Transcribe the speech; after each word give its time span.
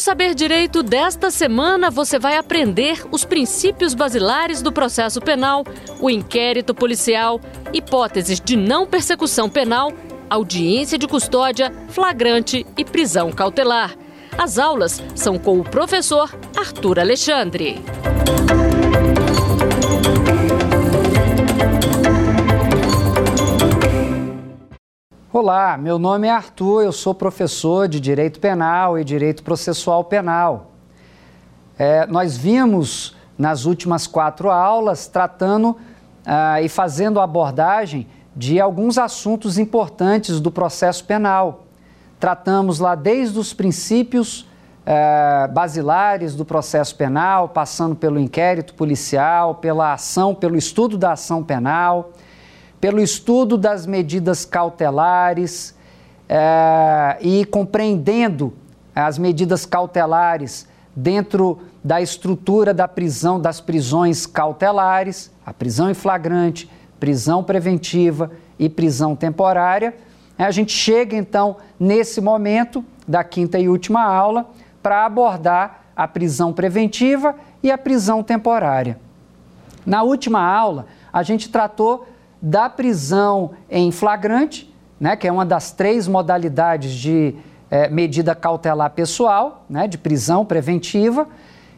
Saber 0.00 0.34
Direito 0.34 0.82
desta 0.82 1.30
semana, 1.30 1.90
você 1.90 2.18
vai 2.18 2.38
aprender 2.38 3.04
os 3.10 3.22
princípios 3.22 3.92
basilares 3.92 4.62
do 4.62 4.72
processo 4.72 5.20
penal, 5.20 5.62
o 6.00 6.08
inquérito 6.08 6.74
policial, 6.74 7.38
hipóteses 7.70 8.40
de 8.40 8.56
não 8.56 8.86
persecução 8.86 9.46
penal, 9.46 9.92
audiência 10.30 10.96
de 10.96 11.06
custódia, 11.06 11.70
flagrante 11.90 12.66
e 12.78 12.82
prisão 12.82 13.30
cautelar. 13.30 13.94
As 14.38 14.58
aulas 14.58 15.02
são 15.14 15.38
com 15.38 15.60
o 15.60 15.64
professor 15.64 16.34
Arthur 16.56 16.98
Alexandre. 16.98 17.84
Olá, 25.32 25.78
meu 25.78 25.96
nome 25.96 26.26
é 26.26 26.30
Arthur, 26.32 26.82
eu 26.82 26.90
sou 26.90 27.14
professor 27.14 27.86
de 27.86 28.00
Direito 28.00 28.40
Penal 28.40 28.98
e 28.98 29.04
Direito 29.04 29.44
Processual 29.44 30.02
Penal. 30.02 30.72
É, 31.78 32.04
nós 32.08 32.36
vimos 32.36 33.14
nas 33.38 33.64
últimas 33.64 34.08
quatro 34.08 34.50
aulas 34.50 35.06
tratando 35.06 35.76
ah, 36.26 36.60
e 36.60 36.68
fazendo 36.68 37.20
abordagem 37.20 38.08
de 38.34 38.60
alguns 38.60 38.98
assuntos 38.98 39.56
importantes 39.56 40.40
do 40.40 40.50
processo 40.50 41.04
penal. 41.04 41.62
Tratamos 42.18 42.80
lá 42.80 42.96
desde 42.96 43.38
os 43.38 43.54
princípios 43.54 44.48
eh, 44.84 45.48
basilares 45.52 46.34
do 46.34 46.44
processo 46.44 46.96
penal, 46.96 47.48
passando 47.48 47.94
pelo 47.94 48.18
inquérito 48.18 48.74
policial, 48.74 49.54
pela 49.54 49.92
ação, 49.92 50.34
pelo 50.34 50.56
estudo 50.56 50.98
da 50.98 51.12
ação 51.12 51.44
penal 51.44 52.10
pelo 52.80 53.00
estudo 53.00 53.58
das 53.58 53.86
medidas 53.86 54.44
cautelares 54.44 55.74
é, 56.28 57.18
e 57.20 57.44
compreendendo 57.44 58.54
as 58.94 59.18
medidas 59.18 59.66
cautelares 59.66 60.66
dentro 60.94 61.58
da 61.82 62.00
estrutura 62.00 62.72
da 62.72 62.88
prisão, 62.88 63.40
das 63.40 63.60
prisões 63.60 64.26
cautelares, 64.26 65.30
a 65.44 65.52
prisão 65.52 65.90
em 65.90 65.94
flagrante, 65.94 66.70
prisão 66.98 67.42
preventiva 67.42 68.30
e 68.58 68.68
prisão 68.68 69.14
temporária. 69.14 69.94
A 70.38 70.50
gente 70.50 70.72
chega 70.72 71.16
então 71.16 71.56
nesse 71.78 72.20
momento 72.20 72.84
da 73.06 73.22
quinta 73.22 73.58
e 73.58 73.68
última 73.68 74.02
aula 74.02 74.50
para 74.82 75.04
abordar 75.04 75.84
a 75.94 76.08
prisão 76.08 76.52
preventiva 76.52 77.34
e 77.62 77.70
a 77.70 77.76
prisão 77.76 78.22
temporária. 78.22 78.98
Na 79.84 80.02
última 80.02 80.40
aula, 80.40 80.86
a 81.12 81.22
gente 81.22 81.48
tratou 81.48 82.06
da 82.40 82.68
prisão 82.68 83.50
em 83.68 83.90
flagrante, 83.90 84.72
né, 84.98 85.16
que 85.16 85.26
é 85.26 85.32
uma 85.32 85.44
das 85.44 85.72
três 85.72 86.06
modalidades 86.06 86.92
de 86.92 87.34
é, 87.70 87.88
medida 87.88 88.34
cautelar 88.34 88.90
pessoal, 88.90 89.64
né, 89.68 89.86
de 89.86 89.98
prisão 89.98 90.44
preventiva, 90.44 91.28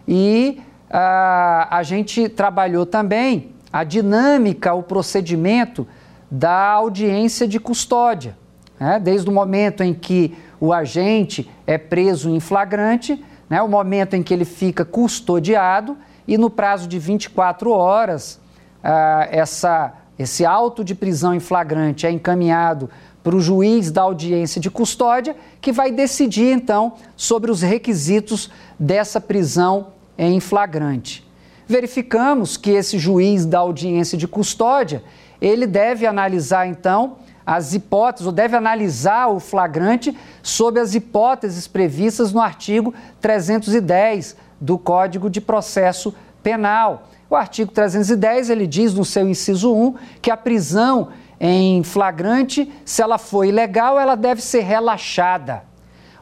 e 0.06 0.60
a, 0.90 1.78
a 1.78 1.82
gente 1.82 2.28
trabalhou 2.28 2.86
também 2.86 3.52
a 3.72 3.84
dinâmica, 3.84 4.74
o 4.74 4.82
procedimento 4.82 5.86
da 6.30 6.70
audiência 6.70 7.46
de 7.46 7.58
custódia, 7.58 8.36
né, 8.78 8.98
desde 8.98 9.28
o 9.28 9.32
momento 9.32 9.82
em 9.82 9.94
que 9.94 10.36
o 10.60 10.72
agente 10.72 11.50
é 11.66 11.76
preso 11.76 12.30
em 12.30 12.40
flagrante, 12.40 13.22
né, 13.48 13.60
o 13.62 13.68
momento 13.68 14.14
em 14.14 14.22
que 14.22 14.32
ele 14.32 14.44
fica 14.44 14.84
custodiado 14.84 15.96
e 16.26 16.38
no 16.38 16.48
prazo 16.48 16.86
de 16.86 16.98
24 16.98 17.70
horas, 17.70 18.40
ah, 18.82 19.28
essa 19.30 19.92
esse 20.22 20.44
auto 20.44 20.84
de 20.84 20.94
prisão 20.94 21.34
em 21.34 21.40
flagrante 21.40 22.06
é 22.06 22.10
encaminhado 22.10 22.88
para 23.22 23.36
o 23.36 23.40
juiz 23.40 23.90
da 23.90 24.02
audiência 24.02 24.60
de 24.60 24.70
custódia, 24.70 25.36
que 25.60 25.72
vai 25.72 25.92
decidir 25.92 26.52
então 26.52 26.94
sobre 27.16 27.50
os 27.50 27.62
requisitos 27.62 28.50
dessa 28.78 29.20
prisão 29.20 29.88
em 30.16 30.40
flagrante. 30.40 31.26
Verificamos 31.66 32.56
que 32.56 32.70
esse 32.70 32.98
juiz 32.98 33.46
da 33.46 33.58
audiência 33.58 34.18
de 34.18 34.26
custódia, 34.26 35.02
ele 35.40 35.66
deve 35.66 36.06
analisar 36.06 36.66
então 36.66 37.16
as 37.44 37.74
hipóteses, 37.74 38.26
ou 38.26 38.32
deve 38.32 38.56
analisar 38.56 39.28
o 39.28 39.40
flagrante 39.40 40.16
sob 40.42 40.78
as 40.78 40.94
hipóteses 40.94 41.66
previstas 41.66 42.32
no 42.32 42.40
artigo 42.40 42.94
310 43.20 44.36
do 44.60 44.78
Código 44.78 45.28
de 45.28 45.40
Processo 45.40 46.14
Penal 46.42 47.08
o 47.32 47.36
artigo 47.36 47.72
310, 47.72 48.50
ele 48.50 48.66
diz 48.66 48.92
no 48.92 49.04
seu 49.04 49.28
inciso 49.28 49.74
1 49.74 49.94
que 50.20 50.30
a 50.30 50.36
prisão 50.36 51.08
em 51.40 51.82
flagrante, 51.82 52.70
se 52.84 53.02
ela 53.02 53.16
for 53.16 53.44
ilegal, 53.44 53.98
ela 53.98 54.14
deve 54.14 54.42
ser 54.42 54.60
relaxada. 54.60 55.64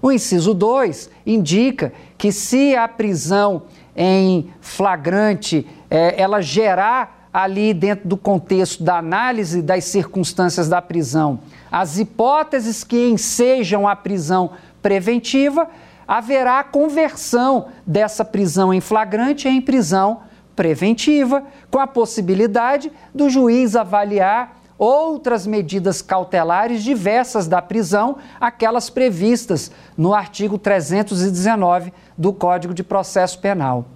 O 0.00 0.12
inciso 0.12 0.54
2 0.54 1.10
indica 1.26 1.93
que 2.16 2.31
se 2.31 2.76
a 2.76 2.87
prisão 2.87 3.65
em 3.94 4.50
flagrante 4.60 5.66
é, 5.91 6.20
ela 6.20 6.41
gerar 6.41 7.28
ali 7.32 7.75
dentro 7.75 8.09
do 8.09 8.16
contexto 8.16 8.82
da 8.82 8.99
análise 8.99 9.62
das 9.62 9.84
circunstâncias 9.84 10.69
da 10.69 10.81
prisão 10.81 11.41
as 11.70 11.99
hipóteses 11.99 12.82
que 12.82 13.09
ensejam 13.09 13.87
a 13.87 13.94
prisão 13.94 14.50
preventiva, 14.82 15.69
haverá 16.06 16.65
conversão 16.65 17.69
dessa 17.87 18.25
prisão 18.25 18.75
em 18.75 18.81
flagrante 18.81 19.49
em 19.49 19.60
prisão 19.60 20.22
preventiva, 20.60 21.43
com 21.71 21.78
a 21.78 21.87
possibilidade 21.87 22.93
do 23.15 23.31
juiz 23.31 23.75
avaliar 23.75 24.60
outras 24.76 25.47
medidas 25.47 26.03
cautelares 26.03 26.84
diversas 26.84 27.48
da 27.48 27.62
prisão, 27.62 28.19
aquelas 28.38 28.91
previstas 28.91 29.72
no 29.97 30.12
artigo 30.12 30.59
319 30.59 31.94
do 32.15 32.31
Código 32.31 32.75
de 32.75 32.84
Processo 32.84 33.38
Penal. 33.38 33.87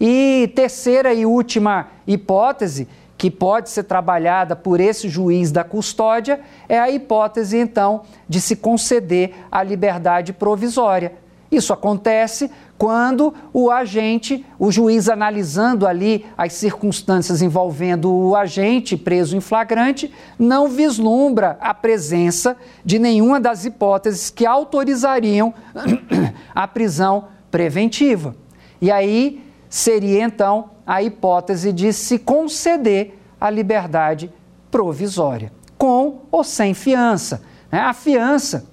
E 0.00 0.52
terceira 0.56 1.14
e 1.14 1.24
última 1.24 1.86
hipótese, 2.08 2.88
que 3.16 3.30
pode 3.30 3.70
ser 3.70 3.84
trabalhada 3.84 4.56
por 4.56 4.80
esse 4.80 5.08
juiz 5.08 5.52
da 5.52 5.62
custódia, 5.62 6.40
é 6.68 6.76
a 6.76 6.90
hipótese, 6.90 7.56
então, 7.56 8.02
de 8.28 8.40
se 8.40 8.56
conceder 8.56 9.32
a 9.48 9.62
liberdade 9.62 10.32
provisória. 10.32 11.12
Isso 11.52 11.72
acontece 11.72 12.50
quando 12.80 13.34
o 13.52 13.70
agente, 13.70 14.42
o 14.58 14.72
juiz 14.72 15.10
analisando 15.10 15.86
ali 15.86 16.24
as 16.34 16.54
circunstâncias 16.54 17.42
envolvendo 17.42 18.10
o 18.10 18.34
agente 18.34 18.96
preso 18.96 19.36
em 19.36 19.40
flagrante, 19.40 20.10
não 20.38 20.66
vislumbra 20.66 21.58
a 21.60 21.74
presença 21.74 22.56
de 22.82 22.98
nenhuma 22.98 23.38
das 23.38 23.66
hipóteses 23.66 24.30
que 24.30 24.46
autorizariam 24.46 25.52
a 26.54 26.66
prisão 26.66 27.26
preventiva. 27.50 28.34
E 28.80 28.90
aí 28.90 29.44
seria 29.68 30.24
então 30.24 30.70
a 30.86 31.02
hipótese 31.02 31.74
de 31.74 31.92
se 31.92 32.18
conceder 32.18 33.20
a 33.38 33.50
liberdade 33.50 34.32
provisória, 34.70 35.52
com 35.76 36.22
ou 36.30 36.42
sem 36.42 36.72
fiança. 36.72 37.42
Né? 37.70 37.78
A 37.78 37.92
fiança, 37.92 38.70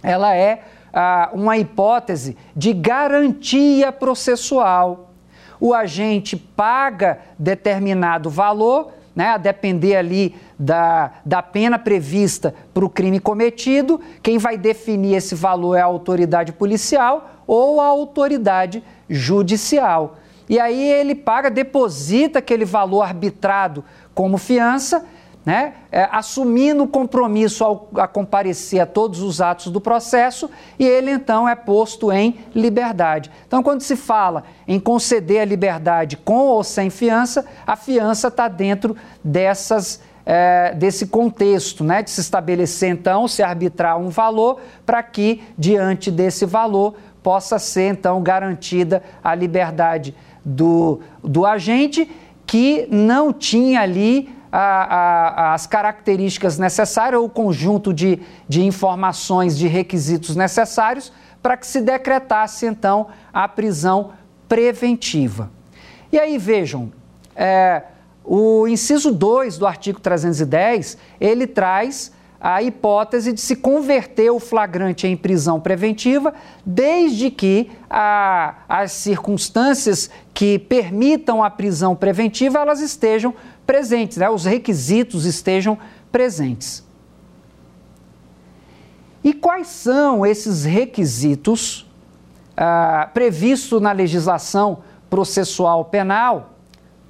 ela 0.00 0.32
é 0.32 0.62
ah, 0.92 1.30
uma 1.32 1.56
hipótese 1.56 2.36
de 2.54 2.72
garantia 2.72 3.90
processual. 3.90 5.10
O 5.60 5.72
agente 5.72 6.36
paga 6.36 7.20
determinado 7.38 8.28
valor, 8.28 8.92
né, 9.14 9.28
a 9.28 9.36
depender 9.36 9.96
ali 9.96 10.34
da, 10.58 11.12
da 11.24 11.42
pena 11.42 11.78
prevista 11.78 12.54
para 12.72 12.84
o 12.84 12.88
crime 12.88 13.20
cometido, 13.20 14.00
quem 14.22 14.38
vai 14.38 14.56
definir 14.56 15.16
esse 15.16 15.34
valor 15.34 15.76
é 15.76 15.80
a 15.80 15.84
autoridade 15.84 16.52
policial 16.52 17.30
ou 17.46 17.80
a 17.80 17.86
autoridade 17.86 18.82
judicial. 19.08 20.16
E 20.48 20.58
aí 20.58 20.82
ele 20.82 21.14
paga, 21.14 21.50
deposita 21.50 22.38
aquele 22.40 22.64
valor 22.64 23.02
arbitrado 23.02 23.84
como 24.14 24.38
fiança 24.38 25.06
né, 25.44 25.74
é, 25.90 26.08
assumindo 26.12 26.84
o 26.84 26.88
compromisso 26.88 27.64
ao, 27.64 27.88
a 27.96 28.06
comparecer 28.06 28.80
a 28.80 28.86
todos 28.86 29.20
os 29.22 29.40
atos 29.40 29.72
do 29.72 29.80
processo 29.80 30.48
e 30.78 30.86
ele 30.86 31.10
então 31.10 31.48
é 31.48 31.54
posto 31.54 32.12
em 32.12 32.38
liberdade. 32.54 33.30
Então, 33.46 33.62
quando 33.62 33.80
se 33.80 33.96
fala 33.96 34.44
em 34.68 34.78
conceder 34.78 35.40
a 35.40 35.44
liberdade 35.44 36.16
com 36.16 36.46
ou 36.46 36.62
sem 36.62 36.90
fiança, 36.90 37.44
a 37.66 37.74
fiança 37.76 38.28
está 38.28 38.48
dentro 38.48 38.96
dessas. 39.22 40.00
É, 40.24 40.72
desse 40.76 41.08
contexto, 41.08 41.82
né, 41.82 42.00
de 42.00 42.08
se 42.08 42.20
estabelecer 42.20 42.88
então, 42.88 43.26
se 43.26 43.42
arbitrar 43.42 43.98
um 43.98 44.08
valor 44.08 44.60
para 44.86 45.02
que, 45.02 45.42
diante 45.58 46.12
desse 46.12 46.46
valor, 46.46 46.94
possa 47.20 47.58
ser 47.58 47.90
então 47.90 48.22
garantida 48.22 49.02
a 49.20 49.34
liberdade 49.34 50.14
do, 50.44 51.00
do 51.24 51.44
agente 51.44 52.08
que 52.46 52.86
não 52.88 53.32
tinha 53.32 53.80
ali 53.80 54.28
a, 54.52 54.58
a, 54.58 55.54
as 55.54 55.66
características 55.66 56.58
necessárias 56.58 57.18
ou 57.18 57.26
o 57.26 57.30
conjunto 57.30 57.92
de, 57.92 58.20
de 58.46 58.62
informações, 58.62 59.56
de 59.56 59.66
requisitos 59.66 60.36
necessários 60.36 61.10
para 61.42 61.56
que 61.56 61.66
se 61.66 61.80
decretasse 61.80 62.66
então 62.66 63.08
a 63.32 63.48
prisão 63.48 64.12
preventiva. 64.46 65.50
E 66.12 66.18
aí 66.18 66.36
vejam, 66.36 66.92
é, 67.34 67.82
o 68.22 68.68
inciso 68.68 69.10
2 69.10 69.56
do 69.56 69.66
artigo 69.66 69.98
310, 69.98 70.98
ele 71.18 71.46
traz 71.46 72.12
a 72.38 72.60
hipótese 72.60 73.32
de 73.32 73.40
se 73.40 73.54
converter 73.54 74.30
o 74.30 74.40
flagrante 74.40 75.06
em 75.06 75.16
prisão 75.16 75.60
preventiva, 75.60 76.34
desde 76.66 77.30
que 77.30 77.70
a, 77.88 78.56
as 78.68 78.90
circunstâncias 78.90 80.10
que 80.34 80.58
permitam 80.58 81.42
a 81.42 81.48
prisão 81.48 81.94
preventiva 81.94 82.58
elas 82.58 82.80
estejam 82.80 83.32
presentes, 83.72 84.18
né? 84.18 84.28
os 84.28 84.44
requisitos 84.44 85.24
estejam 85.24 85.78
presentes. 86.12 86.86
E 89.24 89.32
quais 89.32 89.68
são 89.68 90.26
esses 90.26 90.66
requisitos 90.66 91.90
ah, 92.54 93.08
previstos 93.14 93.80
na 93.80 93.90
legislação 93.92 94.80
processual 95.08 95.86
penal 95.86 96.50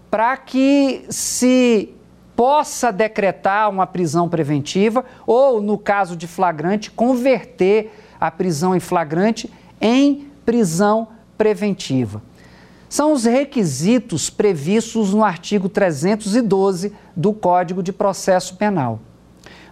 para 0.09 0.37
que 0.37 1.05
se 1.11 1.93
possa 2.37 2.93
decretar 2.93 3.69
uma 3.69 3.85
prisão 3.85 4.29
preventiva 4.29 5.05
ou, 5.26 5.61
no 5.61 5.76
caso 5.76 6.14
de 6.14 6.29
flagrante, 6.29 6.93
converter 6.93 7.93
a 8.20 8.31
prisão 8.31 8.73
em 8.73 8.79
flagrante 8.79 9.53
em 9.81 10.31
prisão 10.47 11.09
preventiva. 11.37 12.23
São 12.92 13.14
os 13.14 13.24
requisitos 13.24 14.28
previstos 14.28 15.14
no 15.14 15.24
artigo 15.24 15.66
312 15.66 16.94
do 17.16 17.32
Código 17.32 17.82
de 17.82 17.90
Processo 17.90 18.54
Penal. 18.56 19.00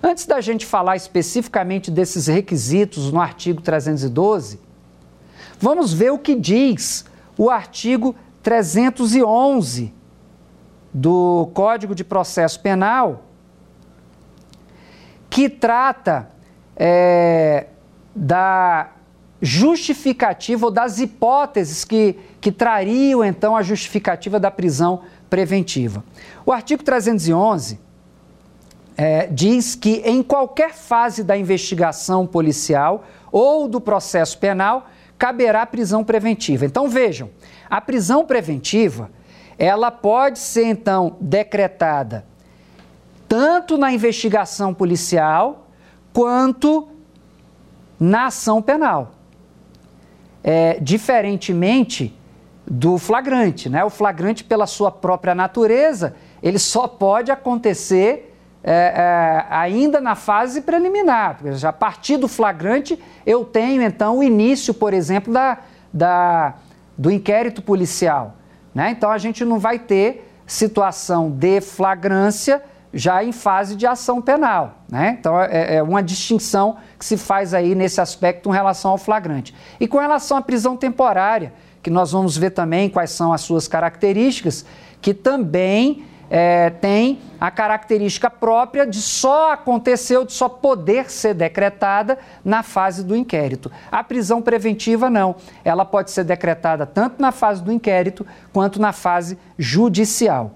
Antes 0.03 0.25
da 0.25 0.41
gente 0.41 0.65
falar 0.65 0.97
especificamente 0.97 1.91
desses 1.91 2.29
requisitos 2.29 3.13
no 3.13 3.21
artigo 3.21 3.61
312, 3.61 4.59
vamos 5.59 5.93
ver 5.93 6.11
o 6.13 6.19
que 6.19 6.35
diz 6.35 7.05
o 7.37 7.51
artigo 7.51 8.17
311 8.43 9.93
do 10.91 11.51
Código 11.53 11.95
de 11.95 12.05
Processo 12.05 12.59
Penal, 12.61 13.27
que 15.29 15.51
trata 15.51 16.31
é, 16.75 17.67
da 18.17 18.93
justificativa 19.41 20.67
ou 20.67 20.71
das 20.71 20.99
hipóteses 20.99 21.85
que, 21.85 22.17
que 22.41 22.53
trariam 22.53 23.25
então 23.25 23.57
a 23.57 23.63
justificativa 23.63 24.39
da 24.39 24.51
prisão 24.51 25.03
preventiva. 25.29 26.05
O 26.45 26.53
artigo 26.53 26.83
311 26.83 27.79
é, 28.97 29.27
diz 29.29 29.75
que 29.75 30.03
em 30.05 30.23
qualquer 30.23 30.75
fase 30.75 31.25
da 31.25 31.37
investigação 31.37 32.27
policial 32.27 33.05
ou 33.33 33.67
do 33.67 33.81
processo 33.81 34.37
penal 34.39 34.89
caberá 35.19 35.65
prisão 35.65 36.05
preventiva. 36.05 36.67
Então 36.67 36.89
vejam, 36.89 37.31
a 37.69 37.81
prisão 37.81 38.27
preventiva 38.27 39.11
ela 39.59 39.91
pode 39.91 40.39
ser 40.39 40.65
então 40.65 41.17
decretada 41.21 42.25
tanto 43.31 43.79
na 43.79 43.93
investigação 43.93 44.75
policial 44.75 45.69
quanto 46.13 46.89
na 47.99 48.27
ação 48.27 48.61
penal. 48.61 49.13
É, 50.43 50.79
diferentemente 50.81 52.17
do 52.67 52.99
flagrante, 52.99 53.69
né? 53.69 53.85
O 53.85 53.91
flagrante, 53.91 54.45
pela 54.45 54.67
sua 54.67 54.91
própria 54.91 55.35
natureza, 55.35 56.15
ele 56.43 56.59
só 56.59 56.87
pode 56.87 57.31
acontecer 57.33 58.35
é, 58.63 58.73
é, 58.73 59.47
ainda 59.51 60.01
na 60.01 60.15
fase 60.15 60.61
preliminar. 60.61 61.39
Porque 61.39 61.67
a 61.67 61.73
partir 61.73 62.17
do 62.17 62.29
flagrante, 62.29 62.99
eu 63.27 63.45
tenho 63.45 63.83
então 63.83 64.19
o 64.19 64.23
início, 64.23 64.73
por 64.73 64.95
exemplo, 64.95 65.33
da, 65.33 65.59
da, 65.93 66.55
do 66.97 67.11
inquérito 67.11 67.61
policial. 67.63 68.37
Né? 68.75 68.91
Então 68.91 69.11
a 69.11 69.19
gente 69.19 69.45
não 69.45 69.59
vai 69.59 69.79
ter 69.79 70.31
situação 70.47 71.31
de 71.31 71.61
flagrância 71.61 72.63
já 72.93 73.23
em 73.23 73.33
fase 73.33 73.77
de 73.77 73.87
ação 73.87 74.21
penal. 74.21 74.79
Né? 74.89 75.17
Então 75.19 75.41
é, 75.41 75.77
é, 75.77 75.83
uma 75.83 76.03
distinção 76.03 76.77
que 76.99 77.05
se 77.05 77.17
faz 77.17 77.55
aí 77.55 77.75
nesse 77.75 78.01
aspecto 78.01 78.49
em 78.49 78.53
relação 78.53 78.93
ao 78.93 78.99
flagrante. 78.99 79.55
E 79.79 79.87
com 79.87 79.99
relação 79.99 80.37
à 80.37 80.43
prisão 80.43 80.77
temporária, 80.77 81.53
que 81.83 81.91
nós 81.91 82.13
vamos 82.13 82.37
ver 82.37 82.51
também 82.51 82.89
quais 82.89 83.11
são 83.11 83.33
as 83.33 83.41
suas 83.41 83.67
características, 83.67 84.65
que 85.01 85.15
também 85.15 86.05
é, 86.31 86.71
tem 86.71 87.19
a 87.41 87.51
característica 87.51 88.31
própria 88.31 88.87
de 88.87 89.03
só 89.03 89.53
acontecer 89.53 90.17
ou 90.17 90.25
de 90.25 90.33
só 90.33 90.49
poder 90.49 91.11
ser 91.11 91.35
decretada 91.35 92.19
na 92.45 92.63
fase 92.63 93.03
do 93.03 93.17
inquérito. 93.17 93.71
A 93.91 94.05
prisão 94.05 94.41
preventiva 94.41 95.11
não. 95.11 95.35
Ela 95.65 95.85
pode 95.85 96.13
ser 96.13 96.23
decretada 96.23 96.87
tanto 96.87 97.21
na 97.21 97.33
fase 97.33 97.63
do 97.63 97.73
inquérito 97.73 98.25
quanto 98.53 98.81
na 98.81 98.93
fase 98.93 99.37
judicial. 99.59 100.53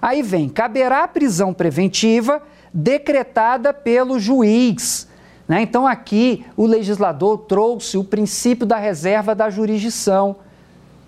Aí 0.00 0.22
vem, 0.22 0.48
caberá 0.48 1.06
prisão 1.08 1.52
preventiva 1.52 2.42
decretada 2.72 3.72
pelo 3.72 4.18
juiz. 4.18 5.08
Né? 5.46 5.62
Então 5.62 5.86
aqui 5.86 6.44
o 6.56 6.66
legislador 6.66 7.38
trouxe 7.38 7.96
o 7.96 8.04
princípio 8.04 8.66
da 8.66 8.76
reserva 8.76 9.34
da 9.34 9.50
jurisdição 9.50 10.36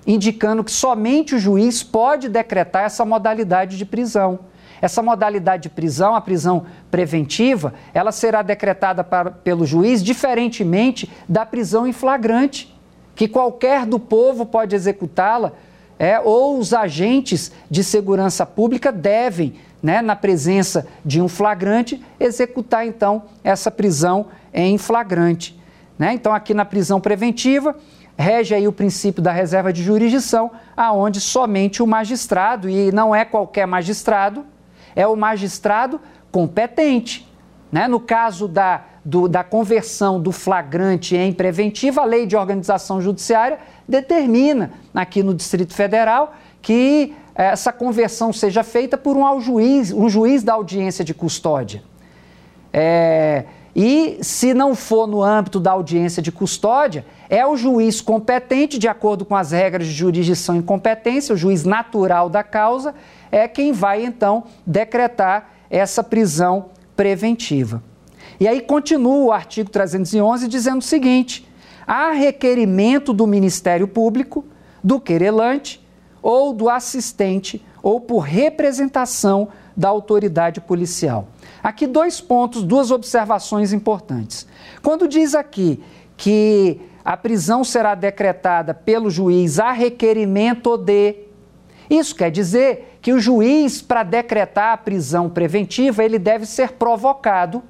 indicando 0.06 0.64
que 0.64 0.72
somente 0.72 1.34
o 1.34 1.38
juiz 1.38 1.82
pode 1.82 2.28
decretar 2.28 2.84
essa 2.84 3.04
modalidade 3.04 3.76
de 3.76 3.84
prisão. 3.84 4.40
Essa 4.80 5.02
modalidade 5.02 5.64
de 5.64 5.68
prisão, 5.68 6.14
a 6.14 6.20
prisão 6.20 6.64
preventiva, 6.90 7.74
ela 7.92 8.10
será 8.10 8.40
decretada 8.40 9.04
para, 9.04 9.30
pelo 9.30 9.66
juiz 9.66 10.02
diferentemente 10.02 11.10
da 11.28 11.44
prisão 11.44 11.86
em 11.86 11.92
flagrante, 11.92 12.74
que 13.14 13.28
qualquer 13.28 13.84
do 13.84 13.98
povo 13.98 14.46
pode 14.46 14.74
executá-la, 14.74 15.52
é, 16.00 16.18
ou 16.18 16.58
os 16.58 16.72
agentes 16.72 17.52
de 17.70 17.84
segurança 17.84 18.46
pública 18.46 18.90
devem, 18.90 19.56
né, 19.82 20.00
na 20.00 20.16
presença 20.16 20.86
de 21.04 21.20
um 21.20 21.28
flagrante, 21.28 22.02
executar 22.18 22.86
então 22.86 23.24
essa 23.44 23.70
prisão 23.70 24.28
em 24.54 24.78
flagrante. 24.78 25.60
Né? 25.98 26.14
Então, 26.14 26.32
aqui 26.32 26.54
na 26.54 26.64
prisão 26.64 27.02
preventiva, 27.02 27.76
rege 28.16 28.54
aí 28.54 28.66
o 28.66 28.72
princípio 28.72 29.22
da 29.22 29.30
reserva 29.30 29.74
de 29.74 29.82
jurisdição, 29.82 30.50
aonde 30.74 31.20
somente 31.20 31.82
o 31.82 31.86
magistrado, 31.86 32.70
e 32.70 32.90
não 32.90 33.14
é 33.14 33.26
qualquer 33.26 33.66
magistrado, 33.66 34.46
é 34.96 35.06
o 35.06 35.14
magistrado 35.14 36.00
competente. 36.32 37.28
Né? 37.70 37.86
No 37.86 38.00
caso 38.00 38.48
da, 38.48 38.84
do, 39.04 39.28
da 39.28 39.44
conversão 39.44 40.18
do 40.18 40.32
flagrante 40.32 41.14
em 41.14 41.30
preventiva, 41.30 42.00
a 42.00 42.06
lei 42.06 42.24
de 42.24 42.36
organização 42.36 43.02
judiciária 43.02 43.58
determina, 43.90 44.72
aqui 44.94 45.22
no 45.22 45.34
Distrito 45.34 45.74
Federal, 45.74 46.34
que 46.62 47.14
essa 47.34 47.72
conversão 47.72 48.32
seja 48.32 48.62
feita 48.62 48.96
por 48.96 49.16
um 49.16 49.40
juiz, 49.40 49.92
um 49.92 50.08
juiz 50.08 50.42
da 50.42 50.54
audiência 50.54 51.04
de 51.04 51.12
custódia. 51.12 51.82
É, 52.72 53.44
e, 53.74 54.18
se 54.22 54.52
não 54.52 54.74
for 54.74 55.06
no 55.06 55.22
âmbito 55.22 55.58
da 55.58 55.72
audiência 55.72 56.22
de 56.22 56.30
custódia, 56.30 57.04
é 57.28 57.46
o 57.46 57.56
juiz 57.56 58.00
competente, 58.00 58.78
de 58.78 58.88
acordo 58.88 59.24
com 59.24 59.34
as 59.34 59.52
regras 59.52 59.86
de 59.86 59.92
jurisdição 59.92 60.56
e 60.56 60.62
competência, 60.62 61.34
o 61.34 61.38
juiz 61.38 61.64
natural 61.64 62.28
da 62.28 62.42
causa, 62.42 62.94
é 63.30 63.46
quem 63.48 63.72
vai 63.72 64.04
então 64.04 64.44
decretar 64.66 65.50
essa 65.70 66.02
prisão 66.02 66.66
preventiva. 66.96 67.82
E 68.38 68.48
aí 68.48 68.60
continua 68.60 69.24
o 69.26 69.32
artigo 69.32 69.70
311 69.70 70.48
dizendo 70.48 70.78
o 70.78 70.84
seguinte: 70.84 71.48
há 71.90 72.12
requerimento 72.12 73.12
do 73.12 73.26
Ministério 73.26 73.88
Público, 73.88 74.44
do 74.82 75.00
querelante 75.00 75.84
ou 76.22 76.52
do 76.52 76.68
assistente 76.68 77.60
ou 77.82 78.00
por 78.00 78.20
representação 78.20 79.48
da 79.76 79.88
autoridade 79.88 80.60
policial. 80.60 81.26
Aqui 81.60 81.88
dois 81.88 82.20
pontos, 82.20 82.62
duas 82.62 82.92
observações 82.92 83.72
importantes. 83.72 84.46
Quando 84.80 85.08
diz 85.08 85.34
aqui 85.34 85.82
que 86.16 86.80
a 87.04 87.16
prisão 87.16 87.64
será 87.64 87.96
decretada 87.96 88.72
pelo 88.72 89.10
juiz 89.10 89.58
a 89.58 89.72
requerimento 89.72 90.76
de. 90.76 91.16
Isso 91.88 92.14
quer 92.14 92.30
dizer 92.30 92.98
que 93.02 93.12
o 93.12 93.18
juiz, 93.18 93.82
para 93.82 94.04
decretar 94.04 94.74
a 94.74 94.76
prisão 94.76 95.28
preventiva, 95.28 96.04
ele 96.04 96.20
deve 96.20 96.46
ser 96.46 96.72
provocado 96.72 97.64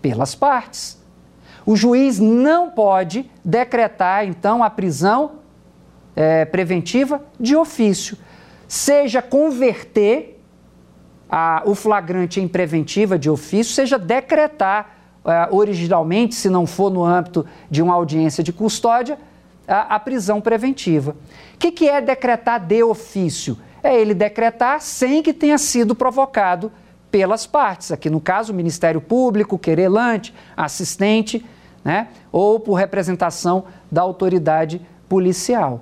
pelas 0.00 0.34
partes. 0.34 0.97
O 1.68 1.76
juiz 1.76 2.18
não 2.18 2.70
pode 2.70 3.30
decretar, 3.44 4.24
então, 4.26 4.64
a 4.64 4.70
prisão 4.70 5.32
é, 6.16 6.46
preventiva 6.46 7.22
de 7.38 7.54
ofício, 7.54 8.16
seja 8.66 9.20
converter 9.20 10.42
a, 11.28 11.62
o 11.66 11.74
flagrante 11.74 12.40
em 12.40 12.48
preventiva 12.48 13.18
de 13.18 13.28
ofício, 13.28 13.74
seja 13.74 13.98
decretar 13.98 14.96
uh, 15.22 15.54
originalmente, 15.54 16.36
se 16.36 16.48
não 16.48 16.66
for 16.66 16.90
no 16.90 17.04
âmbito 17.04 17.44
de 17.70 17.82
uma 17.82 17.92
audiência 17.92 18.42
de 18.42 18.50
custódia, 18.50 19.18
a, 19.66 19.96
a 19.96 20.00
prisão 20.00 20.40
preventiva. 20.40 21.14
O 21.54 21.58
que, 21.58 21.70
que 21.70 21.86
é 21.86 22.00
decretar 22.00 22.64
de 22.64 22.82
ofício? 22.82 23.58
É 23.82 23.94
ele 23.94 24.14
decretar 24.14 24.80
sem 24.80 25.22
que 25.22 25.34
tenha 25.34 25.58
sido 25.58 25.94
provocado 25.94 26.72
pelas 27.10 27.46
partes, 27.46 27.92
aqui 27.92 28.08
no 28.08 28.22
caso 28.22 28.54
o 28.54 28.56
Ministério 28.56 29.02
Público, 29.02 29.58
querelante, 29.58 30.34
assistente, 30.56 31.44
né, 31.88 32.08
ou 32.30 32.60
por 32.60 32.74
representação 32.74 33.64
da 33.90 34.02
autoridade 34.02 34.78
policial. 35.08 35.80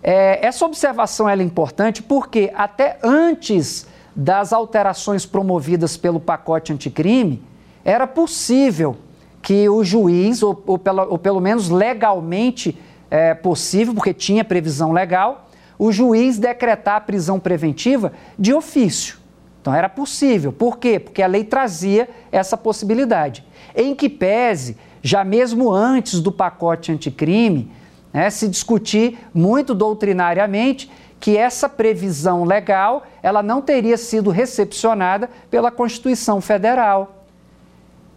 É, 0.00 0.46
essa 0.46 0.64
observação 0.64 1.28
é 1.28 1.34
importante 1.42 2.00
porque 2.00 2.52
até 2.54 2.96
antes 3.02 3.88
das 4.14 4.52
alterações 4.52 5.26
promovidas 5.26 5.96
pelo 5.96 6.20
pacote 6.20 6.72
anticrime, 6.72 7.42
era 7.84 8.06
possível 8.06 8.98
que 9.42 9.68
o 9.68 9.82
juiz, 9.82 10.44
ou, 10.44 10.62
ou, 10.64 10.78
pela, 10.78 11.04
ou 11.06 11.18
pelo 11.18 11.40
menos 11.40 11.70
legalmente 11.70 12.78
é, 13.10 13.34
possível, 13.34 13.94
porque 13.94 14.14
tinha 14.14 14.44
previsão 14.44 14.92
legal, 14.92 15.48
o 15.76 15.90
juiz 15.90 16.38
decretar 16.38 16.96
a 16.98 17.00
prisão 17.00 17.40
preventiva 17.40 18.12
de 18.38 18.54
ofício. 18.54 19.18
Então 19.60 19.74
era 19.74 19.88
possível. 19.88 20.52
Por 20.52 20.78
quê? 20.78 21.00
Porque 21.00 21.20
a 21.20 21.26
lei 21.26 21.42
trazia 21.42 22.08
essa 22.30 22.56
possibilidade. 22.56 23.44
Em 23.74 23.92
que 23.92 24.08
pese, 24.08 24.76
já 25.06 25.22
mesmo 25.22 25.72
antes 25.72 26.18
do 26.18 26.32
pacote 26.32 26.90
anticrime, 26.90 27.70
né, 28.12 28.28
se 28.28 28.48
discutir 28.48 29.16
muito 29.32 29.72
doutrinariamente 29.72 30.90
que 31.20 31.36
essa 31.36 31.68
previsão 31.68 32.42
legal 32.42 33.06
ela 33.22 33.40
não 33.40 33.62
teria 33.62 33.96
sido 33.96 34.30
recepcionada 34.30 35.30
pela 35.48 35.70
Constituição 35.70 36.40
Federal. 36.40 37.24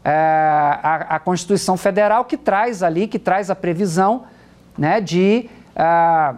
É, 0.03 0.09
a, 0.11 0.95
a, 1.09 1.19
Constituição 1.19 1.77
Federal 1.77 2.25
que 2.25 2.35
traz 2.35 2.81
ali, 2.81 3.05
que 3.05 3.19
traz 3.19 3.51
a 3.51 3.55
previsão 3.55 4.23
né, 4.75 4.99
de 4.99 5.47
a, 5.75 6.37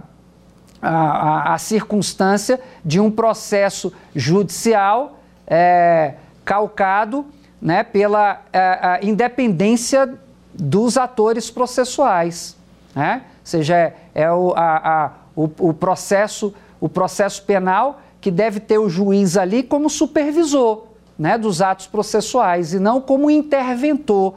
a, 0.82 1.54
a, 1.54 1.58
circunstância 1.60 2.60
de 2.84 3.00
um 3.00 3.10
processo 3.10 3.94
judicial 4.14 5.18
é, 5.48 6.16
calcado 6.44 7.26
né, 7.62 7.84
pela 7.84 8.42
é, 8.52 9.00
independência 9.02 10.20
dos 10.62 10.96
atores 10.96 11.50
processuais. 11.50 12.56
Né? 12.96 13.24
Ou 13.26 13.32
seja, 13.44 13.76
é, 13.76 13.96
é 14.14 14.32
o, 14.32 14.54
a, 14.56 15.12
o, 15.36 15.50
o, 15.58 15.74
processo, 15.74 16.54
o 16.80 16.88
processo 16.88 17.42
penal 17.44 18.00
que 18.22 18.30
deve 18.30 18.60
ter 18.60 18.78
o 18.78 18.88
juiz 18.88 19.38
ali 19.38 19.64
como 19.64 19.90
supervisor 19.90 20.84
né, 21.18 21.36
dos 21.36 21.64
atos 21.64 21.88
processuais 21.88 22.76
e 22.76 22.80
não 22.80 23.02
como 23.02 23.32
interventor. 23.32 24.36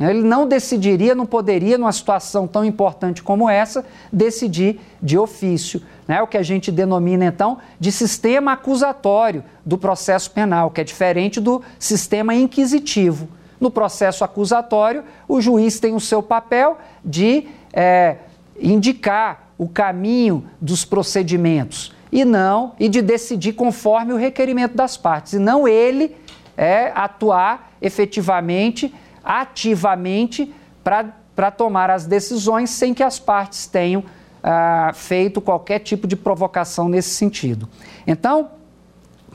Ele 0.00 0.22
não 0.22 0.48
decidiria, 0.48 1.14
não 1.14 1.26
poderia, 1.26 1.78
numa 1.78 1.92
situação 1.92 2.48
tão 2.48 2.64
importante 2.64 3.22
como 3.22 3.48
essa, 3.48 3.84
decidir 4.12 4.80
de 5.00 5.16
ofício. 5.16 5.80
Né, 6.08 6.20
o 6.20 6.26
que 6.26 6.36
a 6.36 6.42
gente 6.42 6.72
denomina, 6.72 7.24
então, 7.24 7.58
de 7.78 7.92
sistema 7.92 8.54
acusatório 8.54 9.44
do 9.64 9.78
processo 9.78 10.32
penal, 10.32 10.72
que 10.72 10.80
é 10.80 10.84
diferente 10.84 11.40
do 11.40 11.62
sistema 11.78 12.34
inquisitivo. 12.34 13.28
No 13.62 13.70
processo 13.70 14.24
acusatório, 14.24 15.04
o 15.28 15.40
juiz 15.40 15.78
tem 15.78 15.94
o 15.94 16.00
seu 16.00 16.20
papel 16.20 16.76
de 17.04 17.46
é, 17.72 18.16
indicar 18.60 19.50
o 19.56 19.68
caminho 19.68 20.44
dos 20.60 20.84
procedimentos 20.84 21.94
e 22.10 22.24
não 22.24 22.72
e 22.76 22.88
de 22.88 23.00
decidir 23.00 23.52
conforme 23.52 24.12
o 24.12 24.16
requerimento 24.16 24.74
das 24.74 24.96
partes, 24.96 25.34
e 25.34 25.38
não 25.38 25.68
ele 25.68 26.16
é, 26.56 26.90
atuar 26.92 27.70
efetivamente, 27.80 28.92
ativamente 29.22 30.52
para 30.82 31.52
tomar 31.52 31.88
as 31.88 32.04
decisões 32.04 32.68
sem 32.68 32.92
que 32.92 33.04
as 33.04 33.20
partes 33.20 33.68
tenham 33.68 34.02
ah, 34.42 34.90
feito 34.92 35.40
qualquer 35.40 35.78
tipo 35.78 36.08
de 36.08 36.16
provocação 36.16 36.88
nesse 36.88 37.10
sentido. 37.10 37.68
Então, 38.08 38.50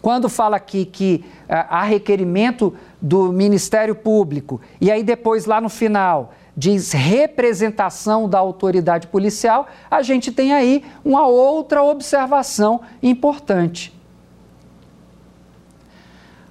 quando 0.01 0.29
fala 0.29 0.57
aqui 0.57 0.85
que 0.85 1.23
há 1.47 1.83
requerimento 1.83 2.73
do 3.01 3.31
Ministério 3.31 3.95
Público 3.95 4.59
e 4.81 4.91
aí 4.91 5.03
depois 5.03 5.45
lá 5.45 5.61
no 5.61 5.69
final 5.69 6.33
diz 6.55 6.91
representação 6.91 8.27
da 8.27 8.39
autoridade 8.39 9.07
policial, 9.07 9.67
a 9.91 10.01
gente 10.01 10.31
tem 10.31 10.53
aí 10.53 10.83
uma 11.05 11.27
outra 11.27 11.83
observação 11.83 12.81
importante. 13.01 13.95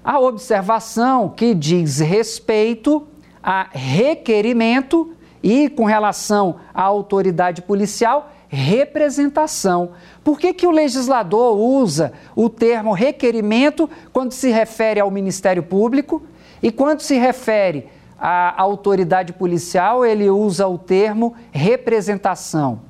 A 0.04 0.20
observação 0.20 1.28
que 1.28 1.52
diz 1.52 1.98
respeito 1.98 3.04
a 3.42 3.66
requerimento 3.72 5.12
e, 5.42 5.68
com 5.68 5.84
relação 5.84 6.56
à 6.72 6.82
autoridade 6.82 7.62
policial, 7.62 8.30
representação. 8.48 9.90
Por 10.22 10.38
que, 10.38 10.52
que 10.52 10.66
o 10.66 10.70
legislador 10.70 11.56
usa 11.56 12.12
o 12.34 12.48
termo 12.48 12.92
requerimento 12.92 13.88
quando 14.12 14.32
se 14.32 14.50
refere 14.50 15.00
ao 15.00 15.10
Ministério 15.10 15.62
Público 15.62 16.22
e 16.62 16.70
quando 16.70 17.00
se 17.00 17.16
refere 17.16 17.88
a 18.18 18.60
autoridade 18.62 19.32
policial, 19.32 20.04
ele 20.04 20.30
usa 20.30 20.66
o 20.66 20.78
termo 20.78 21.34
representação. 21.52 22.80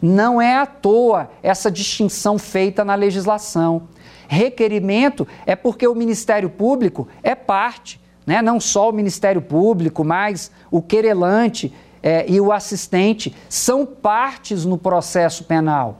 Não 0.00 0.40
é 0.40 0.56
à 0.56 0.66
toa 0.66 1.28
essa 1.42 1.70
distinção 1.70 2.38
feita 2.38 2.84
na 2.84 2.94
legislação. 2.94 3.88
Requerimento 4.28 5.26
é 5.44 5.56
porque 5.56 5.88
o 5.88 5.94
Ministério 5.94 6.48
Público 6.48 7.08
é 7.22 7.34
parte, 7.34 8.00
né? 8.24 8.40
não 8.40 8.60
só 8.60 8.90
o 8.90 8.92
Ministério 8.92 9.42
Público, 9.42 10.04
mas 10.04 10.52
o 10.70 10.80
querelante 10.80 11.74
é, 12.02 12.30
e 12.30 12.40
o 12.40 12.52
assistente 12.52 13.34
são 13.48 13.84
partes 13.84 14.64
no 14.64 14.78
processo 14.78 15.44
penal. 15.44 15.98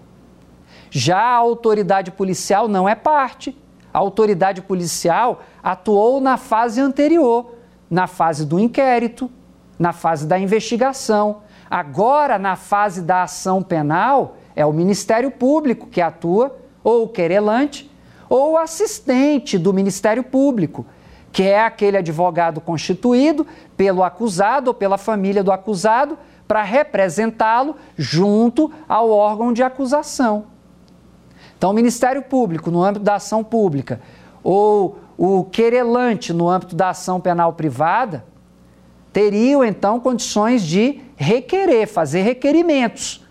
Já 0.90 1.20
a 1.20 1.36
autoridade 1.36 2.10
policial 2.10 2.68
não 2.68 2.88
é 2.88 2.94
parte. 2.94 3.56
A 3.92 3.98
autoridade 3.98 4.62
policial 4.62 5.42
atuou 5.62 6.20
na 6.20 6.36
fase 6.36 6.80
anterior 6.80 7.58
na 7.90 8.06
fase 8.06 8.44
do 8.44 8.58
inquérito, 8.58 9.30
na 9.78 9.92
fase 9.92 10.26
da 10.26 10.38
investigação. 10.38 11.42
Agora, 11.70 12.38
na 12.38 12.56
fase 12.56 13.02
da 13.02 13.22
ação 13.22 13.62
penal, 13.62 14.36
é 14.54 14.64
o 14.66 14.72
Ministério 14.72 15.30
Público 15.30 15.86
que 15.86 16.00
atua, 16.00 16.58
ou 16.82 17.04
o 17.04 17.08
querelante, 17.08 17.90
ou 18.28 18.52
o 18.52 18.58
assistente 18.58 19.58
do 19.58 19.72
Ministério 19.72 20.22
Público, 20.22 20.84
que 21.32 21.42
é 21.42 21.64
aquele 21.64 21.96
advogado 21.96 22.60
constituído 22.60 23.46
pelo 23.76 24.02
acusado 24.02 24.68
ou 24.68 24.74
pela 24.74 24.98
família 24.98 25.44
do 25.44 25.52
acusado 25.52 26.18
para 26.46 26.62
representá-lo 26.62 27.76
junto 27.96 28.72
ao 28.88 29.10
órgão 29.10 29.52
de 29.52 29.62
acusação. 29.62 30.46
Então, 31.56 31.70
o 31.70 31.74
Ministério 31.74 32.22
Público, 32.22 32.70
no 32.70 32.82
âmbito 32.82 33.04
da 33.04 33.16
ação 33.16 33.44
pública, 33.44 34.00
ou 34.42 34.98
o 35.18 35.44
querelante 35.44 36.32
no 36.32 36.48
âmbito 36.48 36.74
da 36.76 36.90
ação 36.90 37.20
penal 37.20 37.52
privada 37.52 38.24
teriam 39.12 39.64
então 39.64 39.98
condições 39.98 40.62
de 40.62 41.00
requerer, 41.16 41.88
fazer 41.88 42.22
requerimentos, 42.22 43.26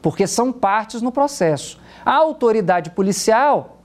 porque 0.00 0.26
são 0.26 0.52
partes 0.52 1.02
no 1.02 1.10
processo. 1.10 1.80
A 2.04 2.14
autoridade 2.14 2.90
policial, 2.90 3.81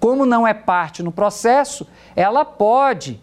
como 0.00 0.24
não 0.24 0.48
é 0.48 0.54
parte 0.54 1.02
no 1.02 1.12
processo, 1.12 1.86
ela 2.16 2.44
pode 2.44 3.20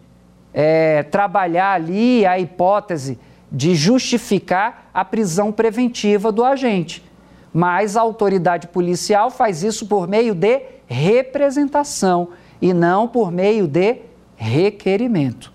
é, 0.54 1.02
trabalhar 1.02 1.72
ali 1.72 2.24
a 2.24 2.38
hipótese 2.38 3.18
de 3.50 3.74
justificar 3.74 4.88
a 4.94 5.04
prisão 5.04 5.50
preventiva 5.50 6.30
do 6.30 6.44
agente. 6.44 7.04
Mas 7.52 7.96
a 7.96 8.00
autoridade 8.00 8.68
policial 8.68 9.30
faz 9.30 9.64
isso 9.64 9.86
por 9.86 10.06
meio 10.06 10.34
de 10.34 10.62
representação 10.86 12.28
e 12.62 12.72
não 12.72 13.08
por 13.08 13.32
meio 13.32 13.66
de 13.66 14.02
requerimento. 14.36 15.52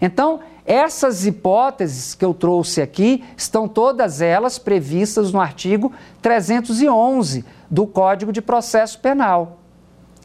Então, 0.00 0.40
essas 0.64 1.26
hipóteses 1.26 2.14
que 2.14 2.24
eu 2.24 2.34
trouxe 2.34 2.80
aqui 2.80 3.24
estão 3.36 3.68
todas 3.68 4.20
elas 4.20 4.58
previstas 4.58 5.32
no 5.32 5.40
artigo 5.40 5.92
311 6.22 7.44
do 7.70 7.86
Código 7.86 8.32
de 8.32 8.40
Processo 8.42 8.98
Penal. 8.98 9.59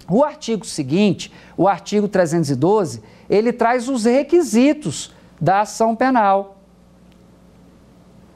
O 0.09 0.24
artigo 0.24 0.65
seguinte, 0.65 1.31
o 1.57 1.67
artigo 1.67 2.07
312, 2.07 3.01
ele 3.29 3.51
traz 3.51 3.89
os 3.89 4.05
requisitos 4.05 5.13
da 5.41 5.62
ação 5.62 5.95
penal. 5.95 6.57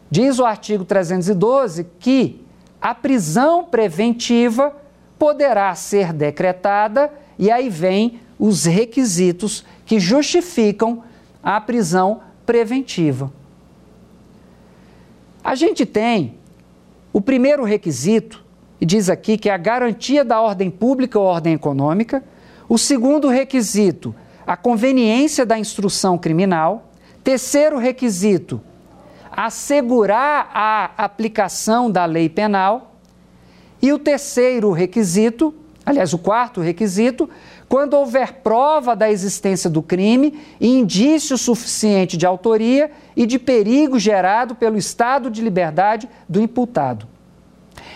Diz 0.10 0.40
o 0.40 0.46
artigo 0.46 0.84
312 0.84 1.86
que 2.00 2.44
a 2.82 2.96
prisão 2.96 3.64
preventiva 3.64 4.76
poderá 5.18 5.74
ser 5.76 6.14
decretada 6.14 7.12
e 7.38 7.52
aí 7.52 7.70
vem 7.70 8.20
os 8.40 8.66
requisitos 8.66 9.66
que 9.86 10.00
justificam 10.00 11.04
a 11.44 11.60
prisão 11.60 12.22
preventiva. 12.46 13.32
A 15.44 15.56
gente 15.56 15.86
tem 15.86 16.36
o 17.12 17.22
primeiro 17.22 17.64
requisito, 17.64 18.44
e 18.80 18.86
diz 18.86 19.10
aqui 19.10 19.38
que 19.38 19.50
é 19.50 19.54
a 19.54 19.58
garantia 19.58 20.24
da 20.24 20.40
ordem 20.40 20.70
pública 20.70 21.20
ou 21.20 21.26
ordem 21.26 21.54
econômica. 21.54 22.24
O 22.68 22.78
segundo 22.78 23.28
requisito, 23.28 24.16
a 24.48 24.56
conveniência 24.56 25.46
da 25.46 25.58
instrução 25.58 26.18
criminal. 26.18 26.86
Terceiro 27.24 27.78
requisito, 27.78 28.62
assegurar 29.32 30.50
a 30.54 30.92
aplicação 30.98 31.92
da 31.92 32.06
lei 32.06 32.30
penal. 32.30 32.96
E 33.82 33.92
o 33.92 34.00
terceiro 34.00 34.72
requisito, 34.72 35.54
Aliás, 35.86 36.14
o 36.14 36.20
quarto 36.20 36.62
requisito, 36.62 37.28
quando 37.68 37.96
houver 37.96 38.34
prova 38.44 38.96
da 38.96 39.10
existência 39.10 39.68
do 39.68 39.82
crime 39.82 40.40
e 40.60 40.68
indício 40.68 41.36
suficiente 41.36 42.16
de 42.16 42.28
autoria 42.28 42.92
e 43.16 43.26
de 43.26 43.40
perigo 43.40 43.98
gerado 43.98 44.54
pelo 44.54 44.78
estado 44.78 45.32
de 45.32 45.42
liberdade 45.42 46.08
do 46.28 46.40
imputado. 46.40 47.08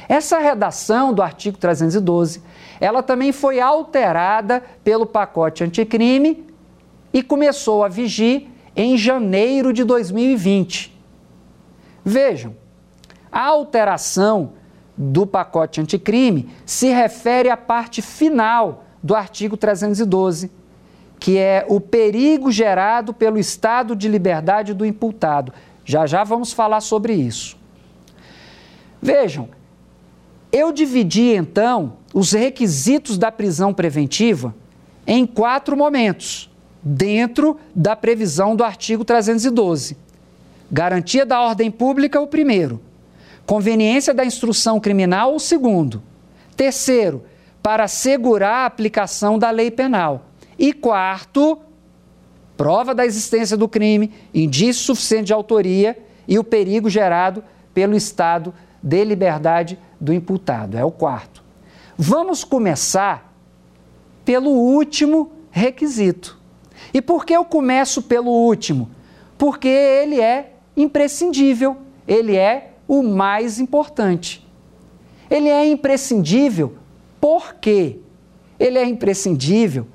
Essa 0.07 0.39
redação 0.39 1.13
do 1.13 1.21
artigo 1.21 1.57
312, 1.57 2.41
ela 2.79 3.01
também 3.01 3.31
foi 3.31 3.59
alterada 3.59 4.63
pelo 4.83 5.05
pacote 5.05 5.63
anticrime 5.63 6.45
e 7.13 7.21
começou 7.21 7.83
a 7.83 7.87
vigir 7.87 8.49
em 8.75 8.97
janeiro 8.97 9.71
de 9.71 9.83
2020. 9.83 10.93
Vejam, 12.03 12.55
a 13.31 13.45
alteração 13.45 14.53
do 14.97 15.25
pacote 15.25 15.81
anticrime 15.81 16.49
se 16.65 16.89
refere 16.89 17.49
à 17.49 17.57
parte 17.57 18.01
final 18.01 18.83
do 19.01 19.15
artigo 19.15 19.57
312, 19.57 20.51
que 21.19 21.37
é 21.37 21.65
o 21.67 21.79
perigo 21.79 22.51
gerado 22.51 23.13
pelo 23.13 23.37
estado 23.37 23.95
de 23.95 24.07
liberdade 24.07 24.73
do 24.73 24.85
imputado. 24.85 25.53
Já 25.85 26.05
já 26.05 26.23
vamos 26.23 26.51
falar 26.53 26.81
sobre 26.81 27.13
isso. 27.13 27.57
Vejam, 29.01 29.49
eu 30.53 30.71
dividi 30.71 31.33
então 31.33 31.97
os 32.13 32.31
requisitos 32.31 33.17
da 33.17 33.31
prisão 33.31 33.73
preventiva 33.73 34.53
em 35.05 35.25
quatro 35.25 35.75
momentos, 35.75 36.47
dentro 36.83 37.57
da 37.73 37.95
previsão 37.95 38.55
do 38.55 38.63
artigo 38.63 39.03
312. 39.03 39.97
Garantia 40.71 41.25
da 41.25 41.41
ordem 41.41 41.71
pública, 41.71 42.21
o 42.21 42.27
primeiro. 42.27 42.79
Conveniência 43.47 44.13
da 44.13 44.23
instrução 44.23 44.79
criminal, 44.79 45.35
o 45.35 45.39
segundo. 45.39 46.03
Terceiro, 46.55 47.23
para 47.61 47.85
assegurar 47.85 48.59
a 48.59 48.65
aplicação 48.67 49.39
da 49.39 49.49
lei 49.49 49.71
penal. 49.71 50.27
E 50.57 50.71
quarto, 50.71 51.59
prova 52.55 52.93
da 52.93 53.05
existência 53.05 53.57
do 53.57 53.67
crime, 53.67 54.11
indício 54.31 54.83
suficiente 54.83 55.25
de 55.25 55.33
autoria 55.33 55.97
e 56.27 56.37
o 56.37 56.43
perigo 56.43 56.89
gerado 56.91 57.43
pelo 57.73 57.95
estado 57.95 58.53
de 58.83 59.03
liberdade 59.03 59.79
do 60.03 60.13
imputado. 60.13 60.77
É 60.77 60.83
o 60.83 60.91
quarto. 60.91 61.43
Vamos 61.97 62.43
começar 62.43 63.33
pelo 64.25 64.49
último 64.49 65.31
requisito. 65.49 66.39
E 66.93 67.01
por 67.01 67.25
que 67.25 67.33
eu 67.33 67.45
começo 67.45 68.01
pelo 68.01 68.31
último? 68.31 68.89
Porque 69.37 69.67
ele 69.67 70.19
é 70.19 70.53
imprescindível, 70.75 71.77
ele 72.07 72.35
é 72.35 72.73
o 72.87 73.01
mais 73.01 73.59
importante. 73.59 74.45
Ele 75.29 75.49
é 75.49 75.65
imprescindível 75.67 76.73
por 77.19 77.55
quê? 77.55 77.99
Ele 78.59 78.77
é 78.77 78.85
imprescindível 78.85 79.87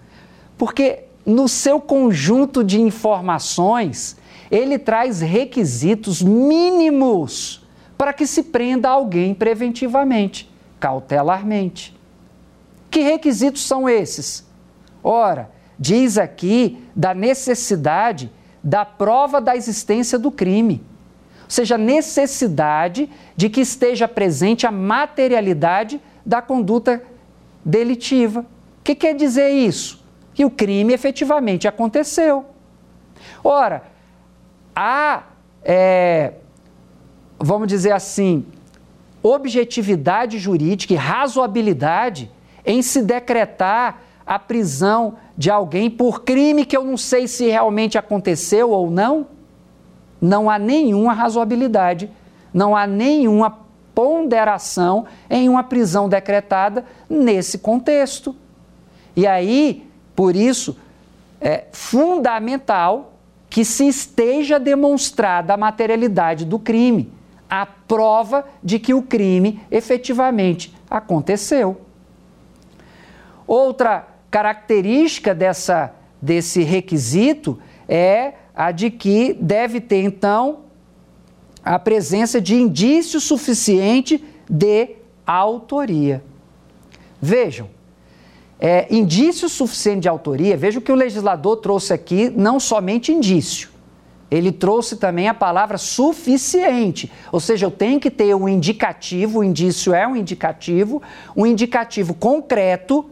porque 0.56 1.04
no 1.24 1.46
seu 1.46 1.78
conjunto 1.78 2.64
de 2.64 2.80
informações, 2.80 4.16
ele 4.50 4.78
traz 4.78 5.20
requisitos 5.20 6.22
mínimos 6.22 7.62
para 7.98 8.14
que 8.14 8.26
se 8.26 8.44
prenda 8.44 8.88
alguém 8.88 9.34
preventivamente, 9.34 10.50
cautelarmente. 10.80 11.94
Que 12.90 13.00
requisitos 13.00 13.66
são 13.66 13.86
esses? 13.86 14.46
Ora, 15.02 15.50
diz 15.78 16.16
aqui 16.16 16.82
da 16.96 17.12
necessidade 17.12 18.32
da 18.64 18.84
prova 18.84 19.40
da 19.40 19.54
existência 19.54 20.18
do 20.18 20.30
crime 20.30 20.82
ou 21.48 21.50
seja, 21.50 21.78
necessidade 21.78 23.08
de 23.34 23.48
que 23.48 23.62
esteja 23.62 24.06
presente 24.06 24.66
a 24.66 24.70
materialidade 24.70 25.98
da 26.24 26.42
conduta 26.42 27.02
delitiva. 27.64 28.40
O 28.40 28.84
que 28.84 28.94
quer 28.94 29.14
dizer 29.14 29.48
isso? 29.48 30.04
Que 30.34 30.44
o 30.44 30.50
crime 30.50 30.92
efetivamente 30.92 31.66
aconteceu. 31.66 32.44
Ora, 33.42 33.82
há, 34.76 35.22
é, 35.64 36.34
vamos 37.38 37.68
dizer 37.68 37.92
assim, 37.92 38.44
objetividade 39.22 40.38
jurídica 40.38 40.92
e 40.92 40.96
razoabilidade 40.96 42.30
em 42.64 42.82
se 42.82 43.02
decretar 43.02 44.02
a 44.26 44.38
prisão 44.38 45.14
de 45.36 45.50
alguém 45.50 45.90
por 45.90 46.22
crime 46.22 46.64
que 46.64 46.76
eu 46.76 46.84
não 46.84 46.96
sei 46.96 47.26
se 47.26 47.48
realmente 47.48 47.96
aconteceu 47.96 48.70
ou 48.70 48.90
não? 48.90 49.26
não 50.20 50.50
há 50.50 50.58
nenhuma 50.58 51.12
razoabilidade, 51.12 52.10
não 52.52 52.76
há 52.76 52.86
nenhuma 52.86 53.58
ponderação 53.94 55.06
em 55.28 55.48
uma 55.48 55.62
prisão 55.62 56.08
decretada 56.08 56.84
nesse 57.08 57.58
contexto. 57.58 58.34
E 59.14 59.26
aí, 59.26 59.86
por 60.14 60.36
isso, 60.36 60.76
é 61.40 61.64
fundamental 61.72 63.12
que 63.50 63.64
se 63.64 63.86
esteja 63.88 64.58
demonstrada 64.58 65.54
a 65.54 65.56
materialidade 65.56 66.44
do 66.44 66.58
crime, 66.58 67.10
a 67.48 67.66
prova 67.66 68.44
de 68.62 68.78
que 68.78 68.92
o 68.92 69.02
crime 69.02 69.60
efetivamente 69.70 70.74
aconteceu. 70.90 71.80
Outra 73.46 74.06
característica 74.30 75.34
dessa, 75.34 75.94
desse 76.20 76.62
requisito 76.62 77.58
é 77.88 78.34
a 78.54 78.70
de 78.70 78.90
que 78.90 79.32
deve 79.34 79.80
ter, 79.80 80.02
então, 80.02 80.60
a 81.64 81.78
presença 81.78 82.40
de 82.40 82.54
indício 82.54 83.20
suficiente 83.20 84.22
de 84.48 84.96
autoria. 85.26 86.22
Vejam, 87.20 87.68
é, 88.60 88.86
indício 88.94 89.48
suficiente 89.48 90.02
de 90.02 90.08
autoria, 90.08 90.56
veja 90.56 90.80
que 90.80 90.90
o 90.90 90.94
legislador 90.94 91.56
trouxe 91.58 91.92
aqui, 91.92 92.30
não 92.30 92.58
somente 92.58 93.12
indício. 93.12 93.70
Ele 94.30 94.52
trouxe 94.52 94.96
também 94.96 95.26
a 95.26 95.34
palavra 95.34 95.78
suficiente, 95.78 97.10
ou 97.32 97.40
seja, 97.40 97.64
eu 97.64 97.70
tenho 97.70 97.98
que 97.98 98.10
ter 98.10 98.34
um 98.34 98.46
indicativo, 98.48 99.38
o 99.38 99.44
indício 99.44 99.94
é 99.94 100.06
um 100.06 100.14
indicativo, 100.14 101.02
um 101.34 101.46
indicativo 101.46 102.12
concreto, 102.12 103.08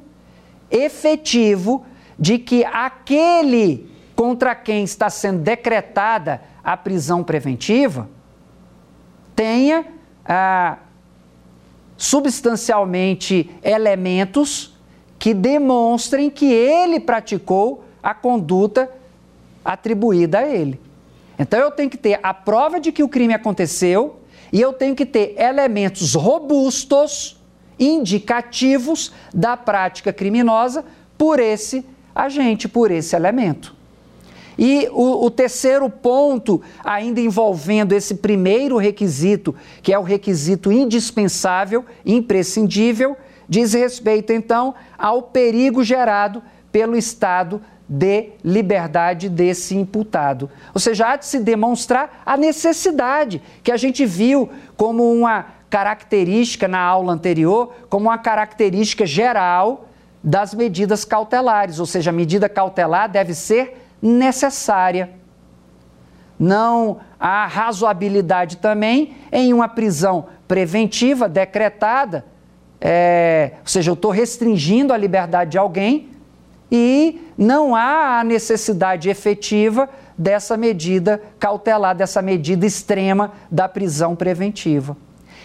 efetivo, 0.70 1.86
de 2.18 2.38
que 2.38 2.64
aquele 2.64 3.90
contra 4.14 4.54
quem 4.54 4.84
está 4.84 5.08
sendo 5.08 5.40
decretada 5.40 6.42
a 6.62 6.76
prisão 6.76 7.22
preventiva 7.22 8.08
tenha 9.34 9.86
ah, 10.24 10.78
substancialmente 11.96 13.50
elementos 13.62 14.74
que 15.18 15.32
demonstrem 15.32 16.28
que 16.30 16.46
ele 16.46 17.00
praticou 17.00 17.84
a 18.02 18.14
conduta 18.14 18.90
atribuída 19.64 20.38
a 20.38 20.48
ele. 20.48 20.85
Então 21.38 21.60
eu 21.60 21.70
tenho 21.70 21.90
que 21.90 21.96
ter 21.96 22.18
a 22.22 22.32
prova 22.32 22.80
de 22.80 22.90
que 22.92 23.02
o 23.02 23.08
crime 23.08 23.34
aconteceu 23.34 24.20
e 24.52 24.60
eu 24.60 24.72
tenho 24.72 24.94
que 24.94 25.04
ter 25.04 25.34
elementos 25.38 26.14
robustos, 26.14 27.36
indicativos 27.78 29.12
da 29.34 29.56
prática 29.56 30.12
criminosa 30.12 30.84
por 31.18 31.38
esse 31.38 31.84
agente, 32.14 32.68
por 32.68 32.90
esse 32.90 33.14
elemento. 33.14 33.76
E 34.58 34.88
o, 34.90 35.26
o, 35.26 35.30
terceiro 35.30 35.90
ponto, 35.90 36.62
ainda 36.82 37.20
envolvendo 37.20 37.92
esse 37.92 38.14
primeiro 38.14 38.78
requisito, 38.78 39.54
que 39.82 39.92
é 39.92 39.98
o 39.98 40.02
requisito 40.02 40.72
indispensável, 40.72 41.84
imprescindível, 42.06 43.16
diz 43.46 43.74
respeito 43.74 44.32
então 44.32 44.74
ao 44.96 45.22
perigo 45.22 45.84
gerado 45.84 46.42
pelo 46.72 46.96
estado 46.96 47.60
de 47.88 48.30
liberdade 48.44 49.28
desse 49.28 49.76
imputado. 49.76 50.50
Ou 50.74 50.80
seja, 50.80 51.08
há 51.08 51.16
de 51.16 51.26
se 51.26 51.38
demonstrar 51.38 52.22
a 52.26 52.36
necessidade 52.36 53.40
que 53.62 53.70
a 53.70 53.76
gente 53.76 54.04
viu 54.04 54.50
como 54.76 55.12
uma 55.12 55.46
característica 55.70 56.66
na 56.66 56.80
aula 56.80 57.12
anterior, 57.12 57.72
como 57.88 58.06
uma 58.06 58.18
característica 58.18 59.06
geral 59.06 59.88
das 60.22 60.52
medidas 60.54 61.04
cautelares, 61.04 61.78
ou 61.78 61.86
seja, 61.86 62.10
a 62.10 62.12
medida 62.12 62.48
cautelar 62.48 63.08
deve 63.08 63.34
ser 63.34 63.80
necessária. 64.02 65.10
Não 66.38 66.98
há 67.18 67.46
razoabilidade 67.46 68.56
também 68.56 69.16
em 69.30 69.52
uma 69.52 69.68
prisão 69.68 70.26
preventiva 70.48 71.28
decretada, 71.28 72.24
é, 72.80 73.52
ou 73.60 73.68
seja, 73.68 73.90
eu 73.90 73.94
estou 73.94 74.10
restringindo 74.10 74.92
a 74.92 74.96
liberdade 74.96 75.52
de 75.52 75.58
alguém 75.58 76.10
e 76.70 77.25
não 77.36 77.74
há 77.74 78.20
a 78.20 78.24
necessidade 78.24 79.08
efetiva 79.08 79.88
dessa 80.16 80.56
medida 80.56 81.20
cautelar, 81.38 81.94
dessa 81.94 82.22
medida 82.22 82.64
extrema 82.64 83.32
da 83.50 83.68
prisão 83.68 84.16
preventiva. 84.16 84.96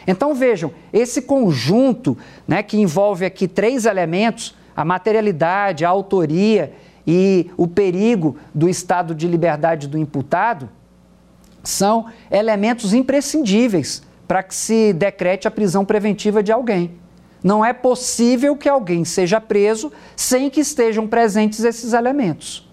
Então 0.07 0.33
vejam, 0.33 0.71
esse 0.91 1.21
conjunto 1.21 2.17
né, 2.47 2.63
que 2.63 2.79
envolve 2.79 3.25
aqui 3.25 3.47
três 3.47 3.85
elementos, 3.85 4.55
a 4.75 4.85
materialidade, 4.85 5.85
a 5.85 5.89
autoria 5.89 6.73
e 7.05 7.51
o 7.57 7.67
perigo 7.67 8.37
do 8.53 8.69
estado 8.69 9.13
de 9.13 9.27
liberdade 9.27 9.87
do 9.87 9.97
imputado 9.97 10.69
são 11.63 12.07
elementos 12.31 12.93
imprescindíveis 12.93 14.01
para 14.27 14.41
que 14.41 14.55
se 14.55 14.93
decrete 14.93 15.47
a 15.47 15.51
prisão 15.51 15.85
preventiva 15.85 16.41
de 16.41 16.51
alguém. 16.51 17.00
Não 17.43 17.63
é 17.65 17.73
possível 17.73 18.55
que 18.55 18.69
alguém 18.69 19.03
seja 19.03 19.41
preso 19.41 19.91
sem 20.15 20.49
que 20.49 20.61
estejam 20.61 21.07
presentes 21.07 21.63
esses 21.63 21.93
elementos. 21.93 22.69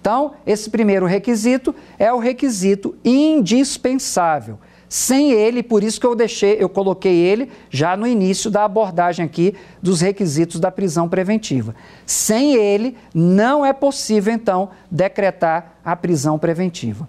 Então, 0.00 0.32
esse 0.46 0.70
primeiro 0.70 1.04
requisito 1.04 1.74
é 1.98 2.10
o 2.12 2.18
requisito 2.18 2.96
indispensável. 3.04 4.58
Sem 4.88 5.30
ele, 5.30 5.62
por 5.62 5.84
isso 5.84 6.00
que 6.00 6.06
eu 6.06 6.16
deixei, 6.16 6.56
eu 6.58 6.68
coloquei 6.68 7.14
ele 7.14 7.48
já 7.70 7.96
no 7.96 8.06
início 8.06 8.50
da 8.50 8.64
abordagem 8.64 9.24
aqui 9.24 9.54
dos 9.80 10.00
requisitos 10.00 10.58
da 10.58 10.68
prisão 10.68 11.08
preventiva. 11.08 11.76
Sem 12.04 12.54
ele, 12.54 12.96
não 13.14 13.64
é 13.64 13.72
possível 13.72 14.32
então 14.32 14.70
decretar 14.90 15.78
a 15.84 15.94
prisão 15.94 16.40
preventiva. 16.40 17.06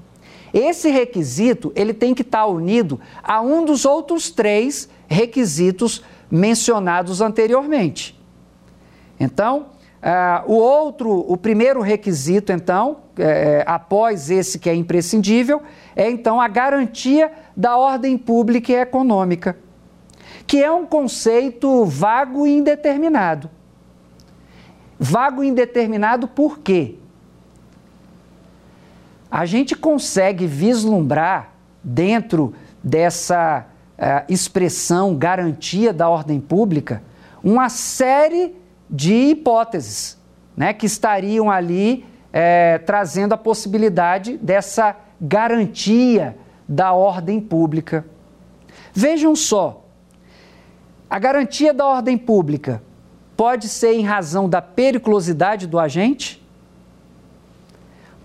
Esse 0.54 0.91
requisito, 0.91 1.71
ele 1.75 1.93
tem 1.93 2.13
que 2.13 2.21
estar 2.21 2.45
unido 2.45 2.99
a 3.23 3.41
um 3.41 3.65
dos 3.65 3.86
outros 3.86 4.30
três 4.30 4.88
requisitos 5.08 6.04
mencionados 6.31 7.21
anteriormente. 7.21 8.19
Então, 9.19 9.67
Uh, 10.01 10.51
o 10.51 10.55
outro, 10.55 11.11
o 11.31 11.37
primeiro 11.37 11.79
requisito, 11.79 12.51
então, 12.51 13.01
é, 13.19 13.63
após 13.67 14.31
esse 14.31 14.57
que 14.57 14.67
é 14.67 14.73
imprescindível, 14.73 15.61
é 15.95 16.09
então 16.09 16.41
a 16.41 16.47
garantia 16.47 17.31
da 17.55 17.77
ordem 17.77 18.17
pública 18.17 18.71
e 18.71 18.75
econômica, 18.77 19.55
que 20.47 20.57
é 20.57 20.71
um 20.71 20.87
conceito 20.87 21.85
vago 21.85 22.47
e 22.47 22.57
indeterminado. 22.57 23.47
Vago 24.99 25.43
e 25.43 25.47
indeterminado 25.47 26.27
por 26.27 26.57
quê? 26.59 26.95
A 29.29 29.45
gente 29.45 29.75
consegue 29.75 30.47
vislumbrar 30.47 31.51
dentro 31.83 32.55
dessa 32.83 33.67
expressão 34.27 35.15
garantia 35.15 35.93
da 35.93 36.09
ordem 36.09 36.39
pública 36.39 37.03
uma 37.43 37.69
série 37.69 38.55
de 38.89 39.13
hipóteses 39.13 40.17
né, 40.55 40.73
que 40.73 40.85
estariam 40.85 41.49
ali 41.49 42.05
é, 42.31 42.77
trazendo 42.79 43.33
a 43.33 43.37
possibilidade 43.37 44.37
dessa 44.37 44.95
garantia 45.19 46.37
da 46.67 46.93
ordem 46.93 47.39
pública. 47.39 48.05
Vejam 48.93 49.35
só, 49.35 49.85
a 51.09 51.19
garantia 51.19 51.73
da 51.73 51.85
ordem 51.85 52.17
pública 52.17 52.81
pode 53.35 53.67
ser 53.67 53.93
em 53.93 54.03
razão 54.03 54.47
da 54.47 54.61
periculosidade 54.61 55.67
do 55.67 55.79
agente, 55.79 56.41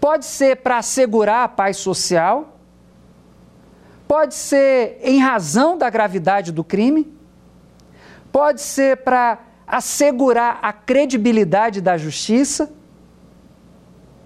pode 0.01 0.25
ser 0.25 0.57
para 0.57 0.79
assegurar 0.79 1.45
a 1.45 1.49
paz 1.49 1.79
social, 1.79 2.56
pode 4.07 4.35
ser 4.35 4.99
em 5.03 5.19
razão 5.19 5.77
da 5.77 5.91
gravidade 5.91 6.53
do 6.53 6.63
crime, 6.63 7.13
pode 8.31 8.61
ser 8.61 8.99
para 8.99 9.41
assegurar 9.67 10.59
a 10.63 10.73
credibilidade 10.73 11.81
da 11.81 11.97
justiça. 11.97 12.71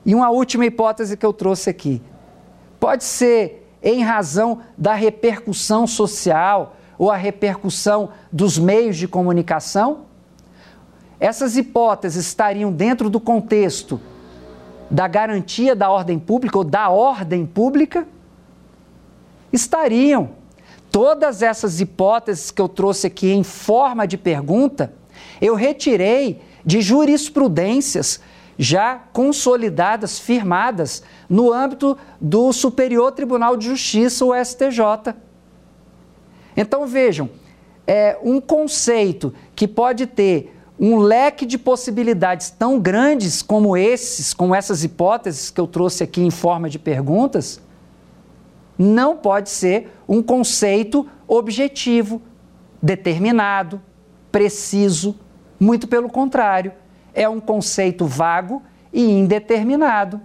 E 0.05 0.15
uma 0.15 0.31
última 0.31 0.67
hipótese 0.67 1.17
que 1.17 1.25
eu 1.25 1.33
trouxe 1.33 1.71
aqui. 1.71 2.03
Pode 2.79 3.05
ser 3.05 3.71
em 3.83 4.03
razão 4.03 4.61
da 4.77 4.95
repercussão 4.95 5.87
social 5.87 6.77
ou 6.99 7.11
a 7.11 7.17
repercussão 7.17 8.11
dos 8.31 8.59
meios 8.59 8.97
de 8.97 9.09
comunicação? 9.09 10.07
Essas 11.19 11.57
hipóteses 11.57 12.27
estariam 12.27 12.73
dentro 12.73 13.09
do 13.11 13.21
contexto 13.21 14.01
da 14.91 15.07
garantia 15.07 15.77
da 15.77 15.89
ordem 15.89 16.19
pública 16.19 16.59
ou 16.59 16.65
da 16.65 16.89
ordem 16.89 17.47
pública? 17.47 18.07
Estariam. 19.53 20.31
Todas 20.91 21.43
essas 21.43 21.81
hipóteses 21.81 22.51
que 22.51 22.61
eu 22.61 22.69
trouxe 22.69 23.07
aqui 23.07 23.31
em 23.31 23.45
forma 23.45 24.07
de 24.07 24.19
pergunta 24.19 24.93
eu 25.41 25.55
retirei 25.55 26.41
de 26.65 26.81
jurisprudências 26.81 28.21
já 28.59 28.97
consolidadas, 29.13 30.19
firmadas 30.19 31.03
no 31.29 31.53
âmbito 31.53 31.97
do 32.21 32.53
Superior 32.53 33.13
Tribunal 33.13 33.57
de 33.57 33.67
Justiça, 33.67 34.25
o 34.25 34.35
STJ. 34.35 35.15
Então 36.55 36.87
vejam, 36.87 37.31
é 37.87 38.19
um 38.23 38.41
conceito 38.41 39.33
que 39.57 39.67
pode 39.67 40.07
ter 40.07 40.55
um 40.79 40.99
leque 40.99 41.47
de 41.47 41.57
possibilidades 41.57 42.51
tão 42.51 42.79
grandes 42.79 43.41
como 43.41 43.77
esses, 43.77 44.35
como 44.35 44.55
essas 44.55 44.85
hipóteses 44.85 45.51
que 45.51 45.61
eu 45.61 45.67
trouxe 45.67 46.05
aqui 46.05 46.21
em 46.21 46.31
forma 46.31 46.69
de 46.69 46.79
perguntas, 46.79 47.61
não 48.83 49.15
pode 49.15 49.51
ser 49.51 49.93
um 50.09 50.23
conceito 50.23 51.07
objetivo, 51.29 52.23
determinado, 52.83 53.79
preciso. 54.33 55.15
Muito 55.61 55.87
pelo 55.87 56.09
contrário, 56.09 56.73
é 57.13 57.29
um 57.29 57.39
conceito 57.39 58.07
vago 58.07 58.63
e 58.91 59.03
indeterminado. 59.03 60.19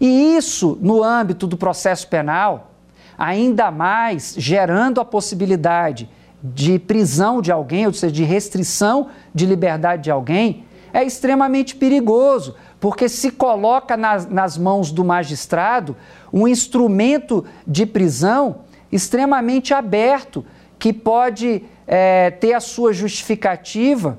E 0.00 0.36
isso, 0.36 0.78
no 0.80 1.02
âmbito 1.02 1.44
do 1.48 1.56
processo 1.56 2.06
penal, 2.06 2.70
ainda 3.18 3.68
mais 3.72 4.36
gerando 4.38 5.00
a 5.00 5.04
possibilidade 5.04 6.08
de 6.40 6.78
prisão 6.78 7.42
de 7.42 7.50
alguém, 7.50 7.84
ou 7.84 7.92
seja, 7.92 8.14
de 8.14 8.22
restrição 8.22 9.08
de 9.34 9.44
liberdade 9.44 10.04
de 10.04 10.10
alguém, 10.12 10.64
é 10.92 11.04
extremamente 11.04 11.76
perigoso, 11.76 12.54
porque 12.78 13.08
se 13.08 13.30
coloca 13.30 13.96
nas, 13.96 14.26
nas 14.26 14.56
mãos 14.56 14.90
do 14.90 15.04
magistrado 15.04 15.96
um 16.32 16.48
instrumento 16.48 17.44
de 17.66 17.84
prisão 17.86 18.60
extremamente 18.90 19.72
aberto, 19.72 20.44
que 20.78 20.92
pode 20.92 21.62
é, 21.86 22.30
ter 22.30 22.54
a 22.54 22.60
sua 22.60 22.92
justificativa 22.92 24.18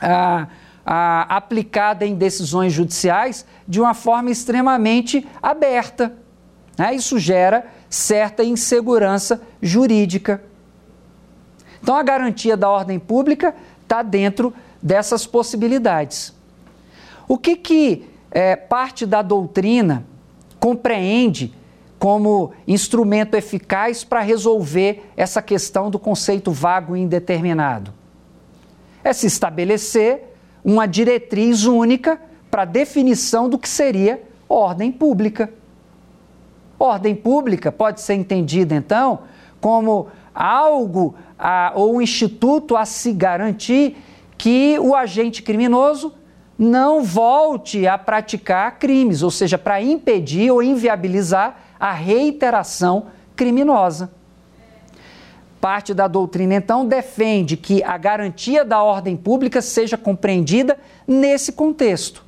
a, 0.00 0.48
a, 0.84 1.36
aplicada 1.36 2.06
em 2.06 2.14
decisões 2.14 2.72
judiciais 2.72 3.46
de 3.66 3.80
uma 3.80 3.94
forma 3.94 4.30
extremamente 4.30 5.26
aberta. 5.42 6.12
Né? 6.76 6.94
Isso 6.94 7.18
gera 7.18 7.66
certa 7.88 8.42
insegurança 8.42 9.40
jurídica. 9.60 10.42
Então, 11.82 11.96
a 11.96 12.02
garantia 12.02 12.56
da 12.56 12.68
ordem 12.68 12.98
pública 12.98 13.54
está 13.82 14.02
dentro 14.02 14.52
dessas 14.82 15.26
possibilidades. 15.26 16.34
O 17.28 17.38
que, 17.38 17.56
que 17.56 18.08
é, 18.30 18.56
parte 18.56 19.06
da 19.06 19.22
doutrina 19.22 20.04
compreende 20.58 21.54
como 21.98 22.52
instrumento 22.66 23.34
eficaz 23.34 24.02
para 24.02 24.20
resolver 24.20 25.10
essa 25.16 25.42
questão 25.42 25.90
do 25.90 25.98
conceito 25.98 26.50
vago 26.50 26.96
e 26.96 27.00
indeterminado? 27.00 27.92
É 29.04 29.12
se 29.12 29.26
estabelecer 29.26 30.34
uma 30.64 30.86
diretriz 30.86 31.64
única 31.64 32.20
para 32.50 32.64
definição 32.64 33.48
do 33.48 33.58
que 33.58 33.68
seria 33.68 34.22
ordem 34.48 34.90
pública. 34.90 35.52
Ordem 36.78 37.14
pública 37.14 37.70
pode 37.70 38.00
ser 38.00 38.14
entendida, 38.14 38.74
então, 38.74 39.20
como 39.60 40.08
algo 40.34 41.14
a, 41.38 41.72
ou 41.74 41.96
um 41.96 42.02
instituto 42.02 42.76
a 42.76 42.84
se 42.84 43.12
garantir 43.12 43.96
que 44.40 44.78
o 44.78 44.94
agente 44.94 45.42
criminoso 45.42 46.14
não 46.58 47.04
volte 47.04 47.86
a 47.86 47.98
praticar 47.98 48.78
crimes, 48.78 49.22
ou 49.22 49.30
seja, 49.30 49.58
para 49.58 49.82
impedir 49.82 50.50
ou 50.50 50.62
inviabilizar 50.62 51.58
a 51.78 51.92
reiteração 51.92 53.08
criminosa. 53.36 54.10
Parte 55.60 55.92
da 55.92 56.08
doutrina, 56.08 56.54
então, 56.54 56.86
defende 56.86 57.54
que 57.54 57.84
a 57.84 57.98
garantia 57.98 58.64
da 58.64 58.82
ordem 58.82 59.14
pública 59.14 59.60
seja 59.60 59.98
compreendida 59.98 60.78
nesse 61.06 61.52
contexto, 61.52 62.24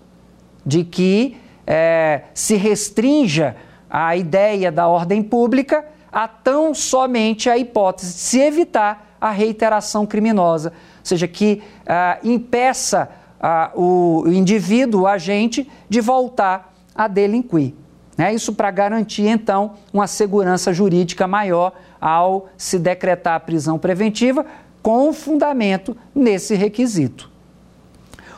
de 0.67 0.85
que 0.85 1.39
é, 1.67 2.25
se 2.35 2.57
restrinja 2.57 3.57
a 3.89 4.15
ideia 4.15 4.71
da 4.71 4.87
ordem 4.87 5.23
pública 5.23 5.83
a 6.13 6.29
tão 6.29 6.75
somente 6.75 7.49
a 7.49 7.57
hipótese 7.57 8.13
de 8.13 8.21
se 8.21 8.39
evitar 8.39 9.17
a 9.19 9.31
reiteração 9.31 10.05
criminosa, 10.05 10.75
ou 11.03 11.07
seja, 11.07 11.27
que 11.27 11.61
ah, 11.85 12.19
impeça 12.23 13.11
ah, 13.41 13.73
o 13.75 14.25
indivíduo, 14.29 15.03
o 15.03 15.07
agente, 15.07 15.69
de 15.89 16.01
voltar 16.01 16.73
a 16.95 17.09
delinquir. 17.09 17.75
Né? 18.17 18.33
Isso 18.33 18.53
para 18.53 18.71
garantir, 18.71 19.27
então, 19.27 19.75
uma 19.93 20.07
segurança 20.07 20.73
jurídica 20.73 21.27
maior 21.27 21.73
ao 22.01 22.49
se 22.57 22.79
decretar 22.79 23.35
a 23.35 23.41
prisão 23.41 23.79
preventiva, 23.79 24.47
com 24.81 25.13
fundamento 25.13 25.97
nesse 26.15 26.55
requisito. 26.55 27.31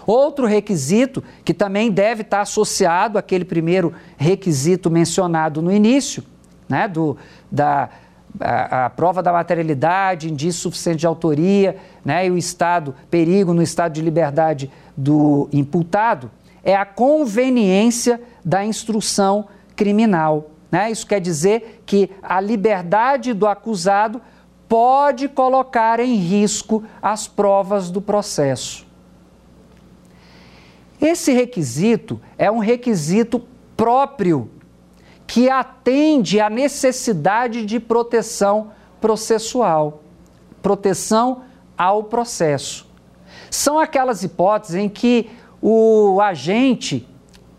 Outro 0.07 0.46
requisito 0.46 1.24
que 1.44 1.55
também 1.55 1.90
deve 1.90 2.22
estar 2.22 2.42
associado 2.42 3.18
àquele 3.18 3.44
primeiro 3.44 3.94
requisito 4.16 4.90
mencionado 4.90 5.62
no 5.62 5.72
início, 5.72 6.22
né, 6.68 6.87
do, 6.87 7.16
da 7.50 7.88
a, 8.40 8.87
a, 8.87 8.90
prova 8.90 9.23
da 9.23 9.33
materialidade, 9.33 10.31
indício 10.31 10.62
suficiente 10.62 11.01
de 11.01 11.07
autoria, 11.07 11.77
né, 12.05 12.27
e 12.27 12.31
o 12.31 12.37
estado, 12.37 12.94
perigo 13.11 13.55
no 13.55 13.62
estado 13.62 13.92
de 13.92 14.03
liberdade 14.03 14.70
do 14.97 15.49
imputado, 15.53 16.31
é 16.62 16.75
a 16.75 16.85
conveniência 16.85 18.20
da 18.44 18.64
instrução 18.64 19.47
criminal. 19.77 20.51
Né? 20.70 20.90
Isso 20.90 21.07
quer 21.07 21.20
dizer 21.20 21.83
que 21.87 22.11
a 22.23 22.40
liberdade 22.40 23.33
do 23.33 23.47
acusado 23.47 24.20
pode 24.68 25.29
colocar 25.29 26.01
em 26.01 26.14
risco 26.16 26.83
as 27.01 27.29
provas 27.29 27.90
do 27.90 28.01
processo. 28.01 28.87
Esse 31.01 31.33
requisito 31.33 32.20
é 32.38 32.51
um 32.51 32.59
requisito 32.59 33.42
próprio 33.77 34.51
que 35.26 35.50
atende 35.50 36.40
à 36.40 36.50
necessidade 36.50 37.64
de 37.64 37.80
proteção 37.80 38.72
processual, 39.00 40.02
proteção 40.62 41.42
ao 41.76 42.04
processo. 42.04 42.87
São 43.50 43.78
aquelas 43.78 44.22
hipóteses 44.22 44.76
em 44.76 44.88
que 44.88 45.30
o 45.60 46.20
agente 46.20 47.08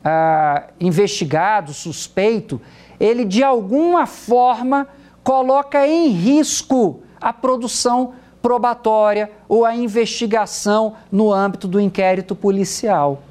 ah, 0.03 0.67
investigado, 0.79 1.73
suspeito, 1.73 2.61
ele 2.99 3.25
de 3.25 3.43
alguma 3.43 4.05
forma 4.05 4.87
coloca 5.23 5.87
em 5.87 6.09
risco 6.09 7.01
a 7.19 7.33
produção 7.33 8.13
probatória 8.41 9.31
ou 9.49 9.65
a 9.65 9.75
investigação 9.75 10.95
no 11.11 11.33
âmbito 11.33 11.67
do 11.67 11.79
inquérito 11.81 12.35
policial. 12.35 13.23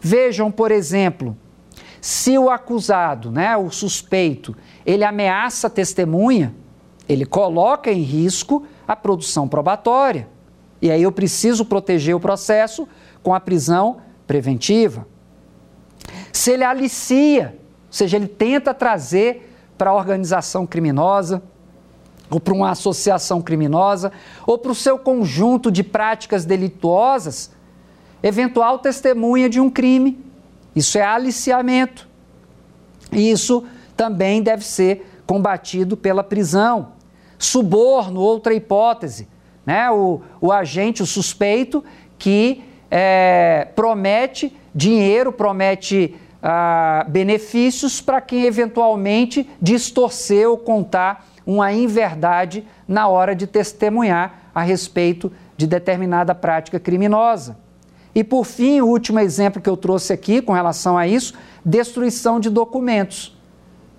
Vejam, 0.00 0.50
por 0.50 0.72
exemplo, 0.72 1.36
se 2.00 2.38
o 2.38 2.48
acusado, 2.48 3.30
né, 3.30 3.56
o 3.56 3.70
suspeito, 3.70 4.56
ele 4.86 5.04
ameaça 5.04 5.66
a 5.66 5.70
testemunha, 5.70 6.54
ele 7.08 7.26
coloca 7.26 7.90
em 7.90 8.00
risco 8.00 8.66
a 8.86 8.96
produção 8.96 9.46
probatória. 9.46 10.28
E 10.80 10.90
aí 10.90 11.02
eu 11.02 11.12
preciso 11.12 11.64
proteger 11.64 12.14
o 12.14 12.20
processo 12.20 12.88
com 13.22 13.34
a 13.34 13.40
prisão 13.40 13.98
preventiva. 14.26 15.06
Se 16.32 16.52
ele 16.52 16.64
alicia, 16.64 17.58
ou 17.86 17.92
seja, 17.92 18.16
ele 18.16 18.28
tenta 18.28 18.72
trazer 18.72 19.52
para 19.76 19.90
a 19.90 19.94
organização 19.94 20.66
criminosa, 20.66 21.42
ou 22.30 22.38
para 22.38 22.54
uma 22.54 22.70
associação 22.70 23.42
criminosa, 23.42 24.12
ou 24.46 24.56
para 24.56 24.70
o 24.70 24.74
seu 24.74 24.98
conjunto 24.98 25.70
de 25.70 25.82
práticas 25.82 26.44
delituosas, 26.44 27.50
eventual 28.22 28.78
testemunha 28.78 29.48
de 29.48 29.60
um 29.60 29.68
crime. 29.68 30.29
Isso 30.74 30.98
é 30.98 31.02
aliciamento. 31.02 32.08
E 33.12 33.30
isso 33.30 33.64
também 33.96 34.42
deve 34.42 34.64
ser 34.64 35.22
combatido 35.26 35.96
pela 35.96 36.22
prisão. 36.22 36.92
Suborno, 37.38 38.20
outra 38.20 38.54
hipótese. 38.54 39.28
Né? 39.64 39.90
O, 39.90 40.20
o 40.40 40.52
agente, 40.52 41.02
o 41.02 41.06
suspeito, 41.06 41.84
que 42.18 42.64
é, 42.90 43.68
promete 43.74 44.56
dinheiro, 44.74 45.32
promete 45.32 46.16
ah, 46.42 47.04
benefícios 47.08 48.00
para 48.00 48.20
quem 48.20 48.44
eventualmente 48.44 49.48
distorcer 49.60 50.48
ou 50.48 50.56
contar 50.56 51.26
uma 51.46 51.72
inverdade 51.72 52.66
na 52.86 53.08
hora 53.08 53.34
de 53.34 53.46
testemunhar 53.46 54.50
a 54.54 54.62
respeito 54.62 55.32
de 55.56 55.66
determinada 55.66 56.34
prática 56.34 56.78
criminosa. 56.80 57.58
E 58.14 58.24
por 58.24 58.44
fim, 58.44 58.80
o 58.80 58.86
último 58.86 59.20
exemplo 59.20 59.62
que 59.62 59.68
eu 59.68 59.76
trouxe 59.76 60.12
aqui 60.12 60.42
com 60.42 60.52
relação 60.52 60.98
a 60.98 61.06
isso, 61.06 61.34
destruição 61.64 62.40
de 62.40 62.50
documentos. 62.50 63.36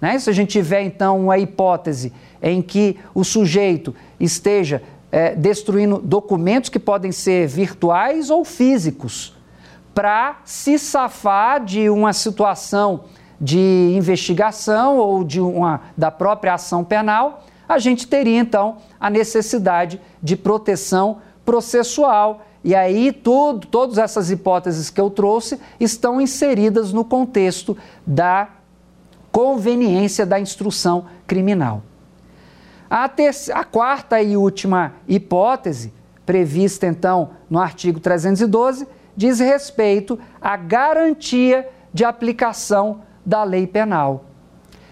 Né? 0.01 0.17
Se 0.19 0.29
a 0.29 0.33
gente 0.33 0.49
tiver 0.49 0.81
então 0.81 1.19
uma 1.19 1.37
hipótese 1.37 2.11
em 2.41 2.61
que 2.61 2.97
o 3.13 3.23
sujeito 3.23 3.95
esteja 4.19 4.81
é, 5.11 5.35
destruindo 5.35 5.99
documentos 5.99 6.69
que 6.69 6.79
podem 6.79 7.11
ser 7.11 7.47
virtuais 7.47 8.29
ou 8.29 8.43
físicos, 8.43 9.35
para 9.93 10.39
se 10.45 10.79
safar 10.79 11.63
de 11.63 11.89
uma 11.89 12.13
situação 12.13 13.05
de 13.39 13.93
investigação 13.93 14.97
ou 14.97 15.23
de 15.23 15.41
uma 15.41 15.81
da 15.97 16.09
própria 16.09 16.53
ação 16.53 16.83
penal, 16.83 17.43
a 17.67 17.79
gente 17.79 18.07
teria 18.07 18.39
então 18.39 18.77
a 18.99 19.09
necessidade 19.09 19.99
de 20.21 20.35
proteção 20.35 21.17
processual 21.43 22.41
e 22.63 22.75
aí, 22.75 23.11
tudo, 23.11 23.65
todas 23.65 23.97
essas 23.97 24.29
hipóteses 24.29 24.89
que 24.89 25.01
eu 25.01 25.09
trouxe 25.09 25.59
estão 25.79 26.21
inseridas 26.21 26.93
no 26.93 27.03
contexto 27.03 27.75
da 28.05 28.49
conveniência 29.31 30.25
da 30.25 30.39
instrução 30.39 31.05
criminal. 31.25 31.81
A, 32.89 33.09
a 33.53 33.63
quarta 33.63 34.21
e 34.21 34.37
última 34.37 34.93
hipótese, 35.07 35.93
prevista 36.25 36.85
então 36.85 37.31
no 37.49 37.57
artigo 37.57 37.99
312, 37.99 38.87
diz 39.15 39.39
respeito 39.39 40.19
à 40.39 40.55
garantia 40.55 41.67
de 41.93 42.05
aplicação 42.05 43.01
da 43.25 43.43
lei 43.43 43.65
penal. 43.65 44.25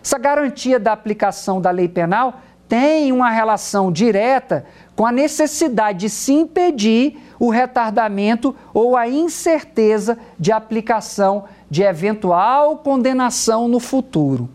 Essa 0.04 0.18
garantia 0.18 0.80
da 0.80 0.92
aplicação 0.92 1.62
da 1.62 1.70
lei 1.70 1.88
penal 1.88 2.42
tem 2.68 3.12
uma 3.12 3.30
relação 3.30 3.92
direta 3.92 4.66
com 4.96 5.06
a 5.06 5.12
necessidade 5.12 6.00
de 6.00 6.10
se 6.10 6.34
impedir 6.34 7.18
o 7.40 7.50
retardamento 7.50 8.54
ou 8.74 8.98
a 8.98 9.08
incerteza 9.08 10.18
de 10.38 10.52
aplicação 10.52 11.46
de 11.70 11.82
eventual 11.82 12.78
condenação 12.78 13.68
no 13.68 13.80
futuro. 13.80 14.50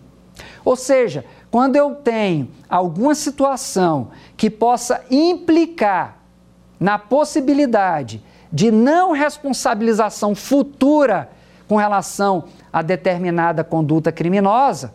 Ou 0.65 0.77
seja, 0.77 1.25
quando 1.51 1.77
eu 1.77 1.95
tenho 1.95 2.49
alguma 2.69 3.15
situação 3.15 4.09
que 4.37 4.51
possa 4.51 5.05
implicar 5.11 6.19
na 6.79 6.99
possibilidade 6.99 8.23
de 8.53 8.71
não 8.71 9.13
responsabilização 9.13 10.35
futura 10.35 11.31
com 11.69 11.77
relação 11.77 12.45
a 12.73 12.83
determinada 12.83 13.65
conduta 13.65 14.13
criminosa, 14.13 14.93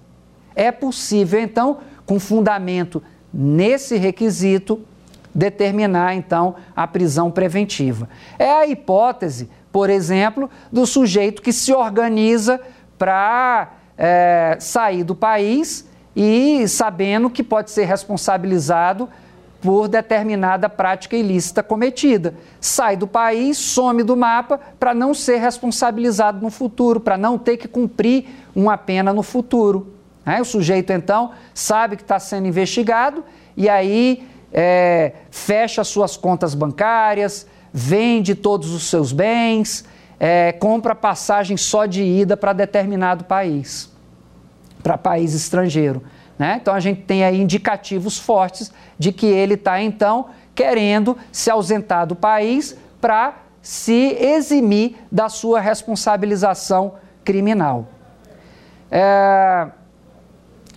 é 0.56 0.72
possível 0.72 1.40
então, 1.40 1.78
com 2.06 2.20
fundamento 2.20 3.02
nesse 3.34 3.96
requisito, 3.96 4.82
determinar 5.40 6.14
então 6.16 6.56
a 6.76 6.86
prisão 6.86 7.32
preventiva. 7.32 8.10
É 8.38 8.52
a 8.52 8.68
hipótese, 8.68 9.50
por 9.72 9.90
exemplo, 9.90 10.50
do 10.70 10.86
sujeito 10.86 11.42
que 11.42 11.54
se 11.54 11.74
organiza 11.74 12.60
para 12.98 13.72
é, 13.98 14.58
sair 14.60 15.04
do 15.04 15.16
país 15.16 15.88
e 16.14 16.68
sabendo 16.68 17.30
que 17.30 17.42
pode 17.42 17.72
ser 17.72 17.86
responsabilizado 17.86 19.08
por 19.62 19.88
determinada 19.88 20.68
prática 20.68 21.16
ilícita 21.16 21.64
cometida. 21.64 22.34
Sai 22.60 22.98
do 22.98 23.08
país, 23.08 23.58
some 23.58 24.04
do 24.04 24.18
mapa 24.18 24.60
para 24.78 24.94
não 24.94 25.14
ser 25.14 25.38
responsabilizado 25.38 26.42
no 26.42 26.50
futuro, 26.50 27.00
para 27.00 27.18
não 27.18 27.38
ter 27.38 27.56
que 27.56 27.68
cumprir 27.68 28.26
uma 28.54 28.78
pena 28.78 29.14
no 29.14 29.24
futuro. 29.24 29.94
O 30.40 30.46
sujeito, 30.46 30.92
então, 30.92 31.32
sabe 31.54 31.96
que 31.96 32.04
está 32.04 32.20
sendo 32.20 32.48
investigado 32.48 33.24
e 33.58 33.68
aí 33.68 34.29
é, 34.52 35.14
fecha 35.30 35.84
suas 35.84 36.18
contas 36.18 36.54
bancárias, 36.54 37.48
vende 37.72 38.36
todos 38.36 38.72
os 38.74 38.84
seus 38.84 39.12
bens, 39.12 39.86
é, 40.20 40.52
compra 40.52 40.96
passagem 40.96 41.56
só 41.56 41.86
de 41.86 42.04
ida 42.04 42.36
para 42.36 42.54
determinado 42.54 43.24
país, 43.24 43.92
para 44.84 44.98
país 44.98 45.34
estrangeiro. 45.34 46.04
Né? 46.38 46.58
Então 46.62 46.74
a 46.74 46.80
gente 46.80 47.02
tem 47.02 47.24
aí 47.24 47.42
indicativos 47.42 48.18
fortes 48.18 48.72
de 48.98 49.12
que 49.12 49.26
ele 49.26 49.54
está 49.54 49.82
então 49.82 50.28
querendo 50.56 51.18
se 51.32 51.50
ausentar 51.50 52.08
do 52.08 52.16
país 52.16 52.78
para 53.00 53.44
se 53.62 54.16
eximir 54.20 54.96
da 55.12 55.30
sua 55.30 55.60
responsabilização 55.60 56.94
criminal. 57.24 57.88
É... 58.90 59.68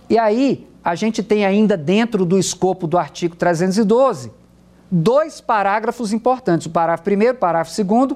E 0.09 0.17
aí, 0.17 0.67
a 0.83 0.95
gente 0.95 1.23
tem 1.23 1.45
ainda 1.45 1.77
dentro 1.77 2.25
do 2.25 2.37
escopo 2.37 2.87
do 2.87 2.97
artigo 2.97 3.35
312 3.35 4.43
dois 4.93 5.41
parágrafos 5.41 6.13
importantes. 6.13 6.67
O 6.67 6.69
parágrafo 6.69 7.03
primeiro, 7.03 7.33
o 7.33 7.39
parágrafo 7.39 7.71
segundo. 7.71 8.15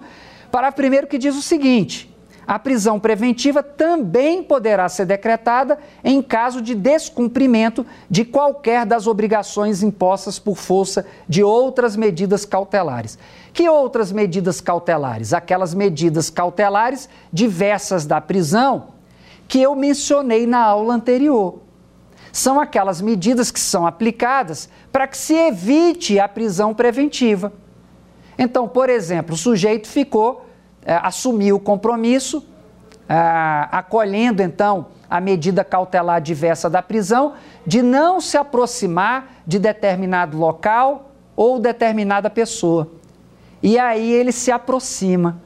Parágrafo 0.52 0.78
primeiro 0.78 1.08
que 1.08 1.18
diz 1.18 1.36
o 1.36 1.42
seguinte: 1.42 2.14
a 2.46 2.60
prisão 2.60 3.00
preventiva 3.00 3.64
também 3.64 4.44
poderá 4.44 4.88
ser 4.88 5.06
decretada 5.06 5.80
em 6.04 6.22
caso 6.22 6.62
de 6.62 6.76
descumprimento 6.76 7.86
de 8.10 8.24
qualquer 8.24 8.86
das 8.86 9.08
obrigações 9.08 9.82
impostas 9.82 10.38
por 10.38 10.56
força 10.56 11.06
de 11.28 11.44
outras 11.44 11.96
medidas 11.96 12.46
cautelares. 12.46 13.18
Que 13.52 13.68
outras 13.68 14.12
medidas 14.12 14.62
cautelares? 14.62 15.34
Aquelas 15.34 15.74
medidas 15.74 16.30
cautelares 16.30 17.10
diversas 17.34 18.06
da 18.06 18.22
prisão 18.22 18.96
que 19.48 19.62
eu 19.62 19.76
mencionei 19.76 20.46
na 20.46 20.60
aula 20.60 20.94
anterior 20.94 21.67
são 22.32 22.60
aquelas 22.60 23.02
medidas 23.02 23.52
que 23.52 23.60
são 23.60 23.86
aplicadas 23.86 24.70
para 24.92 25.08
que 25.08 25.18
se 25.18 25.34
evite 25.34 26.20
a 26.20 26.28
prisão 26.28 26.74
preventiva. 26.74 27.54
Então, 28.38 28.68
por 28.68 28.90
exemplo, 28.90 29.34
o 29.34 29.38
sujeito 29.38 29.88
ficou, 29.88 30.46
é, 30.86 31.00
assumiu 31.02 31.56
o 31.56 31.60
compromisso, 31.60 32.46
é, 33.10 33.16
acolhendo 33.72 34.42
então 34.44 34.88
a 35.10 35.22
medida 35.22 35.64
cautelar 35.64 36.22
diversa 36.22 36.70
da 36.70 36.82
prisão, 36.82 37.34
de 37.66 37.82
não 37.82 38.20
se 38.20 38.38
aproximar 38.38 39.42
de 39.46 39.58
determinado 39.58 40.38
local 40.38 41.12
ou 41.36 41.60
determinada 41.60 42.30
pessoa. 42.30 42.90
E 43.64 43.80
aí 43.80 44.12
ele 44.12 44.32
se 44.32 44.52
aproxima. 44.52 45.42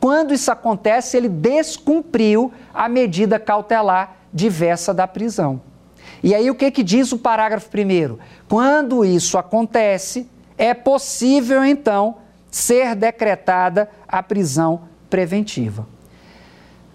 Quando 0.00 0.34
isso 0.34 0.50
acontece, 0.50 1.16
ele 1.16 1.28
descumpriu 1.28 2.52
a 2.72 2.88
medida 2.88 3.38
cautelar 3.38 4.16
diversa 4.32 4.92
da 4.92 5.06
prisão. 5.06 5.60
E 6.24 6.34
aí 6.34 6.50
o 6.50 6.54
que, 6.54 6.70
que 6.70 6.82
diz 6.82 7.12
o 7.12 7.18
parágrafo 7.18 7.68
primeiro? 7.68 8.18
Quando 8.48 9.04
isso 9.04 9.36
acontece, 9.36 10.26
é 10.56 10.72
possível 10.72 11.62
então 11.62 12.16
ser 12.50 12.94
decretada 12.94 13.90
a 14.08 14.22
prisão 14.22 14.84
preventiva. 15.10 15.86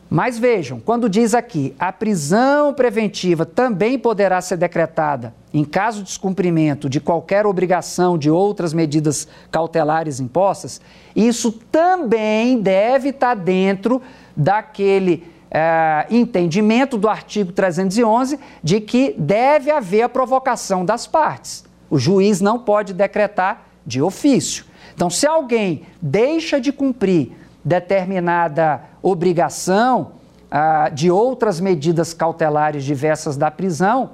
Mas 0.09 0.39
vejam, 0.39 0.79
quando 0.79 1.07
diz 1.07 1.35
aqui 1.35 1.75
a 1.77 1.93
prisão 1.93 2.73
preventiva 2.73 3.45
também 3.45 3.99
poderá 3.99 4.41
ser 4.41 4.57
decretada 4.57 5.35
em 5.53 5.63
caso 5.63 5.99
de 5.99 6.05
descumprimento 6.05 6.89
de 6.89 6.99
qualquer 6.99 7.45
obrigação 7.45 8.17
de 8.17 8.31
outras 8.31 8.73
medidas 8.73 9.27
cautelares 9.51 10.19
impostas, 10.19 10.81
isso 11.15 11.51
também 11.51 12.59
deve 12.59 13.09
estar 13.09 13.35
dentro 13.35 14.01
daquele 14.35 15.23
é, 15.51 16.05
entendimento 16.09 16.97
do 16.97 17.07
artigo 17.07 17.51
311 17.51 18.39
de 18.63 18.79
que 18.79 19.15
deve 19.17 19.71
haver 19.71 20.03
a 20.03 20.09
provocação 20.09 20.85
das 20.85 21.07
partes. 21.07 21.65
O 21.89 21.97
juiz 21.97 22.39
não 22.39 22.59
pode 22.59 22.93
decretar 22.93 23.63
de 23.85 24.01
ofício. 24.01 24.65
Então, 24.93 25.09
se 25.09 25.25
alguém 25.25 25.83
deixa 26.01 26.59
de 26.59 26.71
cumprir 26.71 27.31
determinada 27.63 28.81
obrigação 29.01 30.11
ah, 30.51 30.89
de 30.89 31.09
outras 31.09 31.59
medidas 31.59 32.13
cautelares 32.13 32.83
diversas 32.83 33.35
da 33.35 33.49
prisão, 33.49 34.11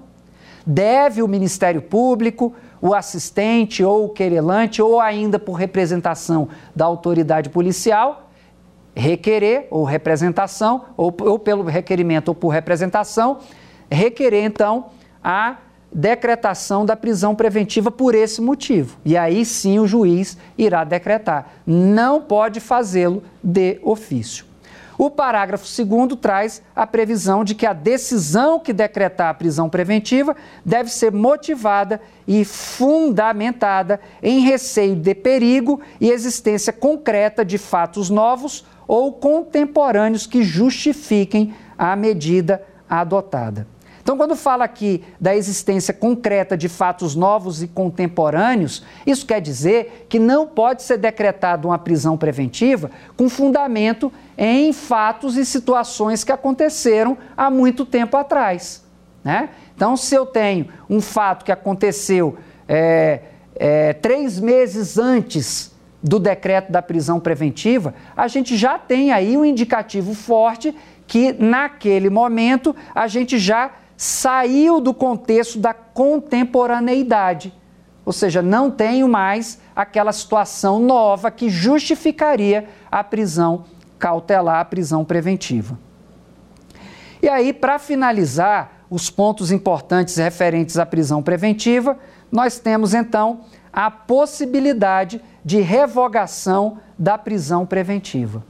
deve 0.65 1.21
o 1.21 1.27
Ministério 1.27 1.81
Público, 1.81 2.53
o 2.81 2.93
assistente 2.93 3.83
ou 3.83 4.05
o 4.05 4.09
querelante, 4.09 4.81
ou 4.81 4.99
ainda 4.99 5.37
por 5.37 5.53
representação 5.53 6.47
da 6.75 6.85
autoridade 6.85 7.49
policial, 7.49 8.24
requerer, 8.95 9.67
ou 9.69 9.83
representação, 9.83 10.85
ou, 10.95 11.13
ou 11.21 11.37
pelo 11.37 11.63
requerimento 11.63 12.29
ou 12.29 12.35
por 12.35 12.49
representação, 12.49 13.39
requerer 13.89 14.43
então 14.43 14.87
a 15.23 15.57
decretação 15.91 16.85
da 16.85 16.95
prisão 16.95 17.35
preventiva 17.35 17.89
por 17.89 18.15
esse 18.15 18.41
motivo. 18.41 18.97
E 19.05 19.15
aí 19.15 19.45
sim 19.45 19.79
o 19.79 19.87
juiz 19.87 20.37
irá 20.57 20.83
decretar. 20.83 21.51
Não 21.65 22.21
pode 22.21 22.59
fazê-lo 22.59 23.23
de 23.43 23.79
ofício. 23.81 24.45
O 24.97 25.09
parágrafo 25.09 25.65
2 25.65 26.19
traz 26.21 26.61
a 26.75 26.87
previsão 26.87 27.43
de 27.43 27.53
que 27.53 27.65
a 27.65 27.73
decisão 27.73 28.59
que 28.59 28.71
decretar 28.71 29.29
a 29.29 29.33
prisão 29.33 29.69
preventiva 29.69 30.35
deve 30.63 30.89
ser 30.89 31.11
motivada 31.11 32.01
e 32.25 32.45
fundamentada 32.45 33.99
em 34.23 34.39
receio 34.39 34.95
de 34.95 35.13
perigo 35.13 35.81
e 35.99 36.09
existência 36.09 36.71
concreta 36.71 37.43
de 37.43 37.57
fatos 37.57 38.09
novos 38.09 38.65
ou 38.87 39.13
contemporâneos 39.13 40.27
que 40.27 40.43
justifiquem 40.43 41.53
a 41.77 41.95
medida 41.95 42.63
adotada. 42.89 43.67
Então, 44.05 44.17
quando 44.17 44.35
fala 44.35 44.63
aqui 44.63 45.03
da 45.19 45.35
existência 45.35 45.91
concreta 45.91 46.55
de 46.55 46.69
fatos 46.69 47.15
novos 47.15 47.63
e 47.63 47.67
contemporâneos, 47.67 48.83
isso 49.03 49.25
quer 49.25 49.41
dizer 49.41 50.05
que 50.07 50.19
não 50.19 50.45
pode 50.45 50.83
ser 50.83 50.97
decretada 50.97 51.67
uma 51.67 51.79
prisão 51.79 52.15
preventiva 52.15 52.91
com 53.17 53.27
fundamento 53.27 54.13
em 54.37 54.71
fatos 54.71 55.35
e 55.37 55.43
situações 55.43 56.23
que 56.23 56.31
aconteceram 56.31 57.17
há 57.35 57.49
muito 57.49 57.83
tempo 57.83 58.15
atrás. 58.15 58.85
Né? 59.23 59.49
Então, 59.75 59.97
se 59.97 60.13
eu 60.13 60.23
tenho 60.23 60.67
um 60.87 61.01
fato 61.01 61.43
que 61.43 61.51
aconteceu 61.51 62.37
é, 62.67 63.21
é, 63.55 63.93
três 63.93 64.39
meses 64.39 64.99
antes 64.99 65.74
do 66.05 66.19
decreto 66.19 66.71
da 66.71 66.83
prisão 66.83 67.19
preventiva, 67.19 67.95
a 68.15 68.27
gente 68.27 68.55
já 68.55 68.77
tem 68.77 69.11
aí 69.11 69.35
um 69.35 69.43
indicativo 69.43 70.13
forte 70.13 70.73
que, 71.07 71.33
naquele 71.33 72.11
momento, 72.11 72.75
a 72.93 73.07
gente 73.07 73.39
já 73.39 73.71
saiu 73.97 74.79
do 74.79 74.93
contexto 74.93 75.57
da 75.57 75.73
contemporaneidade. 75.73 77.51
Ou 78.05 78.13
seja, 78.13 78.39
não 78.39 78.69
tenho 78.69 79.07
mais 79.07 79.59
aquela 79.75 80.13
situação 80.13 80.79
nova 80.79 81.31
que 81.31 81.49
justificaria 81.49 82.69
a 82.91 83.03
prisão 83.03 83.65
cautelar, 83.97 84.59
a 84.59 84.65
prisão 84.65 85.03
preventiva. 85.03 85.79
E 87.19 87.27
aí, 87.27 87.51
para 87.51 87.79
finalizar 87.79 88.85
os 88.91 89.09
pontos 89.09 89.51
importantes 89.51 90.17
referentes 90.17 90.77
à 90.77 90.85
prisão 90.85 91.23
preventiva, 91.23 91.97
nós 92.31 92.59
temos 92.59 92.93
então 92.93 93.41
a 93.73 93.91
possibilidade 93.91 95.17
de 95.17 95.34
revogação 95.61 96.79
da 96.97 97.17
prisão 97.17 97.65
preventiva. 97.65 98.43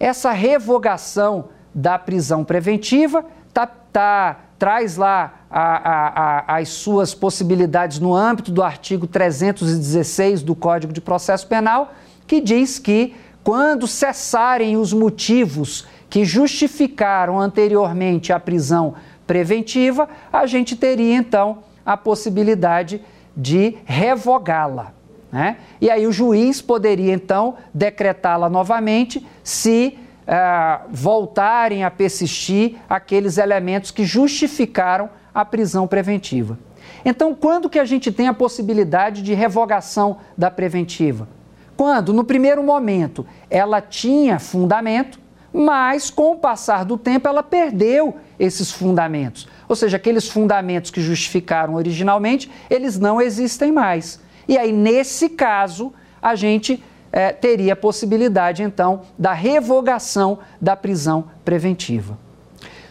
Essa 0.00 0.32
revogação 0.32 1.50
da 1.72 1.98
prisão 1.98 2.44
preventiva 2.44 3.24
tá, 3.54 3.66
tá, 3.66 4.36
traz 4.58 4.96
lá 4.96 5.34
a, 5.50 5.60
a, 5.60 6.54
a, 6.54 6.56
as 6.58 6.68
suas 6.70 7.14
possibilidades 7.14 8.00
no 8.00 8.14
âmbito 8.14 8.50
do 8.50 8.62
artigo 8.62 9.06
316 9.06 10.42
do 10.42 10.56
Código 10.56 10.92
de 10.92 11.00
Processo 11.00 11.46
Penal, 11.46 11.92
que 12.26 12.40
diz 12.40 12.78
que 12.78 13.14
quando 13.44 13.86
cessarem 13.86 14.76
os 14.76 14.92
motivos 14.92 15.86
que 16.10 16.24
justificaram 16.24 17.38
anteriormente 17.38 18.32
a 18.32 18.40
prisão 18.40 18.94
preventiva, 19.26 20.08
a 20.32 20.46
gente 20.46 20.74
teria 20.74 21.14
então 21.14 21.58
a 21.84 21.96
possibilidade 21.96 23.00
de 23.36 23.78
revogá-la. 23.84 24.97
Né? 25.30 25.58
E 25.80 25.90
aí 25.90 26.06
o 26.06 26.12
juiz 26.12 26.62
poderia 26.62 27.12
então 27.12 27.56
decretá-la 27.72 28.48
novamente 28.48 29.26
se 29.42 29.98
uh, 30.28 30.86
voltarem 30.90 31.84
a 31.84 31.90
persistir 31.90 32.76
aqueles 32.88 33.38
elementos 33.38 33.90
que 33.90 34.04
justificaram 34.04 35.10
a 35.34 35.44
prisão 35.44 35.86
preventiva. 35.86 36.58
Então, 37.04 37.34
quando 37.34 37.68
que 37.68 37.78
a 37.78 37.84
gente 37.84 38.10
tem 38.10 38.26
a 38.28 38.34
possibilidade 38.34 39.22
de 39.22 39.34
revogação 39.34 40.18
da 40.36 40.50
preventiva? 40.50 41.28
Quando, 41.76 42.12
no 42.12 42.24
primeiro 42.24 42.62
momento, 42.62 43.24
ela 43.48 43.80
tinha 43.80 44.38
fundamento, 44.38 45.20
mas 45.52 46.10
com 46.10 46.32
o 46.32 46.36
passar 46.36 46.84
do 46.84 46.98
tempo 46.98 47.28
ela 47.28 47.42
perdeu 47.42 48.16
esses 48.38 48.70
fundamentos. 48.70 49.46
Ou 49.68 49.76
seja, 49.76 49.96
aqueles 49.96 50.28
fundamentos 50.28 50.90
que 50.90 51.00
justificaram 51.00 51.74
originalmente, 51.74 52.50
eles 52.68 52.98
não 52.98 53.20
existem 53.20 53.70
mais. 53.70 54.20
E 54.48 54.56
aí, 54.56 54.72
nesse 54.72 55.28
caso, 55.28 55.92
a 56.20 56.34
gente 56.34 56.82
é, 57.12 57.30
teria 57.32 57.74
a 57.74 57.76
possibilidade, 57.76 58.62
então, 58.62 59.02
da 59.16 59.32
revogação 59.32 60.38
da 60.60 60.74
prisão 60.74 61.26
preventiva. 61.44 62.18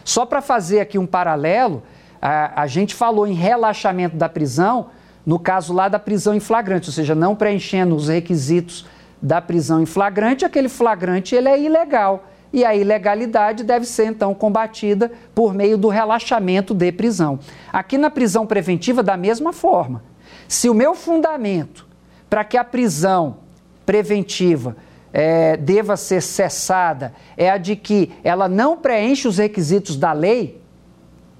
Só 0.04 0.24
para 0.24 0.40
fazer 0.40 0.80
aqui 0.80 0.98
um 0.98 1.06
paralelo, 1.06 1.82
a, 2.22 2.62
a 2.62 2.66
gente 2.66 2.94
falou 2.94 3.26
em 3.26 3.34
relaxamento 3.34 4.16
da 4.16 4.28
prisão 4.28 4.86
no 5.28 5.38
caso 5.38 5.74
lá 5.74 5.88
da 5.88 5.98
prisão 5.98 6.34
em 6.34 6.40
flagrante, 6.40 6.88
ou 6.88 6.92
seja, 6.94 7.14
não 7.14 7.36
preenchendo 7.36 7.94
os 7.94 8.08
requisitos 8.08 8.86
da 9.20 9.42
prisão 9.42 9.82
em 9.82 9.84
flagrante, 9.84 10.42
aquele 10.42 10.70
flagrante 10.70 11.34
ele 11.34 11.50
é 11.50 11.60
ilegal. 11.60 12.24
E 12.50 12.64
a 12.64 12.74
ilegalidade 12.74 13.62
deve 13.62 13.84
ser 13.84 14.06
então 14.06 14.32
combatida 14.32 15.12
por 15.34 15.52
meio 15.52 15.76
do 15.76 15.88
relaxamento 15.88 16.72
de 16.72 16.90
prisão. 16.90 17.38
Aqui 17.70 17.98
na 17.98 18.08
prisão 18.08 18.46
preventiva, 18.46 19.02
da 19.02 19.18
mesma 19.18 19.52
forma. 19.52 20.02
Se 20.48 20.70
o 20.70 20.74
meu 20.74 20.94
fundamento 20.94 21.86
para 22.28 22.42
que 22.42 22.56
a 22.56 22.64
prisão 22.64 23.36
preventiva 23.84 24.76
é, 25.12 25.56
deva 25.56 25.96
ser 25.96 26.22
cessada 26.22 27.14
é 27.36 27.50
a 27.50 27.58
de 27.58 27.76
que 27.76 28.12
ela 28.24 28.48
não 28.48 28.76
preenche 28.76 29.28
os 29.28 29.38
requisitos 29.38 29.96
da 29.96 30.12
lei, 30.12 30.60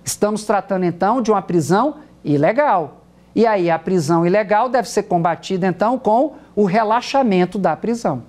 estamos 0.05 0.45
tratando 0.45 0.85
então 0.85 1.23
de 1.23 1.31
uma 1.31 1.43
prisão 1.43 1.97
ilegal. 2.23 3.03
E 3.35 3.47
aí 3.47 3.71
a 3.71 3.79
prisão 3.79 4.27
ilegal 4.27 4.69
deve 4.69 4.89
ser 4.89 5.05
combatida 5.05 5.67
então 5.67 5.99
com 5.99 6.35
o 6.55 6.65
relaxamento 6.65 7.59
da 7.59 7.77
prisão. 7.77 8.23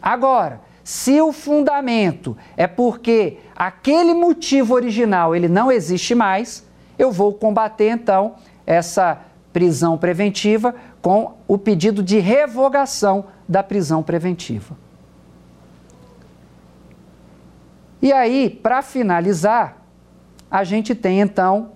Agora, 0.00 0.60
se 0.84 1.20
o 1.20 1.32
fundamento 1.32 2.36
é 2.56 2.66
porque 2.66 3.38
aquele 3.54 4.14
motivo 4.14 4.74
original 4.74 5.34
ele 5.34 5.48
não 5.48 5.70
existe 5.70 6.14
mais, 6.14 6.64
eu 6.98 7.12
vou 7.12 7.34
combater 7.34 7.90
então 7.90 8.36
essa 8.66 9.20
prisão 9.58 9.98
preventiva 9.98 10.72
com 11.02 11.34
o 11.48 11.58
pedido 11.58 12.00
de 12.00 12.20
revogação 12.20 13.24
da 13.48 13.60
prisão 13.60 14.04
preventiva. 14.04 14.76
E 18.00 18.12
aí, 18.12 18.48
para 18.50 18.82
finalizar, 18.82 19.78
a 20.48 20.62
gente 20.62 20.94
tem 20.94 21.20
então 21.20 21.72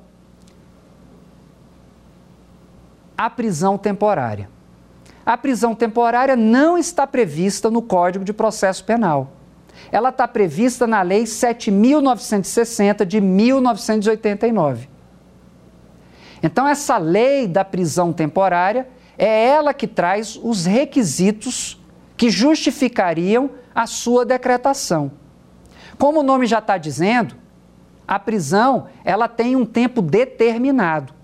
a 3.18 3.28
prisão 3.28 3.76
temporária. 3.76 4.48
A 5.26 5.36
prisão 5.36 5.74
temporária 5.74 6.36
não 6.36 6.78
está 6.78 7.04
prevista 7.04 7.68
no 7.68 7.82
Código 7.82 8.24
de 8.24 8.32
Processo 8.32 8.84
Penal. 8.84 9.32
Ela 9.90 10.10
está 10.10 10.28
prevista 10.28 10.86
na 10.86 11.02
Lei 11.02 11.24
7.960 11.24 13.04
de 13.04 13.20
1989. 13.20 14.92
Então, 16.42 16.66
essa 16.66 16.98
lei 16.98 17.46
da 17.46 17.64
prisão 17.64 18.12
temporária 18.12 18.88
é 19.16 19.48
ela 19.48 19.72
que 19.72 19.86
traz 19.86 20.38
os 20.42 20.66
requisitos 20.66 21.80
que 22.16 22.30
justificariam 22.30 23.50
a 23.74 23.86
sua 23.86 24.24
decretação. 24.24 25.12
Como 25.98 26.20
o 26.20 26.22
nome 26.22 26.46
já 26.46 26.58
está 26.58 26.76
dizendo, 26.78 27.36
a 28.06 28.18
prisão 28.18 28.88
ela 29.04 29.28
tem 29.28 29.54
um 29.54 29.64
tempo 29.64 30.02
determinado. 30.02 31.14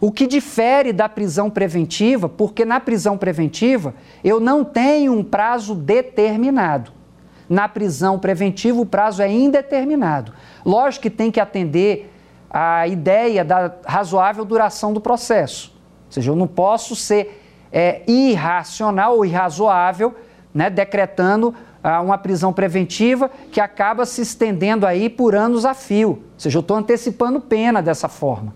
O 0.00 0.12
que 0.12 0.26
difere 0.26 0.92
da 0.92 1.08
prisão 1.08 1.50
preventiva, 1.50 2.28
porque 2.28 2.64
na 2.64 2.78
prisão 2.78 3.18
preventiva 3.18 3.94
eu 4.22 4.38
não 4.38 4.64
tenho 4.64 5.12
um 5.12 5.24
prazo 5.24 5.74
determinado. 5.74 6.92
na 7.48 7.68
prisão 7.68 8.18
preventiva 8.18 8.80
o 8.80 8.86
prazo 8.86 9.20
é 9.20 9.30
indeterminado. 9.30 10.32
Lógico 10.64 11.02
que 11.02 11.10
tem 11.10 11.30
que 11.30 11.40
atender 11.40 12.13
a 12.56 12.86
ideia 12.86 13.44
da 13.44 13.74
razoável 13.84 14.44
duração 14.44 14.92
do 14.92 15.00
processo. 15.00 15.74
Ou 16.06 16.12
seja, 16.12 16.30
eu 16.30 16.36
não 16.36 16.46
posso 16.46 16.94
ser 16.94 17.42
é, 17.72 18.02
irracional 18.06 19.16
ou 19.16 19.24
irrazoável, 19.24 20.14
né, 20.54 20.70
decretando 20.70 21.52
ah, 21.82 22.00
uma 22.00 22.16
prisão 22.16 22.52
preventiva 22.52 23.28
que 23.50 23.60
acaba 23.60 24.06
se 24.06 24.22
estendendo 24.22 24.86
aí 24.86 25.10
por 25.10 25.34
anos 25.34 25.64
a 25.64 25.74
fio. 25.74 26.10
Ou 26.10 26.22
seja, 26.38 26.56
eu 26.56 26.60
estou 26.60 26.76
antecipando 26.76 27.40
pena 27.40 27.82
dessa 27.82 28.08
forma. 28.08 28.54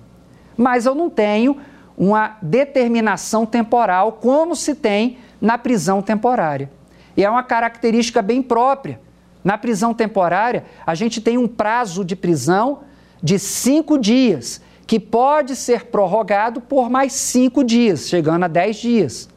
Mas 0.57 0.86
eu 0.86 0.94
não 0.94 1.11
tenho 1.11 1.57
uma 1.96 2.36
determinação 2.40 3.44
temporal 3.44 4.12
como 4.12 4.55
se 4.55 4.76
tem 4.76 5.18
na 5.40 5.59
prisão 5.59 6.01
temporária. 6.01 6.70
E 7.16 7.24
é 7.24 7.28
uma 7.28 7.42
característica 7.42 8.22
bem 8.22 8.40
própria. 8.40 9.01
Na 9.42 9.59
prisão 9.59 9.92
temporária, 9.92 10.66
a 10.86 10.94
gente 10.94 11.20
tem 11.20 11.36
um 11.36 11.49
prazo 11.49 12.05
de 12.05 12.14
prisão 12.14 12.86
de 13.23 13.39
cinco 13.39 13.99
dias, 13.99 14.61
que 14.87 14.99
pode 14.99 15.55
ser 15.55 15.87
prorrogado 15.87 16.61
por 16.61 16.89
mais 16.89 17.12
cinco 17.12 17.62
dias, 17.62 18.09
chegando 18.09 18.45
a 18.45 18.49
dez 18.49 18.77
dias. 18.77 19.29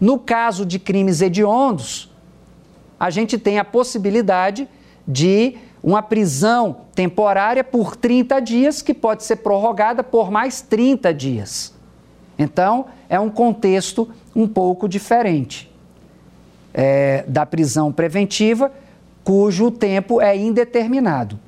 No 0.00 0.18
caso 0.18 0.64
de 0.64 0.78
crimes 0.78 1.20
hediondos, 1.20 2.10
a 2.98 3.10
gente 3.10 3.38
tem 3.38 3.58
a 3.58 3.64
possibilidade 3.64 4.68
de 5.06 5.56
uma 5.82 6.02
prisão 6.02 6.78
temporária 6.94 7.62
por 7.62 7.94
30 7.94 8.40
dias, 8.40 8.80
que 8.80 8.94
pode 8.94 9.24
ser 9.24 9.36
prorrogada 9.36 10.02
por 10.02 10.30
mais 10.30 10.62
30 10.62 11.12
dias. 11.12 11.74
Então, 12.38 12.86
é 13.08 13.20
um 13.20 13.28
contexto 13.28 14.08
um 14.34 14.48
pouco 14.48 14.88
diferente 14.88 15.70
é, 16.72 17.24
da 17.28 17.46
prisão 17.46 17.92
preventiva, 17.92 18.72
cujo 19.22 19.70
tempo 19.70 20.20
é 20.20 20.36
indeterminado. 20.36 21.38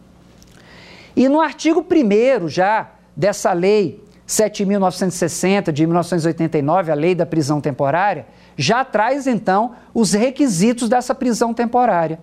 E 1.17 1.31
no 1.31 1.41
artigo 1.41 1.83
1 1.83 2.49
já 2.49 2.91
dessa 3.17 3.51
lei 3.55 4.05
7.960 4.29 5.73
de 5.73 5.87
1989, 5.87 6.93
a 6.93 6.95
lei 6.95 7.15
da 7.15 7.25
prisão 7.25 7.61
temporária, 7.61 8.27
já 8.57 8.85
traz 8.85 9.27
então 9.27 9.73
os 9.95 10.13
requisitos 10.13 10.89
dessa 10.89 11.15
prisão 11.15 11.55
temporária, 11.55 12.19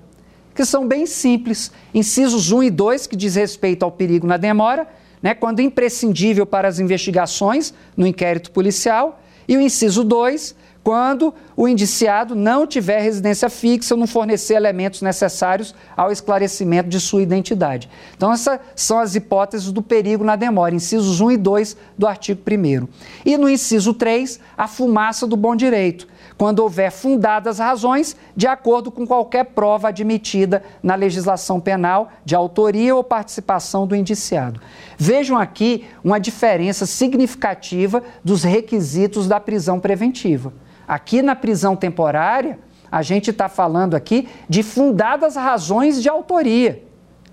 que 0.54 0.64
são 0.64 0.88
bem 0.88 1.08
simples. 1.08 1.72
Incisos 1.94 2.52
1 2.52 2.64
e 2.64 2.70
2, 2.70 3.08
que 3.08 3.16
diz 3.16 3.36
respeito 3.36 3.84
ao 3.84 3.92
perigo 3.92 4.28
na 4.28 4.38
demora, 4.38 4.88
né, 5.22 5.34
quando 5.34 5.62
imprescindível 5.62 6.46
para 6.46 6.68
as 6.68 6.80
investigações 6.80 7.74
no 7.96 8.06
inquérito 8.06 8.52
policial, 8.52 9.22
e 9.48 9.58
o 9.58 9.62
inciso 9.62 10.04
2, 10.04 10.56
quando 10.84 11.34
o 11.56 11.68
indiciado 11.68 12.36
não 12.36 12.66
tiver 12.66 13.02
residência 13.02 13.50
fixa 13.50 13.94
ou 13.94 14.00
não 14.00 14.08
fornecer 14.08 14.56
elementos 14.56 15.02
necessários 15.02 15.74
ao 15.96 16.12
esclarecimento 16.12 16.90
de 16.90 17.00
sua 17.00 17.22
identidade. 17.22 17.90
Então, 18.16 18.32
essas 18.32 18.60
são 18.76 19.00
as 19.00 19.16
hipóteses 19.16 19.72
do 19.72 19.82
perigo 19.82 20.24
na 20.24 20.36
demora, 20.36 20.74
incisos 20.74 21.22
1 21.22 21.32
e 21.32 21.38
2 21.38 21.78
do 21.98 22.08
artigo 22.08 22.42
1. 22.50 22.88
E 23.26 23.38
no 23.38 23.50
inciso 23.50 23.94
3, 23.94 24.40
a 24.58 24.68
fumaça 24.68 25.28
do 25.28 25.38
bom 25.38 25.56
direito, 25.56 26.08
quando 26.38 26.60
houver 26.60 26.92
fundadas 26.92 27.60
razões 27.60 28.16
de 28.36 28.48
acordo 28.48 28.92
com 28.92 29.06
qualquer 29.06 29.46
prova 29.46 29.90
admitida 29.90 30.64
na 30.82 30.96
legislação 30.96 31.60
penal 31.60 32.12
de 32.26 32.36
autoria 32.36 32.96
ou 32.96 33.04
participação 33.04 33.86
do 33.86 33.96
indiciado. 33.96 34.60
Vejam 34.98 35.38
aqui 35.38 35.86
uma 36.04 36.20
diferença 36.20 36.86
significativa 36.86 38.02
dos 38.24 38.44
requisitos 38.44 39.28
da 39.28 39.40
prisão 39.40 39.80
preventiva. 39.80 40.54
Aqui 40.88 41.22
na 41.22 41.36
prisão 41.36 41.76
temporária, 41.76 42.60
a 42.92 43.02
gente 43.02 43.32
está 43.32 43.50
falando 43.50 43.96
aqui 43.96 44.28
de 44.48 44.62
fundadas 44.62 45.36
razões 45.36 46.02
de 46.02 46.08
autoria, 46.08 46.84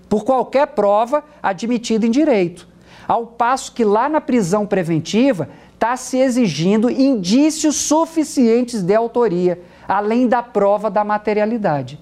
por 0.09 0.23
qualquer 0.23 0.67
prova 0.67 1.23
admitida 1.41 2.05
em 2.05 2.11
direito. 2.11 2.67
Ao 3.07 3.27
passo 3.27 3.73
que 3.73 3.83
lá 3.83 4.09
na 4.09 4.21
prisão 4.21 4.65
preventiva 4.65 5.49
está 5.73 5.97
se 5.97 6.17
exigindo 6.17 6.89
indícios 6.89 7.75
suficientes 7.75 8.81
de 8.81 8.95
autoria, 8.95 9.61
além 9.87 10.27
da 10.27 10.41
prova 10.41 10.89
da 10.89 11.03
materialidade. 11.03 11.99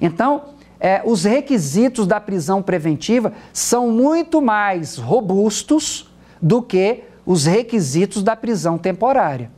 Então, 0.00 0.42
é, 0.78 1.02
os 1.04 1.24
requisitos 1.24 2.06
da 2.06 2.20
prisão 2.20 2.62
preventiva 2.62 3.32
são 3.52 3.90
muito 3.90 4.42
mais 4.42 4.96
robustos 4.96 6.10
do 6.40 6.62
que 6.62 7.04
os 7.24 7.44
requisitos 7.44 8.22
da 8.22 8.36
prisão 8.36 8.78
temporária. 8.78 9.50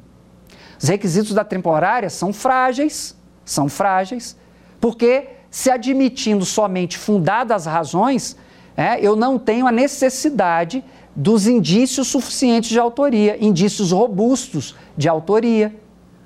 Os 0.81 0.89
requisitos 0.89 1.35
da 1.35 1.45
temporária 1.45 2.09
são 2.09 2.33
frágeis, 2.33 3.17
são 3.45 3.69
frágeis, 3.69 4.37
porque 4.81 5.29
se 5.51 5.71
admitindo 5.71 6.45
somente 6.45 6.97
fundadas 6.97 7.67
razões, 7.67 8.37
é, 8.77 9.01
eu 9.01 9.17
não 9.17 9.39
tenho 9.39 9.67
a 9.67 9.73
necessidade 9.73 10.85
dos 11.17 11.49
indícios 11.49 12.07
suficientes 12.07 12.71
de 12.71 12.79
autoria, 12.79 13.37
indícios 13.45 13.91
robustos 13.91 14.77
de 14.97 15.09
autoria. 15.09 15.75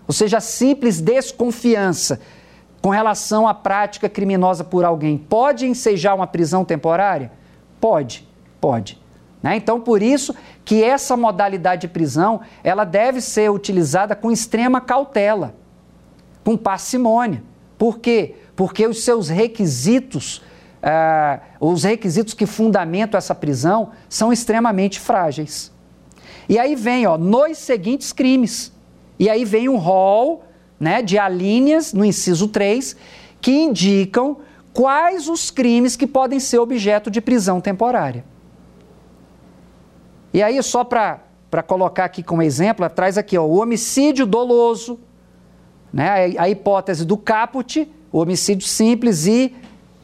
Ou 0.06 0.12
seja, 0.12 0.36
a 0.36 0.40
simples 0.40 1.00
desconfiança 1.00 2.20
com 2.82 2.90
relação 2.90 3.48
à 3.48 3.54
prática 3.54 4.08
criminosa 4.08 4.64
por 4.64 4.84
alguém 4.84 5.16
pode 5.16 5.66
ensejar 5.66 6.14
uma 6.14 6.26
prisão 6.26 6.64
temporária? 6.64 7.32
Pode, 7.80 8.28
pode. 8.60 9.01
Né? 9.42 9.56
Então, 9.56 9.80
por 9.80 10.02
isso 10.02 10.34
que 10.64 10.84
essa 10.84 11.16
modalidade 11.16 11.82
de 11.82 11.88
prisão 11.88 12.40
ela 12.62 12.84
deve 12.84 13.20
ser 13.20 13.50
utilizada 13.50 14.14
com 14.14 14.30
extrema 14.30 14.80
cautela, 14.80 15.54
com 16.44 16.56
parcimônia. 16.56 17.42
Por 17.76 17.98
quê? 17.98 18.36
Porque 18.54 18.86
os 18.86 19.02
seus 19.02 19.28
requisitos, 19.28 20.38
uh, 20.82 21.40
os 21.58 21.82
requisitos 21.82 22.34
que 22.34 22.46
fundamentam 22.46 23.18
essa 23.18 23.34
prisão, 23.34 23.90
são 24.08 24.32
extremamente 24.32 25.00
frágeis. 25.00 25.72
E 26.48 26.58
aí 26.58 26.76
vem, 26.76 27.06
ó, 27.06 27.18
nos 27.18 27.58
seguintes 27.58 28.12
crimes. 28.12 28.72
E 29.18 29.28
aí 29.28 29.44
vem 29.44 29.68
um 29.68 29.76
rol 29.76 30.44
né, 30.78 31.02
de 31.02 31.18
alíneas 31.18 31.92
no 31.92 32.04
inciso 32.04 32.48
3 32.48 32.96
que 33.40 33.50
indicam 33.52 34.38
quais 34.72 35.28
os 35.28 35.50
crimes 35.50 35.96
que 35.96 36.06
podem 36.06 36.38
ser 36.38 36.58
objeto 36.58 37.10
de 37.10 37.20
prisão 37.20 37.60
temporária. 37.60 38.24
E 40.32 40.42
aí, 40.42 40.62
só 40.62 40.82
para 40.84 41.20
colocar 41.66 42.04
aqui 42.04 42.22
como 42.22 42.42
exemplo, 42.42 42.88
traz 42.88 43.18
aqui 43.18 43.36
ó, 43.36 43.44
o 43.44 43.60
homicídio 43.60 44.24
doloso, 44.24 44.98
né, 45.92 46.34
a, 46.38 46.44
a 46.44 46.48
hipótese 46.48 47.04
do 47.04 47.16
caput, 47.16 47.90
o 48.10 48.18
homicídio 48.18 48.66
simples 48.66 49.26
e 49.26 49.54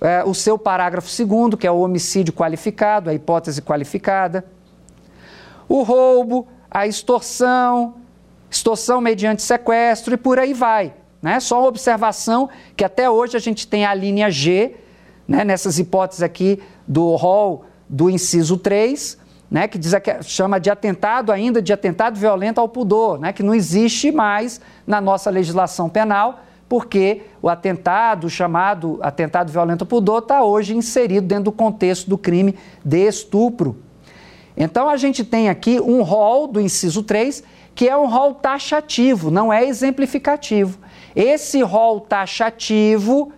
é, 0.00 0.22
o 0.24 0.34
seu 0.34 0.58
parágrafo 0.58 1.08
segundo, 1.08 1.56
que 1.56 1.66
é 1.66 1.70
o 1.70 1.78
homicídio 1.78 2.32
qualificado, 2.32 3.10
a 3.10 3.14
hipótese 3.14 3.62
qualificada. 3.62 4.44
O 5.68 5.82
roubo, 5.82 6.46
a 6.70 6.86
extorsão, 6.86 7.94
extorsão 8.50 9.00
mediante 9.00 9.42
sequestro 9.42 10.14
e 10.14 10.16
por 10.16 10.38
aí 10.38 10.54
vai. 10.54 10.94
Né? 11.20 11.40
Só 11.40 11.60
uma 11.60 11.68
observação 11.68 12.48
que 12.76 12.84
até 12.84 13.10
hoje 13.10 13.36
a 13.36 13.40
gente 13.40 13.66
tem 13.66 13.84
a 13.84 13.94
linha 13.94 14.30
G, 14.30 14.76
né, 15.26 15.44
nessas 15.44 15.78
hipóteses 15.78 16.22
aqui 16.22 16.62
do 16.86 17.14
rol 17.16 17.64
do 17.88 18.08
inciso 18.08 18.56
3, 18.56 19.18
né, 19.50 19.66
que 19.66 19.78
diz 19.78 19.92
chama 20.22 20.60
de 20.60 20.70
atentado 20.70 21.32
ainda 21.32 21.62
de 21.62 21.72
atentado 21.72 22.18
violento 22.18 22.60
ao 22.60 22.68
pudor, 22.68 23.18
né, 23.18 23.32
que 23.32 23.42
não 23.42 23.54
existe 23.54 24.12
mais 24.12 24.60
na 24.86 25.00
nossa 25.00 25.30
legislação 25.30 25.88
penal, 25.88 26.40
porque 26.68 27.22
o 27.40 27.48
atentado 27.48 28.28
chamado 28.28 28.98
atentado 29.00 29.50
violento 29.50 29.82
ao 29.82 29.86
pudor 29.86 30.18
está 30.18 30.42
hoje 30.42 30.76
inserido 30.76 31.26
dentro 31.26 31.44
do 31.44 31.52
contexto 31.52 32.08
do 32.08 32.18
crime 32.18 32.54
de 32.84 33.06
estupro. 33.06 33.76
Então 34.54 34.88
a 34.90 34.96
gente 34.96 35.24
tem 35.24 35.48
aqui 35.48 35.80
um 35.80 36.02
rol 36.02 36.46
do 36.46 36.60
inciso 36.60 37.02
3, 37.02 37.42
que 37.74 37.88
é 37.88 37.96
um 37.96 38.06
rol 38.06 38.34
taxativo, 38.34 39.30
não 39.30 39.52
é 39.52 39.64
exemplificativo. 39.64 40.78
Esse 41.16 41.62
rol 41.62 42.00
taxativo, 42.00 43.32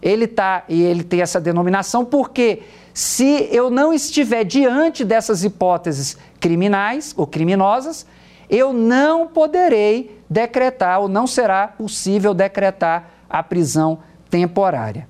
ele 0.00 0.26
tá 0.26 0.64
e 0.68 0.82
ele 0.82 1.02
tem 1.02 1.20
essa 1.20 1.40
denominação 1.40 2.04
porque 2.04 2.62
se 2.94 3.48
eu 3.50 3.70
não 3.70 3.92
estiver 3.92 4.44
diante 4.44 5.04
dessas 5.04 5.44
hipóteses 5.44 6.16
criminais 6.38 7.14
ou 7.16 7.26
criminosas, 7.26 8.06
eu 8.50 8.72
não 8.72 9.26
poderei 9.26 10.20
decretar 10.28 11.00
ou 11.00 11.08
não 11.08 11.26
será 11.26 11.68
possível 11.68 12.34
decretar 12.34 13.10
a 13.28 13.42
prisão 13.42 14.00
temporária. 14.28 15.08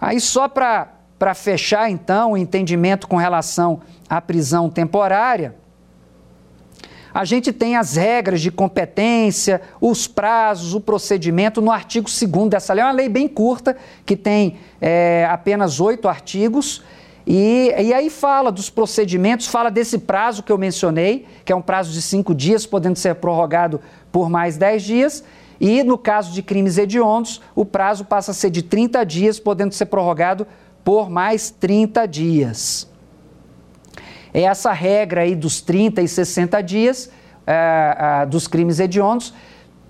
Aí, 0.00 0.20
só 0.20 0.48
para 0.48 1.34
fechar 1.34 1.90
então 1.90 2.32
o 2.32 2.36
entendimento 2.36 3.08
com 3.08 3.16
relação 3.16 3.80
à 4.08 4.20
prisão 4.20 4.70
temporária, 4.70 5.56
a 7.12 7.24
gente 7.24 7.52
tem 7.52 7.76
as 7.76 7.96
regras 7.96 8.40
de 8.40 8.50
competência, 8.50 9.60
os 9.80 10.06
prazos, 10.06 10.74
o 10.74 10.80
procedimento 10.80 11.60
no 11.60 11.70
artigo 11.70 12.08
2 12.08 12.48
dessa 12.48 12.72
lei. 12.72 12.82
É 12.82 12.86
uma 12.86 12.92
lei 12.92 13.08
bem 13.08 13.26
curta, 13.26 13.76
que 14.04 14.16
tem 14.16 14.56
é, 14.80 15.26
apenas 15.30 15.80
oito 15.80 16.08
artigos. 16.08 16.82
E, 17.26 17.74
e 17.78 17.92
aí 17.92 18.08
fala 18.08 18.50
dos 18.50 18.70
procedimentos, 18.70 19.46
fala 19.46 19.70
desse 19.70 19.98
prazo 19.98 20.42
que 20.42 20.50
eu 20.50 20.56
mencionei, 20.56 21.26
que 21.44 21.52
é 21.52 21.56
um 21.56 21.60
prazo 21.60 21.92
de 21.92 22.00
cinco 22.00 22.34
dias, 22.34 22.64
podendo 22.64 22.98
ser 22.98 23.16
prorrogado 23.16 23.80
por 24.10 24.30
mais 24.30 24.56
dez 24.56 24.82
dias. 24.82 25.22
E 25.60 25.82
no 25.82 25.98
caso 25.98 26.32
de 26.32 26.42
crimes 26.42 26.78
hediondos, 26.78 27.40
o 27.54 27.64
prazo 27.64 28.04
passa 28.04 28.30
a 28.30 28.34
ser 28.34 28.50
de 28.50 28.62
30 28.62 29.04
dias, 29.04 29.40
podendo 29.40 29.74
ser 29.74 29.86
prorrogado 29.86 30.46
por 30.84 31.10
mais 31.10 31.50
30 31.50 32.06
dias. 32.06 32.88
É 34.32 34.42
essa 34.42 34.72
regra 34.72 35.22
aí 35.22 35.34
dos 35.34 35.60
30 35.60 36.02
e 36.02 36.08
60 36.08 36.60
dias 36.62 37.10
é, 37.46 38.22
é, 38.22 38.26
dos 38.26 38.46
crimes 38.46 38.78
hediondos 38.78 39.32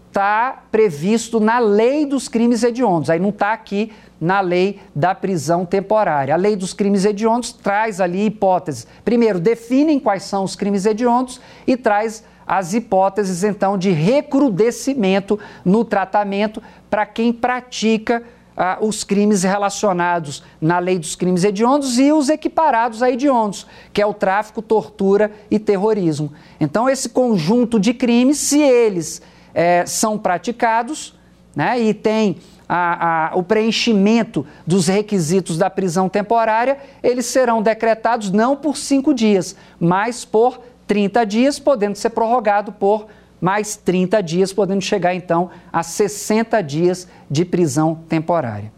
está 0.08 0.64
previsto 0.70 1.38
na 1.38 1.58
lei 1.58 2.04
dos 2.04 2.28
crimes 2.28 2.62
hediondos. 2.62 3.10
Aí 3.10 3.20
não 3.20 3.28
está 3.28 3.52
aqui 3.52 3.92
na 4.20 4.40
lei 4.40 4.80
da 4.94 5.14
prisão 5.14 5.64
temporária. 5.64 6.34
A 6.34 6.36
lei 6.36 6.56
dos 6.56 6.72
crimes 6.72 7.04
hediondos 7.04 7.52
traz 7.52 8.00
ali 8.00 8.26
hipóteses. 8.26 8.86
Primeiro, 9.04 9.38
definem 9.38 10.00
quais 10.00 10.24
são 10.24 10.44
os 10.44 10.56
crimes 10.56 10.86
hediondos 10.86 11.40
e 11.66 11.76
traz 11.76 12.24
as 12.46 12.72
hipóteses, 12.72 13.44
então, 13.44 13.76
de 13.76 13.90
recrudescimento 13.90 15.38
no 15.62 15.84
tratamento 15.84 16.62
para 16.88 17.04
quem 17.04 17.30
pratica 17.30 18.22
ah, 18.60 18.76
os 18.80 19.04
crimes 19.04 19.44
relacionados 19.44 20.42
na 20.60 20.80
lei 20.80 20.98
dos 20.98 21.14
crimes 21.14 21.44
hediondos 21.44 21.96
e 21.96 22.12
os 22.12 22.28
equiparados 22.28 23.04
a 23.04 23.10
hediondos, 23.10 23.64
que 23.92 24.02
é 24.02 24.06
o 24.06 24.12
tráfico, 24.12 24.60
tortura 24.60 25.30
e 25.48 25.60
terrorismo. 25.60 26.32
Então, 26.58 26.90
esse 26.90 27.08
conjunto 27.08 27.78
de 27.78 27.94
crimes, 27.94 28.38
se 28.38 28.60
eles 28.60 29.22
é, 29.54 29.86
são 29.86 30.18
praticados 30.18 31.14
né, 31.54 31.80
e 31.80 31.94
tem 31.94 32.38
a, 32.68 33.28
a, 33.30 33.36
o 33.36 33.44
preenchimento 33.44 34.44
dos 34.66 34.88
requisitos 34.88 35.56
da 35.56 35.70
prisão 35.70 36.08
temporária, 36.08 36.78
eles 37.00 37.26
serão 37.26 37.62
decretados 37.62 38.32
não 38.32 38.56
por 38.56 38.76
cinco 38.76 39.14
dias, 39.14 39.54
mas 39.78 40.24
por 40.24 40.60
30 40.88 41.24
dias, 41.24 41.58
podendo 41.60 41.94
ser 41.94 42.10
prorrogado 42.10 42.72
por 42.72 43.06
mais 43.40 43.76
30 43.76 44.22
dias, 44.22 44.52
podendo 44.52 44.82
chegar 44.82 45.14
então 45.14 45.50
a 45.72 45.82
60 45.82 46.60
dias 46.62 47.08
de 47.30 47.44
prisão 47.44 48.00
temporária. 48.08 48.72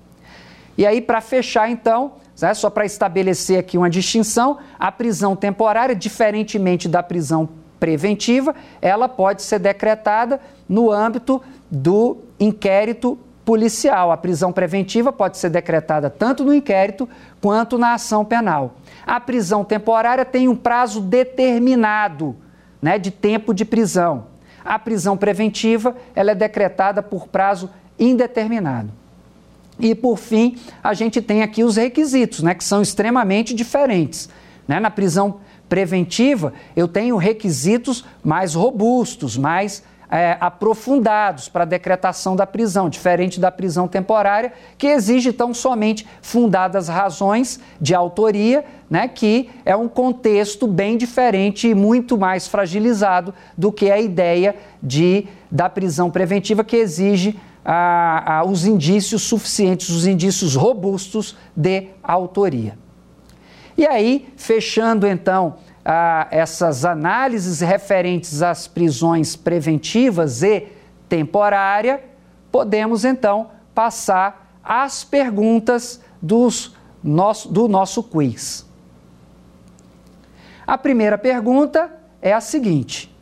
E 0.77 0.87
aí, 0.87 1.01
para 1.01 1.21
fechar, 1.21 1.71
então, 1.71 2.13
né, 2.41 2.55
só 2.55 2.71
para 2.71 2.85
estabelecer 2.85 3.59
aqui 3.59 3.77
uma 3.77 3.91
distinção, 3.91 4.59
a 4.79 4.91
prisão 4.91 5.37
temporária, 5.37 5.95
diferentemente 5.95 6.89
da 6.89 7.03
prisão 7.03 7.49
preventiva, 7.79 8.55
ela 8.81 9.09
pode 9.09 9.43
ser 9.43 9.59
decretada 9.59 10.41
no 10.69 10.91
âmbito 10.91 11.43
do 11.71 12.19
inquérito 12.39 13.19
policial. 13.45 14.13
A 14.13 14.17
prisão 14.17 14.53
preventiva 14.53 15.13
pode 15.13 15.39
ser 15.39 15.51
decretada 15.51 16.09
tanto 16.09 16.45
no 16.45 16.55
inquérito 16.55 17.09
quanto 17.41 17.77
na 17.77 17.95
ação 17.95 18.25
penal. 18.25 18.77
A 19.07 19.19
prisão 19.19 19.65
temporária 19.65 20.25
tem 20.25 20.49
um 20.49 20.55
prazo 20.55 21.01
determinado 21.01 22.37
né, 22.81 22.99
de 22.99 23.11
tempo 23.11 23.53
de 23.53 23.65
prisão. 23.65 24.30
A 24.71 24.79
prisão 24.79 25.17
preventiva 25.17 25.97
ela 26.15 26.31
é 26.31 26.35
decretada 26.35 27.03
por 27.03 27.27
prazo 27.27 27.69
indeterminado. 27.99 28.89
E, 29.81 29.97
por 29.97 30.17
fim, 30.17 30.59
a 30.81 30.95
gente 30.95 31.21
tem 31.21 31.43
aqui 31.43 31.65
os 31.65 31.75
requisitos, 31.75 32.41
né, 32.41 32.55
que 32.55 32.63
são 32.63 32.81
extremamente 32.81 33.53
diferentes. 33.53 34.29
Né? 34.69 34.79
Na 34.79 34.89
prisão 34.89 35.41
preventiva, 35.69 36.53
eu 36.77 36.87
tenho 36.87 37.17
requisitos 37.17 38.05
mais 38.23 38.55
robustos, 38.55 39.37
mais 39.37 39.83
é, 40.11 40.37
aprofundados 40.41 41.49
para 41.49 41.63
a 41.63 41.67
decretação 41.67 42.35
da 42.35 42.47
prisão, 42.47 42.89
diferente 42.89 43.39
da 43.39 43.51
prisão 43.51 43.87
temporária, 43.87 44.53
que 44.77 44.89
exige 44.89 45.33
tão 45.33 45.55
somente 45.55 46.07
fundadas 46.21 46.89
razões 46.89 47.61
de 47.81 47.95
autoria, 47.95 48.65
né, 48.89 49.07
que 49.07 49.49
é 49.65 49.77
um 49.77 49.89
contexto 49.89 50.67
bem 50.67 50.97
diferente 50.97 51.69
e 51.69 51.75
muito 51.75 52.19
mais 52.19 52.49
fragilizado 52.49 53.33
do 53.57 53.71
que 53.71 53.91
a 53.91 54.01
ideia 54.01 54.57
de, 54.83 55.29
da 55.51 55.69
prisão 55.69 56.11
preventiva, 56.11 56.65
que 56.65 56.77
exige 56.77 57.39
ah, 57.65 58.41
ah, 58.41 58.45
os 58.45 58.67
indícios 58.67 59.23
suficientes, 59.23 59.91
os 59.91 60.07
indícios 60.07 60.57
robustos 60.57 61.37
de 61.55 61.89
autoria. 62.03 62.77
E 63.77 63.87
aí, 63.87 64.29
fechando 64.37 65.07
então 65.07 65.57
essas 66.31 66.85
análises 66.85 67.61
referentes 67.61 68.43
às 68.43 68.69
prisões 68.69 69.35
preventivas 69.35 70.43
e 70.43 70.69
temporária, 71.09 72.05
podemos 72.53 73.05
então 73.05 73.51
passar 73.75 74.59
às 74.63 75.03
perguntas 75.05 76.01
dos 76.21 76.77
nosso, 77.03 77.51
do 77.51 77.67
nosso 77.67 78.03
quiz. 78.03 78.67
A 80.67 80.77
primeira 80.77 81.19
pergunta 81.19 81.91
é 82.21 82.33
a 82.33 82.41
seguinte: 82.41 83.13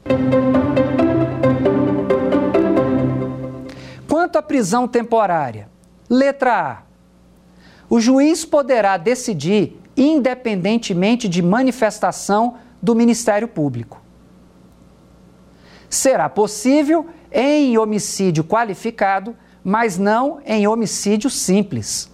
Quanto 4.08 4.36
à 4.36 4.42
prisão 4.42 4.86
temporária, 4.88 5.68
letra 6.10 6.72
A. 6.72 6.82
O 7.88 8.00
juiz 8.00 8.44
poderá 8.44 8.98
decidir 8.98 9.80
independentemente 9.98 11.28
de 11.28 11.42
manifestação 11.42 12.54
do 12.80 12.94
Ministério 12.94 13.48
Público. 13.48 14.00
Será 15.90 16.28
possível 16.28 17.06
em 17.32 17.76
homicídio 17.76 18.44
qualificado, 18.44 19.36
mas 19.64 19.98
não 19.98 20.40
em 20.46 20.68
homicídio 20.68 21.28
simples. 21.28 22.08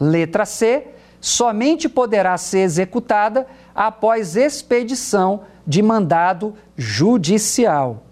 Letra 0.00 0.46
C. 0.46 0.86
Somente 1.20 1.88
poderá 1.88 2.36
ser 2.36 2.60
executada 2.60 3.46
após 3.74 4.34
expedição 4.34 5.42
de 5.64 5.82
mandado 5.82 6.54
judicial. 6.76 8.02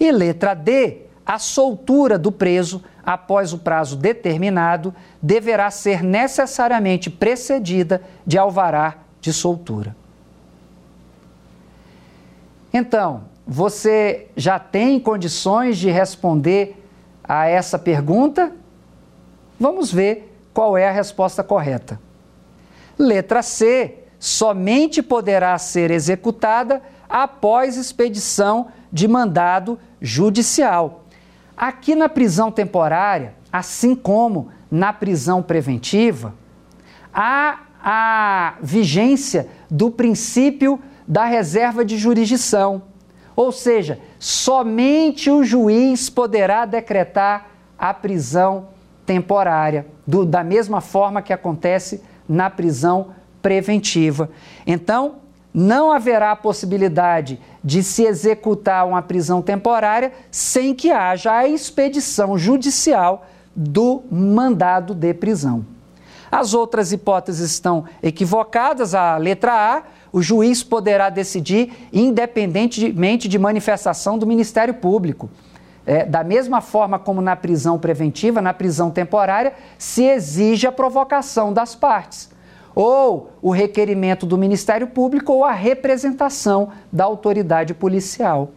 E 0.00 0.10
letra 0.10 0.54
D. 0.54 1.03
A 1.26 1.38
soltura 1.38 2.18
do 2.18 2.30
preso 2.30 2.82
após 3.04 3.52
o 3.52 3.58
prazo 3.58 3.96
determinado, 3.96 4.94
deverá 5.20 5.70
ser 5.70 6.02
necessariamente 6.02 7.10
precedida 7.10 8.02
de 8.26 8.38
alvará 8.38 8.96
de 9.20 9.32
soltura. 9.32 9.94
Então, 12.72 13.24
você 13.46 14.28
já 14.36 14.58
tem 14.58 14.98
condições 14.98 15.76
de 15.76 15.90
responder 15.90 16.82
a 17.22 17.46
essa 17.46 17.78
pergunta? 17.78 18.52
Vamos 19.60 19.92
ver 19.92 20.34
qual 20.52 20.76
é 20.76 20.88
a 20.88 20.92
resposta 20.92 21.44
correta. 21.44 22.00
Letra 22.98 23.42
C. 23.42 23.98
Somente 24.18 25.02
poderá 25.02 25.58
ser 25.58 25.90
executada 25.90 26.80
após 27.06 27.76
expedição 27.76 28.68
de 28.90 29.06
mandado 29.06 29.78
judicial. 30.00 31.03
Aqui 31.56 31.94
na 31.94 32.08
prisão 32.08 32.50
temporária, 32.50 33.34
assim 33.52 33.94
como 33.94 34.48
na 34.70 34.92
prisão 34.92 35.42
preventiva, 35.42 36.34
há 37.12 37.60
a 37.82 38.54
vigência 38.60 39.48
do 39.70 39.90
princípio 39.90 40.80
da 41.06 41.24
reserva 41.24 41.84
de 41.84 41.96
jurisdição. 41.96 42.82
Ou 43.36 43.52
seja, 43.52 44.00
somente 44.18 45.30
o 45.30 45.44
juiz 45.44 46.08
poderá 46.08 46.64
decretar 46.64 47.48
a 47.78 47.92
prisão 47.92 48.68
temporária, 49.04 49.86
do, 50.06 50.24
da 50.24 50.42
mesma 50.42 50.80
forma 50.80 51.20
que 51.20 51.32
acontece 51.32 52.02
na 52.28 52.48
prisão 52.48 53.08
preventiva. 53.42 54.30
Então, 54.66 55.16
não 55.54 55.92
haverá 55.92 56.32
a 56.32 56.36
possibilidade 56.36 57.38
de 57.62 57.80
se 57.84 58.02
executar 58.02 58.84
uma 58.88 59.00
prisão 59.00 59.40
temporária 59.40 60.12
sem 60.28 60.74
que 60.74 60.90
haja 60.90 61.32
a 61.32 61.46
expedição 61.46 62.36
judicial 62.36 63.24
do 63.54 64.02
mandado 64.10 64.92
de 64.92 65.14
prisão. 65.14 65.64
As 66.28 66.52
outras 66.52 66.92
hipóteses 66.92 67.52
estão 67.52 67.84
equivocadas. 68.02 68.92
A 68.96 69.16
letra 69.16 69.52
A, 69.52 69.82
o 70.12 70.20
juiz 70.20 70.64
poderá 70.64 71.08
decidir 71.08 71.88
independentemente 71.92 73.28
de 73.28 73.38
manifestação 73.38 74.18
do 74.18 74.26
Ministério 74.26 74.74
Público. 74.74 75.30
É, 75.86 76.04
da 76.04 76.24
mesma 76.24 76.60
forma 76.60 76.98
como 76.98 77.20
na 77.20 77.36
prisão 77.36 77.78
preventiva, 77.78 78.40
na 78.40 78.54
prisão 78.54 78.90
temporária, 78.90 79.52
se 79.78 80.02
exige 80.02 80.66
a 80.66 80.72
provocação 80.72 81.52
das 81.52 81.76
partes 81.76 82.33
ou 82.74 83.30
o 83.40 83.50
requerimento 83.50 84.26
do 84.26 84.36
Ministério 84.36 84.86
Público 84.88 85.32
ou 85.32 85.44
a 85.44 85.52
representação 85.52 86.70
da 86.92 87.04
autoridade 87.04 87.74
policial. 87.74 88.50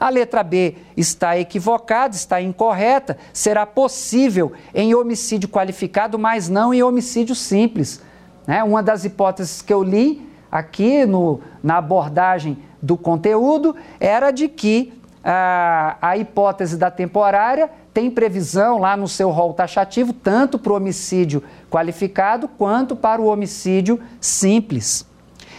A 0.00 0.08
letra 0.08 0.42
B 0.42 0.74
está 0.96 1.38
equivocada, 1.38 2.16
está 2.16 2.40
incorreta. 2.40 3.16
Será 3.32 3.64
possível 3.64 4.52
em 4.74 4.94
homicídio 4.94 5.48
qualificado, 5.48 6.18
mas 6.18 6.48
não 6.48 6.74
em 6.74 6.82
homicídio 6.82 7.36
simples. 7.36 8.02
Né? 8.46 8.64
Uma 8.64 8.82
das 8.82 9.04
hipóteses 9.04 9.62
que 9.62 9.72
eu 9.72 9.82
li 9.82 10.28
aqui 10.50 11.06
no, 11.06 11.40
na 11.62 11.76
abordagem 11.76 12.58
do 12.82 12.96
conteúdo 12.96 13.76
era 14.00 14.32
de 14.32 14.48
que 14.48 14.92
a, 15.22 15.96
a 16.02 16.16
hipótese 16.16 16.76
da 16.76 16.90
temporária 16.90 17.70
tem 17.92 18.10
previsão 18.10 18.78
lá 18.78 18.96
no 18.96 19.06
seu 19.06 19.30
rol 19.30 19.52
taxativo 19.52 20.12
tanto 20.12 20.58
para 20.58 20.72
o 20.72 20.76
homicídio 20.76 21.42
qualificado 21.70 22.48
quanto 22.48 22.96
para 22.96 23.20
o 23.20 23.26
homicídio 23.26 24.00
simples. 24.20 25.06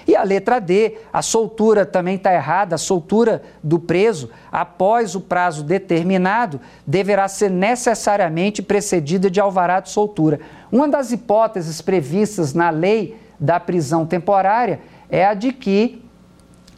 E 0.06 0.16
a 0.16 0.24
letra 0.24 0.60
D, 0.60 0.98
a 1.14 1.22
soltura 1.22 1.86
também 1.86 2.16
está 2.16 2.34
errada, 2.34 2.76
a 2.76 2.78
soltura 2.78 3.42
do 3.64 3.80
preso 3.80 4.30
após 4.52 5.16
o 5.16 5.22
prazo 5.22 5.64
determinado 5.64 6.60
deverá 6.86 7.28
ser 7.28 7.50
necessariamente 7.50 8.62
precedida 8.62 9.30
de 9.30 9.40
alvará 9.40 9.80
de 9.80 9.90
soltura. 9.90 10.42
Uma 10.72 10.90
das 10.90 11.12
hipóteses 11.12 11.82
previstas 11.82 12.54
na 12.54 12.70
lei 12.70 13.18
da 13.40 13.60
prisão 13.60 14.06
temporária 14.06 14.82
é 15.10 15.26
a 15.26 15.34
de 15.34 15.54
que 15.54 16.04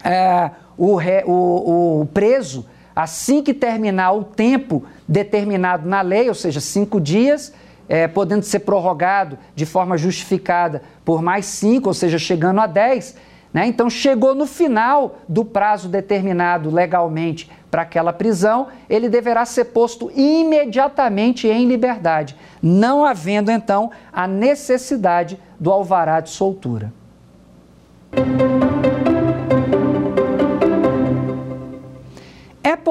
é, 0.04 0.50
o, 0.76 1.00
o, 1.26 2.00
o 2.02 2.06
preso, 2.06 2.66
assim 2.96 3.42
que 3.42 3.52
terminar 3.52 4.12
o 4.12 4.24
tempo 4.24 4.84
determinado 5.06 5.86
na 5.86 6.00
lei, 6.00 6.30
ou 6.30 6.34
seja, 6.34 6.60
cinco 6.60 6.98
dias, 6.98 7.52
é, 7.86 8.08
podendo 8.08 8.42
ser 8.42 8.60
prorrogado 8.60 9.38
de 9.54 9.66
forma 9.66 9.98
justificada 9.98 10.82
por 11.04 11.20
mais 11.20 11.44
cinco, 11.44 11.88
ou 11.88 11.94
seja, 11.94 12.18
chegando 12.18 12.58
a 12.58 12.66
dez. 12.66 13.14
Né? 13.52 13.66
Então, 13.66 13.88
chegou 13.90 14.34
no 14.34 14.46
final 14.46 15.18
do 15.28 15.44
prazo 15.44 15.88
determinado 15.88 16.70
legalmente 16.70 17.50
para 17.70 17.82
aquela 17.82 18.12
prisão, 18.12 18.68
ele 18.88 19.08
deverá 19.08 19.44
ser 19.44 19.66
posto 19.66 20.10
imediatamente 20.14 21.46
em 21.46 21.66
liberdade, 21.66 22.34
não 22.62 23.04
havendo 23.04 23.50
então 23.50 23.90
a 24.12 24.26
necessidade 24.26 25.38
do 25.60 25.70
alvará 25.70 26.20
de 26.20 26.30
soltura. 26.30 26.92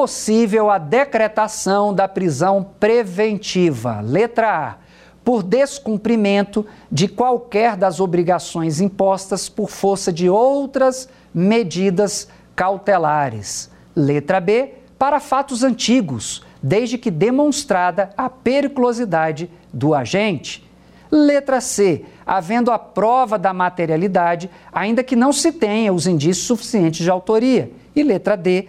Possível 0.05 0.69
a 0.69 0.77
decretação 0.77 1.91
da 1.91 2.07
prisão 2.07 2.63
preventiva, 2.79 4.01
letra 4.01 4.69
A, 4.69 4.75
por 5.23 5.41
descumprimento 5.41 6.63
de 6.91 7.07
qualquer 7.07 7.75
das 7.75 7.99
obrigações 7.99 8.79
impostas 8.79 9.49
por 9.49 9.67
força 9.67 10.13
de 10.13 10.29
outras 10.29 11.09
medidas 11.33 12.27
cautelares. 12.55 13.71
Letra 13.95 14.39
B, 14.39 14.75
para 14.99 15.19
fatos 15.19 15.63
antigos, 15.63 16.43
desde 16.61 16.99
que 16.99 17.09
demonstrada 17.09 18.11
a 18.15 18.29
periculosidade 18.29 19.49
do 19.73 19.95
agente. 19.95 20.63
Letra 21.11 21.59
C, 21.59 22.05
havendo 22.23 22.69
a 22.69 22.77
prova 22.77 23.39
da 23.39 23.51
materialidade, 23.53 24.51
ainda 24.71 25.03
que 25.03 25.15
não 25.15 25.33
se 25.33 25.51
tenha 25.51 25.91
os 25.91 26.05
indícios 26.05 26.45
suficientes 26.45 27.03
de 27.03 27.09
autoria. 27.09 27.71
E 27.95 28.03
letra 28.03 28.37
D, 28.37 28.67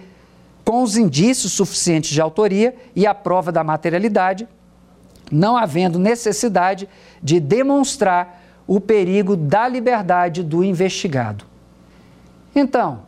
com 0.66 0.82
os 0.82 0.96
indícios 0.96 1.52
suficientes 1.52 2.10
de 2.10 2.20
autoria 2.20 2.74
e 2.94 3.06
a 3.06 3.14
prova 3.14 3.52
da 3.52 3.62
materialidade, 3.62 4.48
não 5.30 5.56
havendo 5.56 5.96
necessidade 5.96 6.88
de 7.22 7.38
demonstrar 7.38 8.42
o 8.66 8.80
perigo 8.80 9.36
da 9.36 9.68
liberdade 9.68 10.42
do 10.42 10.64
investigado. 10.64 11.44
Então, 12.52 13.02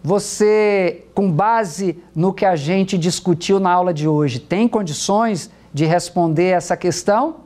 você, 0.00 1.04
com 1.12 1.28
base 1.28 2.00
no 2.14 2.32
que 2.32 2.46
a 2.46 2.54
gente 2.54 2.96
discutiu 2.96 3.58
na 3.58 3.72
aula 3.72 3.92
de 3.92 4.06
hoje, 4.06 4.38
tem 4.38 4.68
condições 4.68 5.50
de 5.74 5.84
responder 5.84 6.50
essa 6.50 6.76
questão? 6.76 7.38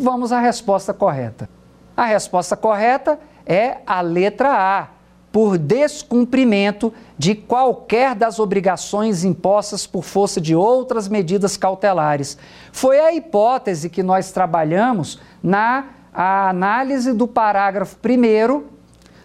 Vamos 0.00 0.32
à 0.32 0.40
resposta 0.40 0.94
correta. 0.94 1.46
A 1.94 2.06
resposta 2.06 2.56
correta 2.56 3.20
é 3.44 3.76
a 3.86 4.00
letra 4.00 4.50
A 4.50 4.93
por 5.34 5.58
descumprimento 5.58 6.94
de 7.18 7.34
qualquer 7.34 8.14
das 8.14 8.38
obrigações 8.38 9.24
impostas 9.24 9.84
por 9.84 10.04
força 10.04 10.40
de 10.40 10.54
outras 10.54 11.08
medidas 11.08 11.56
cautelares. 11.56 12.38
Foi 12.70 13.00
a 13.00 13.12
hipótese 13.12 13.90
que 13.90 14.00
nós 14.00 14.30
trabalhamos 14.30 15.18
na 15.42 15.86
análise 16.14 17.12
do 17.12 17.26
parágrafo 17.26 17.96
1 17.96 18.62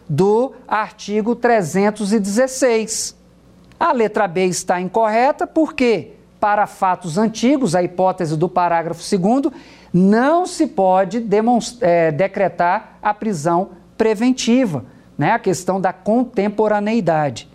do 0.09 0.53
artigo 0.67 1.35
316. 1.35 3.15
A 3.79 3.93
letra 3.93 4.27
B 4.27 4.45
está 4.45 4.81
incorreta 4.81 5.45
porque, 5.45 6.13
para 6.39 6.65
fatos 6.65 7.19
antigos, 7.19 7.75
a 7.75 7.83
hipótese 7.83 8.35
do 8.35 8.49
parágrafo 8.49 9.03
2, 9.15 9.53
não 9.93 10.47
se 10.47 10.65
pode 10.65 11.23
é, 11.81 12.11
decretar 12.11 12.97
a 12.99 13.13
prisão 13.13 13.69
preventiva 13.95 14.85
né, 15.19 15.33
a 15.33 15.39
questão 15.39 15.81
da 15.81 15.91
contemporaneidade. 15.91 17.49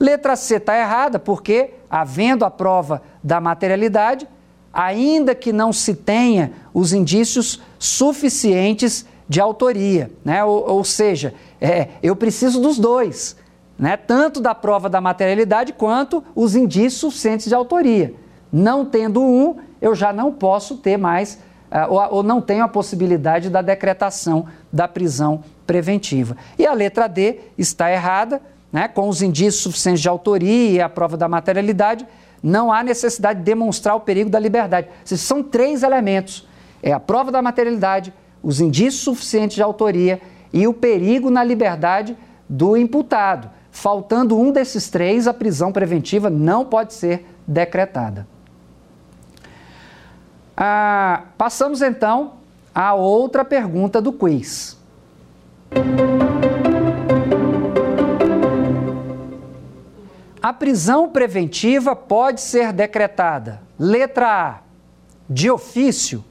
Letra 0.00 0.34
C 0.34 0.56
está 0.56 0.78
errada 0.78 1.18
porque, 1.18 1.74
havendo 1.90 2.42
a 2.42 2.50
prova 2.50 3.02
da 3.22 3.38
materialidade, 3.38 4.26
ainda 4.72 5.34
que 5.34 5.52
não 5.52 5.74
se 5.74 5.94
tenha 5.94 6.52
os 6.72 6.94
indícios 6.94 7.60
suficientes 7.78 9.04
de 9.28 9.42
autoria, 9.42 10.10
né? 10.24 10.42
ou, 10.42 10.66
ou 10.70 10.82
seja, 10.82 11.34
é, 11.60 11.88
eu 12.02 12.16
preciso 12.16 12.62
dos 12.62 12.78
dois, 12.78 13.36
né? 13.78 13.98
tanto 13.98 14.40
da 14.40 14.54
prova 14.54 14.88
da 14.88 15.02
materialidade 15.02 15.74
quanto 15.74 16.24
os 16.34 16.56
indícios 16.56 16.94
suficientes 16.94 17.46
de 17.46 17.54
autoria. 17.54 18.14
Não 18.50 18.86
tendo 18.86 19.22
um, 19.22 19.56
eu 19.82 19.94
já 19.94 20.14
não 20.14 20.32
posso 20.32 20.78
ter 20.78 20.96
mais, 20.96 21.34
uh, 21.70 21.92
ou, 21.92 22.16
ou 22.16 22.22
não 22.22 22.40
tenho 22.40 22.64
a 22.64 22.68
possibilidade 22.68 23.50
da 23.50 23.60
decretação 23.60 24.46
da 24.72 24.88
prisão 24.88 25.44
preventiva. 25.70 26.36
E 26.58 26.66
a 26.66 26.74
letra 26.74 27.06
D 27.06 27.38
está 27.56 27.92
errada, 27.92 28.42
né? 28.72 28.88
com 28.88 29.08
os 29.08 29.22
indícios 29.22 29.62
suficientes 29.62 30.02
de 30.02 30.08
autoria 30.08 30.70
e 30.72 30.80
a 30.80 30.88
prova 30.88 31.16
da 31.16 31.28
materialidade, 31.28 32.04
não 32.42 32.72
há 32.72 32.82
necessidade 32.82 33.38
de 33.38 33.44
demonstrar 33.44 33.94
o 33.94 34.00
perigo 34.00 34.28
da 34.28 34.40
liberdade. 34.40 34.88
Esses 35.06 35.20
são 35.20 35.44
três 35.44 35.84
elementos: 35.84 36.44
é 36.82 36.92
a 36.92 36.98
prova 36.98 37.30
da 37.30 37.40
materialidade, 37.40 38.12
os 38.42 38.60
indícios 38.60 39.04
suficientes 39.04 39.54
de 39.54 39.62
autoria 39.62 40.20
e 40.52 40.66
o 40.66 40.74
perigo 40.74 41.30
na 41.30 41.44
liberdade 41.44 42.18
do 42.48 42.76
imputado. 42.76 43.48
Faltando 43.70 44.36
um 44.36 44.50
desses 44.50 44.90
três, 44.90 45.28
a 45.28 45.32
prisão 45.32 45.70
preventiva 45.70 46.28
não 46.28 46.64
pode 46.64 46.94
ser 46.94 47.24
decretada. 47.46 48.26
Ah, 50.56 51.26
passamos 51.38 51.80
então 51.80 52.32
à 52.74 52.92
outra 52.92 53.44
pergunta 53.44 54.02
do 54.02 54.12
quiz. 54.12 54.79
A 60.42 60.52
prisão 60.52 61.08
preventiva 61.08 61.94
pode 61.94 62.40
ser 62.40 62.72
decretada, 62.72 63.62
letra 63.78 64.48
A, 64.48 64.60
de 65.28 65.50
ofício, 65.50 66.24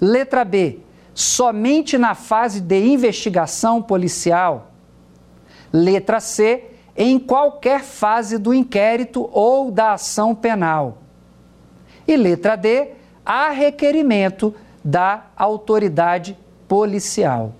letra 0.00 0.44
B, 0.44 0.80
somente 1.14 1.98
na 1.98 2.14
fase 2.14 2.60
de 2.60 2.80
investigação 2.86 3.82
policial, 3.82 4.70
letra 5.72 6.20
C, 6.20 6.64
em 6.96 7.18
qualquer 7.18 7.82
fase 7.84 8.38
do 8.38 8.52
inquérito 8.52 9.28
ou 9.32 9.70
da 9.70 9.92
ação 9.92 10.34
penal. 10.34 10.98
E 12.08 12.16
letra 12.16 12.56
D, 12.56 12.92
a 13.24 13.50
requerimento 13.50 14.54
da 14.82 15.26
autoridade 15.36 16.36
policial. 16.66 17.52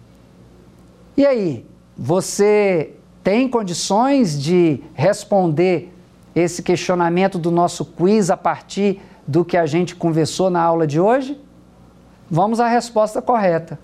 E 1.19 1.27
aí, 1.27 1.67
você 1.97 2.93
tem 3.25 3.49
condições 3.49 4.41
de 4.41 4.81
responder 4.95 5.93
esse 6.33 6.63
questionamento 6.63 7.41
do 7.41 7.51
nosso 7.51 7.85
quiz 7.85 8.31
a 8.31 8.37
partir 8.37 9.01
do 9.27 9.45
que 9.45 9.57
a 9.57 9.67
gente 9.67 9.97
conversou 9.97 10.49
na 10.49 10.63
aula 10.63 10.87
de 10.87 11.01
hoje? 11.01 11.37
Vamos 12.31 12.61
à 12.61 12.69
resposta 12.69 13.21
correta. 13.21 13.81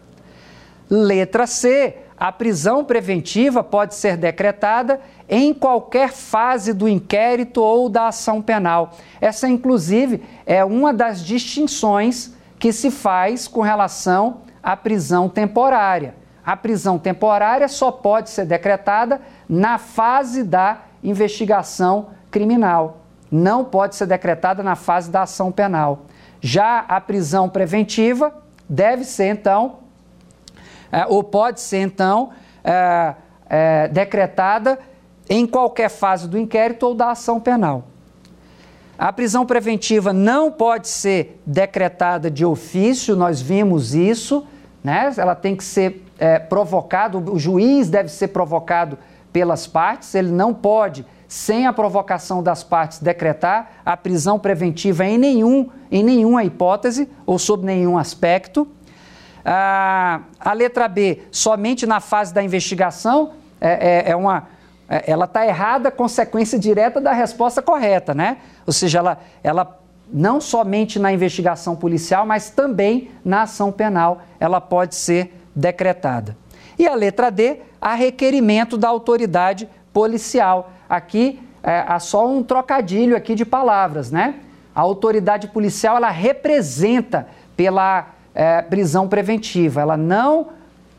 Letra 0.88 1.44
C. 1.44 1.96
A 2.16 2.30
prisão 2.30 2.84
preventiva 2.84 3.64
pode 3.64 3.96
ser 3.96 4.16
decretada 4.16 5.00
em 5.28 5.52
qualquer 5.52 6.12
fase 6.12 6.72
do 6.72 6.88
inquérito 6.88 7.60
ou 7.60 7.88
da 7.88 8.06
ação 8.06 8.40
penal. 8.40 8.92
Essa, 9.20 9.48
inclusive, 9.48 10.22
é 10.46 10.64
uma 10.64 10.94
das 10.94 11.20
distinções 11.20 12.32
que 12.60 12.72
se 12.72 12.92
faz 12.92 13.48
com 13.48 13.60
relação 13.60 14.42
à 14.62 14.76
prisão 14.76 15.28
temporária 15.28 16.22
a 16.44 16.56
prisão 16.56 16.98
temporária 16.98 17.68
só 17.68 17.90
pode 17.90 18.30
ser 18.30 18.44
decretada 18.44 19.20
na 19.48 19.78
fase 19.78 20.42
da 20.42 20.82
investigação 21.02 22.08
criminal. 22.30 22.98
Não 23.30 23.64
pode 23.64 23.96
ser 23.96 24.06
decretada 24.06 24.62
na 24.62 24.76
fase 24.76 25.10
da 25.10 25.22
ação 25.22 25.50
penal. 25.50 26.06
Já 26.40 26.80
a 26.80 27.00
prisão 27.00 27.48
preventiva 27.48 28.34
deve 28.68 29.04
ser, 29.04 29.28
então, 29.28 29.78
é, 30.92 31.06
ou 31.06 31.24
pode 31.24 31.60
ser, 31.60 31.78
então, 31.78 32.30
é, 32.62 33.14
é, 33.48 33.88
decretada 33.88 34.78
em 35.28 35.46
qualquer 35.46 35.88
fase 35.88 36.28
do 36.28 36.38
inquérito 36.38 36.86
ou 36.86 36.94
da 36.94 37.10
ação 37.10 37.40
penal. 37.40 37.84
A 38.98 39.12
prisão 39.12 39.44
preventiva 39.44 40.12
não 40.12 40.52
pode 40.52 40.86
ser 40.88 41.40
decretada 41.44 42.30
de 42.30 42.44
ofício, 42.44 43.16
nós 43.16 43.40
vimos 43.40 43.94
isso, 43.94 44.46
né? 44.82 45.12
ela 45.16 45.34
tem 45.34 45.56
que 45.56 45.64
ser 45.64 46.03
é, 46.18 46.38
provocado, 46.38 47.18
o 47.32 47.38
juiz 47.38 47.88
deve 47.90 48.08
ser 48.08 48.28
provocado 48.28 48.98
pelas 49.32 49.66
partes, 49.66 50.14
ele 50.14 50.30
não 50.30 50.54
pode, 50.54 51.04
sem 51.26 51.66
a 51.66 51.72
provocação 51.72 52.42
das 52.42 52.62
partes, 52.62 53.00
decretar 53.00 53.72
a 53.84 53.96
prisão 53.96 54.38
preventiva 54.38 55.04
em, 55.04 55.18
nenhum, 55.18 55.68
em 55.90 56.04
nenhuma 56.04 56.44
hipótese 56.44 57.08
ou 57.26 57.38
sob 57.38 57.66
nenhum 57.66 57.98
aspecto. 57.98 58.68
Ah, 59.44 60.20
a 60.38 60.52
letra 60.52 60.86
B, 60.86 61.22
somente 61.30 61.86
na 61.86 61.98
fase 61.98 62.32
da 62.32 62.42
investigação, 62.42 63.32
é, 63.60 64.04
é, 64.08 64.10
é 64.12 64.16
uma. 64.16 64.46
É, 64.88 65.10
ela 65.10 65.24
está 65.24 65.46
errada, 65.46 65.90
consequência 65.90 66.58
direta 66.58 67.00
da 67.00 67.12
resposta 67.12 67.60
correta, 67.60 68.14
né? 68.14 68.38
Ou 68.66 68.72
seja, 68.72 68.98
ela, 68.98 69.18
ela 69.42 69.80
não 70.12 70.40
somente 70.40 70.98
na 70.98 71.12
investigação 71.12 71.74
policial, 71.74 72.24
mas 72.24 72.50
também 72.50 73.10
na 73.24 73.42
ação 73.42 73.72
penal, 73.72 74.22
ela 74.38 74.60
pode 74.60 74.94
ser 74.94 75.43
decretada. 75.54 76.36
E 76.78 76.86
a 76.86 76.94
letra 76.94 77.30
D, 77.30 77.58
a 77.80 77.94
requerimento 77.94 78.76
da 78.76 78.88
autoridade 78.88 79.68
policial. 79.92 80.72
Aqui 80.88 81.40
é, 81.62 81.84
há 81.86 81.98
só 81.98 82.28
um 82.28 82.42
trocadilho 82.42 83.16
aqui 83.16 83.34
de 83.34 83.44
palavras, 83.44 84.10
né? 84.10 84.36
A 84.74 84.80
autoridade 84.80 85.48
policial 85.48 85.96
ela 85.96 86.10
representa 86.10 87.28
pela 87.56 88.08
é, 88.34 88.60
prisão 88.62 89.08
preventiva. 89.08 89.80
Ela 89.80 89.96
não 89.96 90.48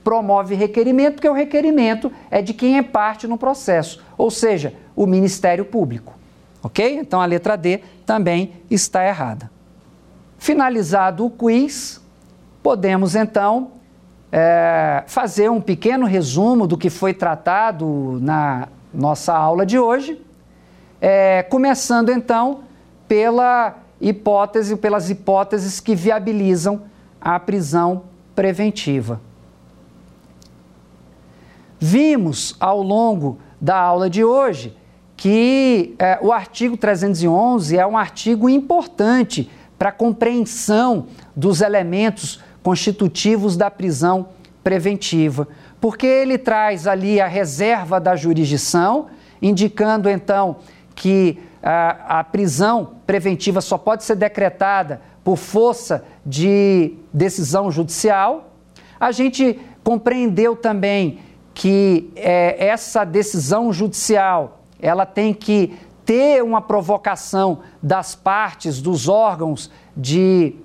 promove 0.04 0.56
requerimento, 0.56 1.16
porque 1.16 1.28
o 1.28 1.34
requerimento 1.34 2.12
é 2.30 2.42
de 2.42 2.54
quem 2.54 2.78
é 2.78 2.84
parte 2.84 3.28
no 3.28 3.38
processo, 3.38 4.04
ou 4.16 4.30
seja, 4.30 4.74
o 4.96 5.08
Ministério 5.08 5.66
Público. 5.66 6.14
Ok? 6.62 6.98
Então 6.98 7.20
a 7.20 7.26
letra 7.26 7.56
D 7.56 7.82
também 8.06 8.54
está 8.70 9.06
errada. 9.06 9.52
Finalizado 10.38 11.26
o 11.26 11.30
quiz, 11.30 12.02
podemos 12.62 13.16
então 13.16 13.72
é, 14.38 15.06
fazer 15.08 15.50
um 15.50 15.62
pequeno 15.62 16.06
resumo 16.06 16.68
do 16.68 16.78
que 16.78 16.90
foi 16.90 17.14
tratado 17.14 18.20
na 18.22 18.68
nossa 18.94 19.34
aula 19.34 19.66
de 19.66 19.80
hoje, 19.80 20.22
é, 21.00 21.42
começando 21.44 22.10
então 22.10 22.60
pela 23.08 23.78
hipótese, 24.02 24.76
pelas 24.76 25.10
hipóteses 25.10 25.80
que 25.80 25.96
viabilizam 25.96 26.82
a 27.22 27.40
prisão 27.40 28.04
preventiva. 28.36 29.22
Vimos 31.80 32.58
ao 32.60 32.82
longo 32.82 33.40
da 33.62 33.78
aula 33.78 34.10
de 34.10 34.26
hoje 34.26 34.76
que 35.16 35.96
é, 35.98 36.20
o 36.22 36.34
artigo 36.34 36.76
311 36.76 37.78
é 37.78 37.88
um 37.88 37.98
artigo 37.98 38.50
importante 38.50 39.50
para 39.80 39.90
a 39.90 39.94
compreensão 39.94 41.08
dos 41.34 41.62
elementos 41.62 42.44
constitutivos 42.66 43.56
da 43.56 43.70
prisão 43.70 44.30
preventiva, 44.64 45.48
porque 45.80 46.08
ele 46.08 46.36
traz 46.36 46.88
ali 46.88 47.22
a 47.22 47.28
reserva 47.28 48.00
da 48.00 48.16
jurisdição, 48.16 49.06
indicando 49.40 50.10
então 50.10 50.56
que 50.96 51.38
a, 51.62 52.22
a 52.22 52.24
prisão 52.24 52.94
preventiva 53.06 53.62
só 53.62 53.78
pode 53.78 54.04
ser 54.04 54.16
decretada 54.16 55.00
por 55.24 55.38
força 55.38 56.04
de 56.26 56.96
decisão 57.14 57.70
judicial. 57.70 58.50
A 59.00 59.12
gente 59.12 59.60
compreendeu 59.84 60.56
também 60.56 61.20
que 61.54 62.12
é, 62.16 62.66
essa 62.66 63.06
decisão 63.06 63.72
judicial 63.72 64.64
ela 64.82 65.06
tem 65.06 65.36
que 65.36 65.78
ter 66.04 66.44
uma 66.44 66.64
provocação 66.64 67.60
das 67.80 68.16
partes, 68.16 68.82
dos 68.82 69.08
órgãos 69.08 69.70
de 69.96 70.56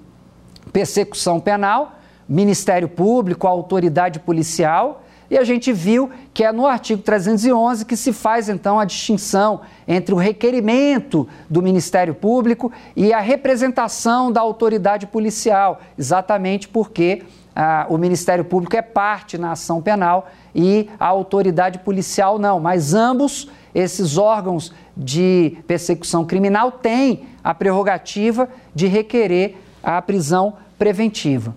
persecução 0.72 1.40
penal, 1.40 1.98
Ministério 2.28 2.88
Público, 2.88 3.46
autoridade 3.46 4.20
policial, 4.20 5.02
e 5.30 5.38
a 5.38 5.44
gente 5.44 5.72
viu 5.72 6.10
que 6.34 6.42
é 6.42 6.50
no 6.50 6.66
artigo 6.66 7.02
311 7.02 7.84
que 7.84 7.96
se 7.96 8.12
faz 8.12 8.48
então 8.48 8.80
a 8.80 8.84
distinção 8.84 9.60
entre 9.86 10.12
o 10.12 10.18
requerimento 10.18 11.28
do 11.48 11.62
Ministério 11.62 12.14
Público 12.14 12.72
e 12.96 13.12
a 13.12 13.20
representação 13.20 14.32
da 14.32 14.40
autoridade 14.40 15.06
policial, 15.06 15.80
exatamente 15.96 16.66
porque 16.66 17.22
ah, 17.54 17.86
o 17.88 17.96
Ministério 17.96 18.44
Público 18.44 18.76
é 18.76 18.82
parte 18.82 19.38
na 19.38 19.52
ação 19.52 19.80
penal 19.80 20.28
e 20.52 20.90
a 20.98 21.06
autoridade 21.06 21.78
policial 21.78 22.36
não, 22.36 22.58
mas 22.58 22.92
ambos 22.92 23.48
esses 23.72 24.18
órgãos 24.18 24.72
de 24.96 25.58
persecução 25.66 26.24
criminal 26.24 26.72
têm 26.72 27.26
a 27.42 27.54
prerrogativa 27.54 28.48
de 28.74 28.88
requerer 28.88 29.56
a 29.82 30.00
prisão 30.00 30.54
preventiva. 30.78 31.54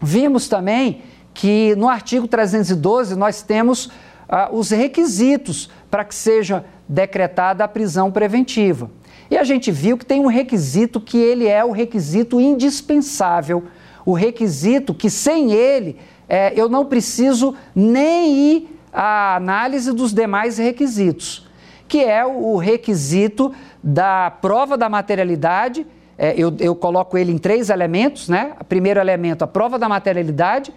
Vimos 0.00 0.48
também 0.48 1.02
que 1.34 1.74
no 1.76 1.88
artigo 1.88 2.26
312 2.26 3.14
nós 3.16 3.42
temos 3.42 3.90
ah, 4.28 4.48
os 4.52 4.70
requisitos 4.70 5.70
para 5.90 6.04
que 6.04 6.14
seja 6.14 6.64
decretada 6.88 7.64
a 7.64 7.68
prisão 7.68 8.10
preventiva. 8.10 8.90
E 9.30 9.36
a 9.36 9.44
gente 9.44 9.70
viu 9.70 9.98
que 9.98 10.06
tem 10.06 10.20
um 10.20 10.26
requisito 10.26 11.00
que 11.00 11.18
ele 11.18 11.46
é 11.46 11.64
o 11.64 11.70
requisito 11.70 12.40
indispensável, 12.40 13.64
o 14.04 14.14
requisito 14.14 14.94
que 14.94 15.10
sem 15.10 15.52
ele 15.52 15.98
é, 16.28 16.52
eu 16.54 16.68
não 16.68 16.84
preciso 16.84 17.54
nem 17.74 18.34
ir 18.36 18.78
à 18.92 19.36
análise 19.36 19.92
dos 19.92 20.12
demais 20.12 20.58
requisitos, 20.58 21.46
que 21.86 22.04
é 22.04 22.24
o 22.24 22.56
requisito 22.56 23.54
da 23.82 24.30
prova 24.30 24.76
da 24.76 24.88
materialidade. 24.88 25.86
É, 26.18 26.34
eu, 26.36 26.52
eu 26.58 26.74
coloco 26.74 27.16
ele 27.16 27.32
em 27.32 27.38
três 27.38 27.70
elementos, 27.70 28.28
né? 28.28 28.52
Primeiro 28.68 28.98
elemento, 28.98 29.44
a 29.44 29.46
prova 29.46 29.78
da 29.78 29.88
materialidade 29.88 30.72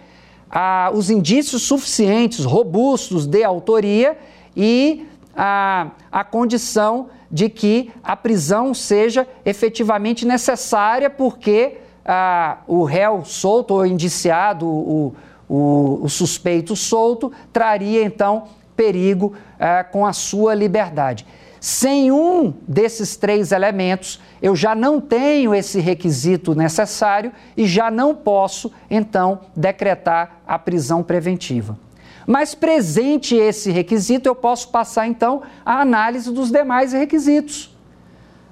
a, 0.52 0.90
os 0.92 1.08
indícios 1.08 1.62
suficientes, 1.62 2.44
robustos 2.44 3.26
de 3.26 3.42
autoria 3.42 4.18
e 4.54 5.06
a, 5.34 5.92
a 6.10 6.22
condição 6.22 7.08
de 7.30 7.48
que 7.48 7.90
a 8.04 8.14
prisão 8.14 8.74
seja 8.74 9.26
efetivamente 9.46 10.26
necessária, 10.26 11.08
porque 11.08 11.78
a, 12.04 12.58
o 12.66 12.84
réu 12.84 13.24
solto 13.24 13.72
ou 13.72 13.86
indiciado, 13.86 14.66
o, 14.66 15.14
o, 15.48 16.00
o 16.02 16.08
suspeito 16.10 16.76
solto, 16.76 17.32
traria 17.50 18.04
então 18.04 18.44
perigo 18.76 19.32
a, 19.58 19.82
com 19.82 20.04
a 20.04 20.12
sua 20.12 20.54
liberdade. 20.54 21.26
Sem 21.62 22.10
um 22.10 22.52
desses 22.66 23.14
três 23.14 23.52
elementos, 23.52 24.20
eu 24.42 24.56
já 24.56 24.74
não 24.74 25.00
tenho 25.00 25.54
esse 25.54 25.78
requisito 25.78 26.56
necessário 26.56 27.30
e 27.56 27.68
já 27.68 27.88
não 27.88 28.16
posso, 28.16 28.72
então, 28.90 29.42
decretar 29.54 30.40
a 30.44 30.58
prisão 30.58 31.04
preventiva. 31.04 31.78
Mas 32.26 32.52
presente 32.52 33.36
esse 33.36 33.70
requisito, 33.70 34.28
eu 34.28 34.34
posso 34.34 34.70
passar 34.70 35.06
então 35.06 35.42
à 35.64 35.80
análise 35.80 36.32
dos 36.32 36.50
demais 36.50 36.92
requisitos. 36.92 37.72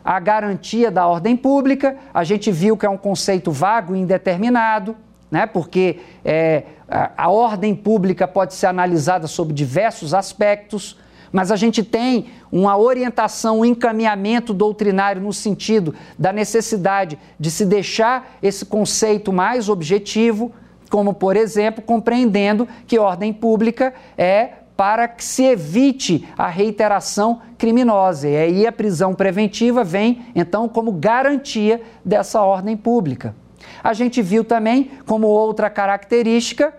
A 0.04 0.20
garantia 0.20 0.88
da 0.88 1.04
ordem 1.04 1.36
pública, 1.36 1.96
a 2.14 2.22
gente 2.22 2.52
viu 2.52 2.76
que 2.76 2.86
é 2.86 2.90
um 2.90 2.96
conceito 2.96 3.50
vago 3.50 3.96
e 3.96 3.98
indeterminado, 3.98 4.94
né? 5.28 5.46
porque 5.46 5.98
é, 6.24 6.62
a, 6.88 7.24
a 7.24 7.28
ordem 7.28 7.74
pública 7.74 8.28
pode 8.28 8.54
ser 8.54 8.66
analisada 8.66 9.26
sob 9.26 9.52
diversos 9.52 10.14
aspectos 10.14 10.96
mas 11.32 11.50
a 11.50 11.56
gente 11.56 11.82
tem 11.82 12.26
uma 12.50 12.76
orientação, 12.76 13.60
um 13.60 13.64
encaminhamento 13.64 14.52
doutrinário 14.52 15.22
no 15.22 15.32
sentido 15.32 15.94
da 16.18 16.32
necessidade 16.32 17.18
de 17.38 17.50
se 17.50 17.64
deixar 17.64 18.36
esse 18.42 18.64
conceito 18.64 19.32
mais 19.32 19.68
objetivo, 19.68 20.52
como, 20.90 21.14
por 21.14 21.36
exemplo, 21.36 21.82
compreendendo 21.82 22.66
que 22.86 22.98
ordem 22.98 23.32
pública 23.32 23.94
é 24.18 24.50
para 24.76 25.06
que 25.06 25.22
se 25.22 25.44
evite 25.44 26.26
a 26.38 26.48
reiteração 26.48 27.42
criminosa. 27.58 28.28
E 28.28 28.36
aí 28.36 28.66
a 28.66 28.72
prisão 28.72 29.14
preventiva 29.14 29.84
vem, 29.84 30.22
então, 30.34 30.68
como 30.68 30.90
garantia 30.90 31.82
dessa 32.04 32.40
ordem 32.40 32.76
pública. 32.76 33.36
A 33.84 33.92
gente 33.92 34.22
viu 34.22 34.42
também, 34.42 34.90
como 35.06 35.26
outra 35.26 35.68
característica, 35.68 36.74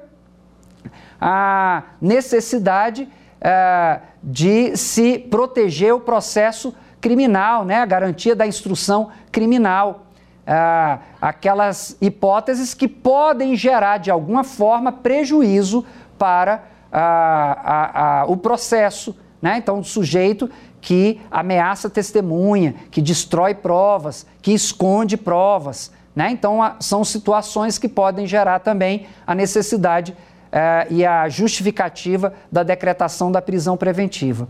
a 1.22 1.84
necessidade 2.02 3.08
é, 3.42 4.00
de 4.22 4.78
se 4.78 5.18
proteger 5.18 5.94
o 5.94 6.00
processo 6.00 6.74
criminal, 7.02 7.66
né? 7.66 7.78
a 7.78 7.86
garantia 7.86 8.36
da 8.36 8.46
instrução 8.46 9.10
criminal. 9.32 10.06
É, 10.46 11.00
aquelas 11.22 11.98
hipóteses 12.00 12.74
que 12.74 12.88
podem 12.88 13.56
gerar, 13.56 13.98
de 13.98 14.12
alguma 14.12 14.44
forma, 14.44 14.92
prejuízo 14.92 15.86
para 16.18 16.64
o 18.28 18.38
processo. 18.38 19.16
Né? 19.42 19.58
Então, 19.58 19.80
o 19.80 19.84
sujeito 19.84 20.50
que 20.82 21.22
ameaça 21.30 21.90
testemunha, 21.90 22.76
que 22.90 23.02
destrói 23.02 23.54
provas, 23.54 24.26
que 24.42 24.52
esconde 24.52 25.16
provas. 25.16 25.92
Né? 26.16 26.32
Então, 26.32 26.60
são 26.80 27.04
situações 27.04 27.78
que 27.78 27.88
podem 27.88 28.28
gerar 28.28 28.60
também 28.60 29.08
a 29.26 29.34
necessidade 29.34 30.16
eh, 30.52 30.88
e 30.90 31.06
a 31.06 31.30
justificativa 31.30 32.34
da 32.52 32.64
decretação 32.64 33.32
da 33.32 33.42
prisão 33.42 33.78
preventiva. 33.78 34.48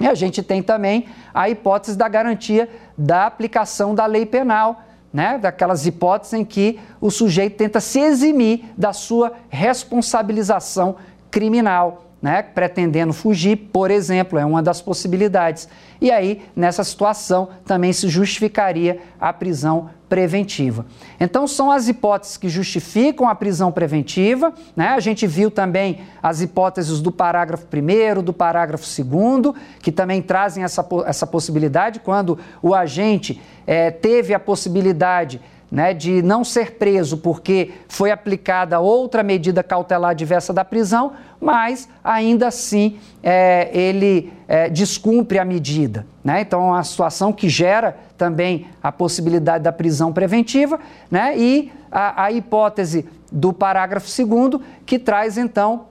E 0.00 0.06
a 0.08 0.14
gente 0.14 0.42
tem 0.42 0.62
também 0.62 1.06
a 1.32 1.48
hipótese 1.48 1.96
da 1.96 2.08
garantia 2.08 2.68
da 2.98 3.26
aplicação 3.26 3.94
da 3.94 4.04
lei 4.04 4.26
penal, 4.26 4.82
né? 5.12 5.38
daquelas 5.38 5.86
hipóteses 5.86 6.32
em 6.32 6.44
que 6.44 6.80
o 7.00 7.10
sujeito 7.10 7.56
tenta 7.56 7.80
se 7.80 8.00
eximir 8.00 8.64
da 8.76 8.92
sua 8.92 9.32
responsabilização 9.48 10.96
criminal. 11.30 12.11
Né, 12.22 12.40
pretendendo 12.40 13.12
fugir, 13.12 13.56
por 13.72 13.90
exemplo, 13.90 14.38
é 14.38 14.46
uma 14.46 14.62
das 14.62 14.80
possibilidades. 14.80 15.68
E 16.00 16.08
aí, 16.08 16.42
nessa 16.54 16.84
situação, 16.84 17.48
também 17.64 17.92
se 17.92 18.08
justificaria 18.08 19.00
a 19.20 19.32
prisão 19.32 19.90
preventiva. 20.08 20.86
Então, 21.18 21.46
são 21.46 21.70
as 21.70 21.88
hipóteses 21.88 22.36
que 22.36 22.48
justificam 22.48 23.28
a 23.28 23.34
prisão 23.34 23.72
preventiva. 23.72 24.52
Né? 24.76 24.88
A 24.88 25.00
gente 25.00 25.26
viu 25.26 25.50
também 25.50 26.02
as 26.22 26.40
hipóteses 26.40 27.00
do 27.00 27.10
parágrafo 27.10 27.66
1, 27.66 28.22
do 28.22 28.32
parágrafo 28.32 28.86
2, 29.02 29.56
que 29.80 29.90
também 29.90 30.22
trazem 30.22 30.62
essa, 30.62 30.86
essa 31.06 31.26
possibilidade, 31.26 31.98
quando 32.00 32.38
o 32.60 32.74
agente 32.74 33.40
é, 33.66 33.90
teve 33.90 34.34
a 34.34 34.38
possibilidade 34.38 35.40
né, 35.72 35.94
de 35.94 36.20
não 36.20 36.44
ser 36.44 36.72
preso 36.72 37.16
porque 37.16 37.72
foi 37.88 38.10
aplicada 38.10 38.78
outra 38.78 39.22
medida 39.22 39.62
cautelar 39.62 40.14
diversa 40.14 40.52
da 40.52 40.62
prisão, 40.62 41.14
mas 41.40 41.88
ainda 42.04 42.48
assim 42.48 42.98
é, 43.22 43.70
ele 43.72 44.30
é, 44.46 44.68
descumpre 44.68 45.38
a 45.38 45.46
medida. 45.46 46.06
Né? 46.22 46.42
Então, 46.42 46.60
é 46.60 46.64
uma 46.72 46.84
situação 46.84 47.32
que 47.32 47.48
gera 47.48 47.96
também 48.18 48.66
a 48.82 48.92
possibilidade 48.92 49.64
da 49.64 49.72
prisão 49.72 50.12
preventiva 50.12 50.78
né? 51.10 51.38
e 51.38 51.72
a, 51.90 52.24
a 52.24 52.30
hipótese 52.30 53.08
do 53.32 53.50
parágrafo 53.50 54.06
2 54.06 54.62
que 54.84 54.98
traz 54.98 55.38
então, 55.38 55.86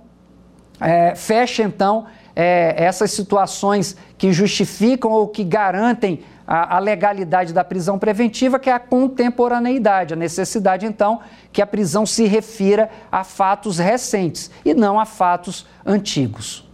é, 0.80 1.16
fecha 1.16 1.64
então 1.64 2.06
é, 2.36 2.76
essas 2.78 3.10
situações 3.12 3.98
que 4.16 4.32
justificam 4.32 5.12
ou 5.12 5.28
que 5.28 5.44
garantem 5.44 6.22
a, 6.54 6.76
a, 6.76 6.80
legalidade 6.80 7.54
da 7.54 7.64
prisão 7.64 7.98
preventiva, 7.98 8.60
que 8.60 8.70
é 8.70 8.74
a 8.74 8.80
contemporaneidade, 8.80 10.14
a 10.14 10.18
necessidade, 10.18 10.86
então, 10.86 11.22
que 11.50 11.62
a 11.62 11.66
prisão 11.66 12.06
se 12.06 12.26
refira 12.26 12.90
a 13.10 13.24
fatos 13.24 13.78
recentes 13.78 14.52
e 14.66 14.74
não 14.74 15.00
a 15.00 15.06
fatos 15.06 15.66
antigos. 15.86 16.70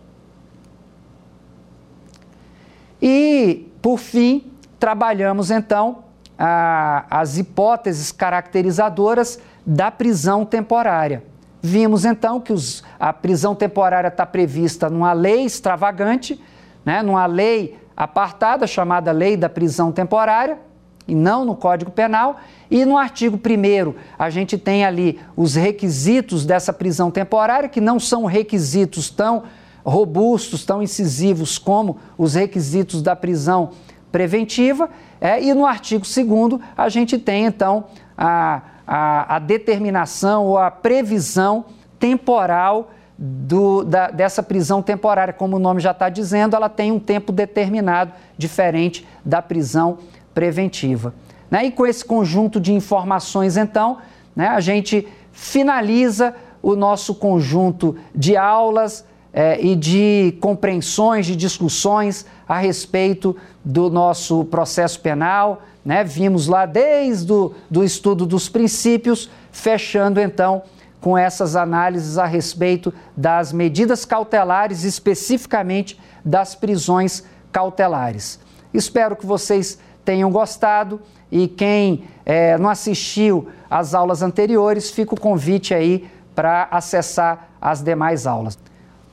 E, 2.99 3.71
por 3.79 3.99
fim, 3.99 4.51
trabalhamos, 4.79 5.51
então, 5.51 6.05
a, 6.39 7.05
as 7.11 7.37
hipóteses 7.37 8.11
caracterizadoras 8.11 9.39
da 9.63 9.91
prisão 9.91 10.43
temporária. 10.43 11.23
Vimos, 11.61 12.03
então, 12.03 12.41
que 12.41 12.51
os, 12.51 12.83
a 12.99 13.13
prisão 13.13 13.53
temporária 13.53 14.07
está 14.07 14.25
prevista 14.25 14.89
numa 14.89 15.13
lei 15.13 15.45
extravagante, 15.45 16.43
né, 16.83 17.03
numa 17.03 17.27
lei 17.27 17.77
apartada, 17.97 18.67
chamada 18.67 19.11
Lei 19.11 19.35
da 19.35 19.49
Prisão 19.49 19.91
Temporária, 19.91 20.59
e 21.07 21.15
não 21.15 21.43
no 21.43 21.55
Código 21.55 21.89
Penal. 21.89 22.37
E 22.69 22.85
no 22.85 22.97
artigo 22.97 23.37
1 23.37 23.93
a 24.19 24.29
gente 24.29 24.57
tem 24.57 24.85
ali 24.85 25.19
os 25.35 25.55
requisitos 25.55 26.45
dessa 26.45 26.71
prisão 26.71 27.09
temporária, 27.09 27.67
que 27.67 27.81
não 27.81 27.99
são 27.99 28.25
requisitos 28.25 29.09
tão 29.09 29.43
robustos, 29.83 30.65
tão 30.65 30.83
incisivos 30.83 31.57
como 31.57 31.97
os 32.17 32.35
requisitos 32.35 33.01
da 33.01 33.15
prisão 33.15 33.71
preventiva. 34.11 34.89
É, 35.19 35.41
e 35.41 35.53
no 35.53 35.65
artigo 35.65 36.03
2 36.03 36.61
a 36.77 36.89
gente 36.89 37.17
tem 37.17 37.45
então 37.45 37.85
a, 38.17 38.61
a, 38.85 39.37
a 39.37 39.39
determinação 39.39 40.45
ou 40.45 40.57
a 40.57 40.69
previsão 40.69 41.65
temporal 41.97 42.91
do, 43.17 43.83
da, 43.83 44.11
dessa 44.11 44.43
prisão 44.43 44.81
temporária. 44.81 45.33
Como 45.33 45.55
o 45.55 45.59
nome 45.59 45.81
já 45.81 45.91
está 45.91 46.09
dizendo, 46.09 46.55
ela 46.55 46.69
tem 46.69 46.91
um 46.91 46.99
tempo 46.99 47.31
determinado, 47.31 48.13
diferente 48.37 49.07
da 49.25 49.41
prisão 49.41 49.97
preventiva. 50.33 51.13
Né? 51.49 51.65
E 51.65 51.71
com 51.71 51.85
esse 51.85 52.05
conjunto 52.05 52.59
de 52.59 52.73
informações, 52.73 53.57
então, 53.57 53.97
né, 54.35 54.47
a 54.49 54.59
gente 54.59 55.07
finaliza 55.31 56.35
o 56.61 56.75
nosso 56.75 57.15
conjunto 57.15 57.95
de 58.13 58.35
aulas 58.35 59.05
eh, 59.33 59.59
e 59.61 59.75
de 59.75 60.37
compreensões, 60.41 61.25
de 61.25 61.35
discussões 61.35 62.25
a 62.47 62.57
respeito 62.57 63.35
do 63.63 63.89
nosso 63.89 64.45
processo 64.45 64.99
penal. 64.99 65.61
Né? 65.85 66.03
Vimos 66.03 66.47
lá 66.47 66.65
desde 66.65 67.31
o 67.31 67.53
do 67.69 67.83
estudo 67.83 68.25
dos 68.25 68.49
princípios, 68.49 69.29
fechando 69.51 70.19
então 70.19 70.63
com 71.01 71.17
essas 71.17 71.55
análises 71.55 72.17
a 72.17 72.25
respeito 72.25 72.93
das 73.15 73.53
medidas 73.53 74.05
cautelares, 74.05 74.83
especificamente 74.83 75.99
das 76.23 76.55
prisões 76.55 77.23
cautelares. 77.51 78.39
Espero 78.73 79.15
que 79.15 79.25
vocês 79.25 79.79
tenham 80.03 80.31
gostado 80.31 81.01
e 81.31 81.47
quem 81.47 82.05
é, 82.25 82.57
não 82.57 82.69
assistiu 82.69 83.49
às 83.69 83.93
aulas 83.93 84.21
anteriores, 84.21 84.89
fica 84.89 85.13
o 85.13 85.19
convite 85.19 85.73
aí 85.73 86.09
para 86.33 86.67
acessar 86.71 87.49
as 87.61 87.81
demais 87.81 88.25
aulas. 88.25 88.57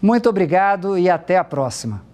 Muito 0.00 0.28
obrigado 0.28 0.98
e 0.98 1.08
até 1.08 1.36
a 1.36 1.44
próxima 1.44 2.13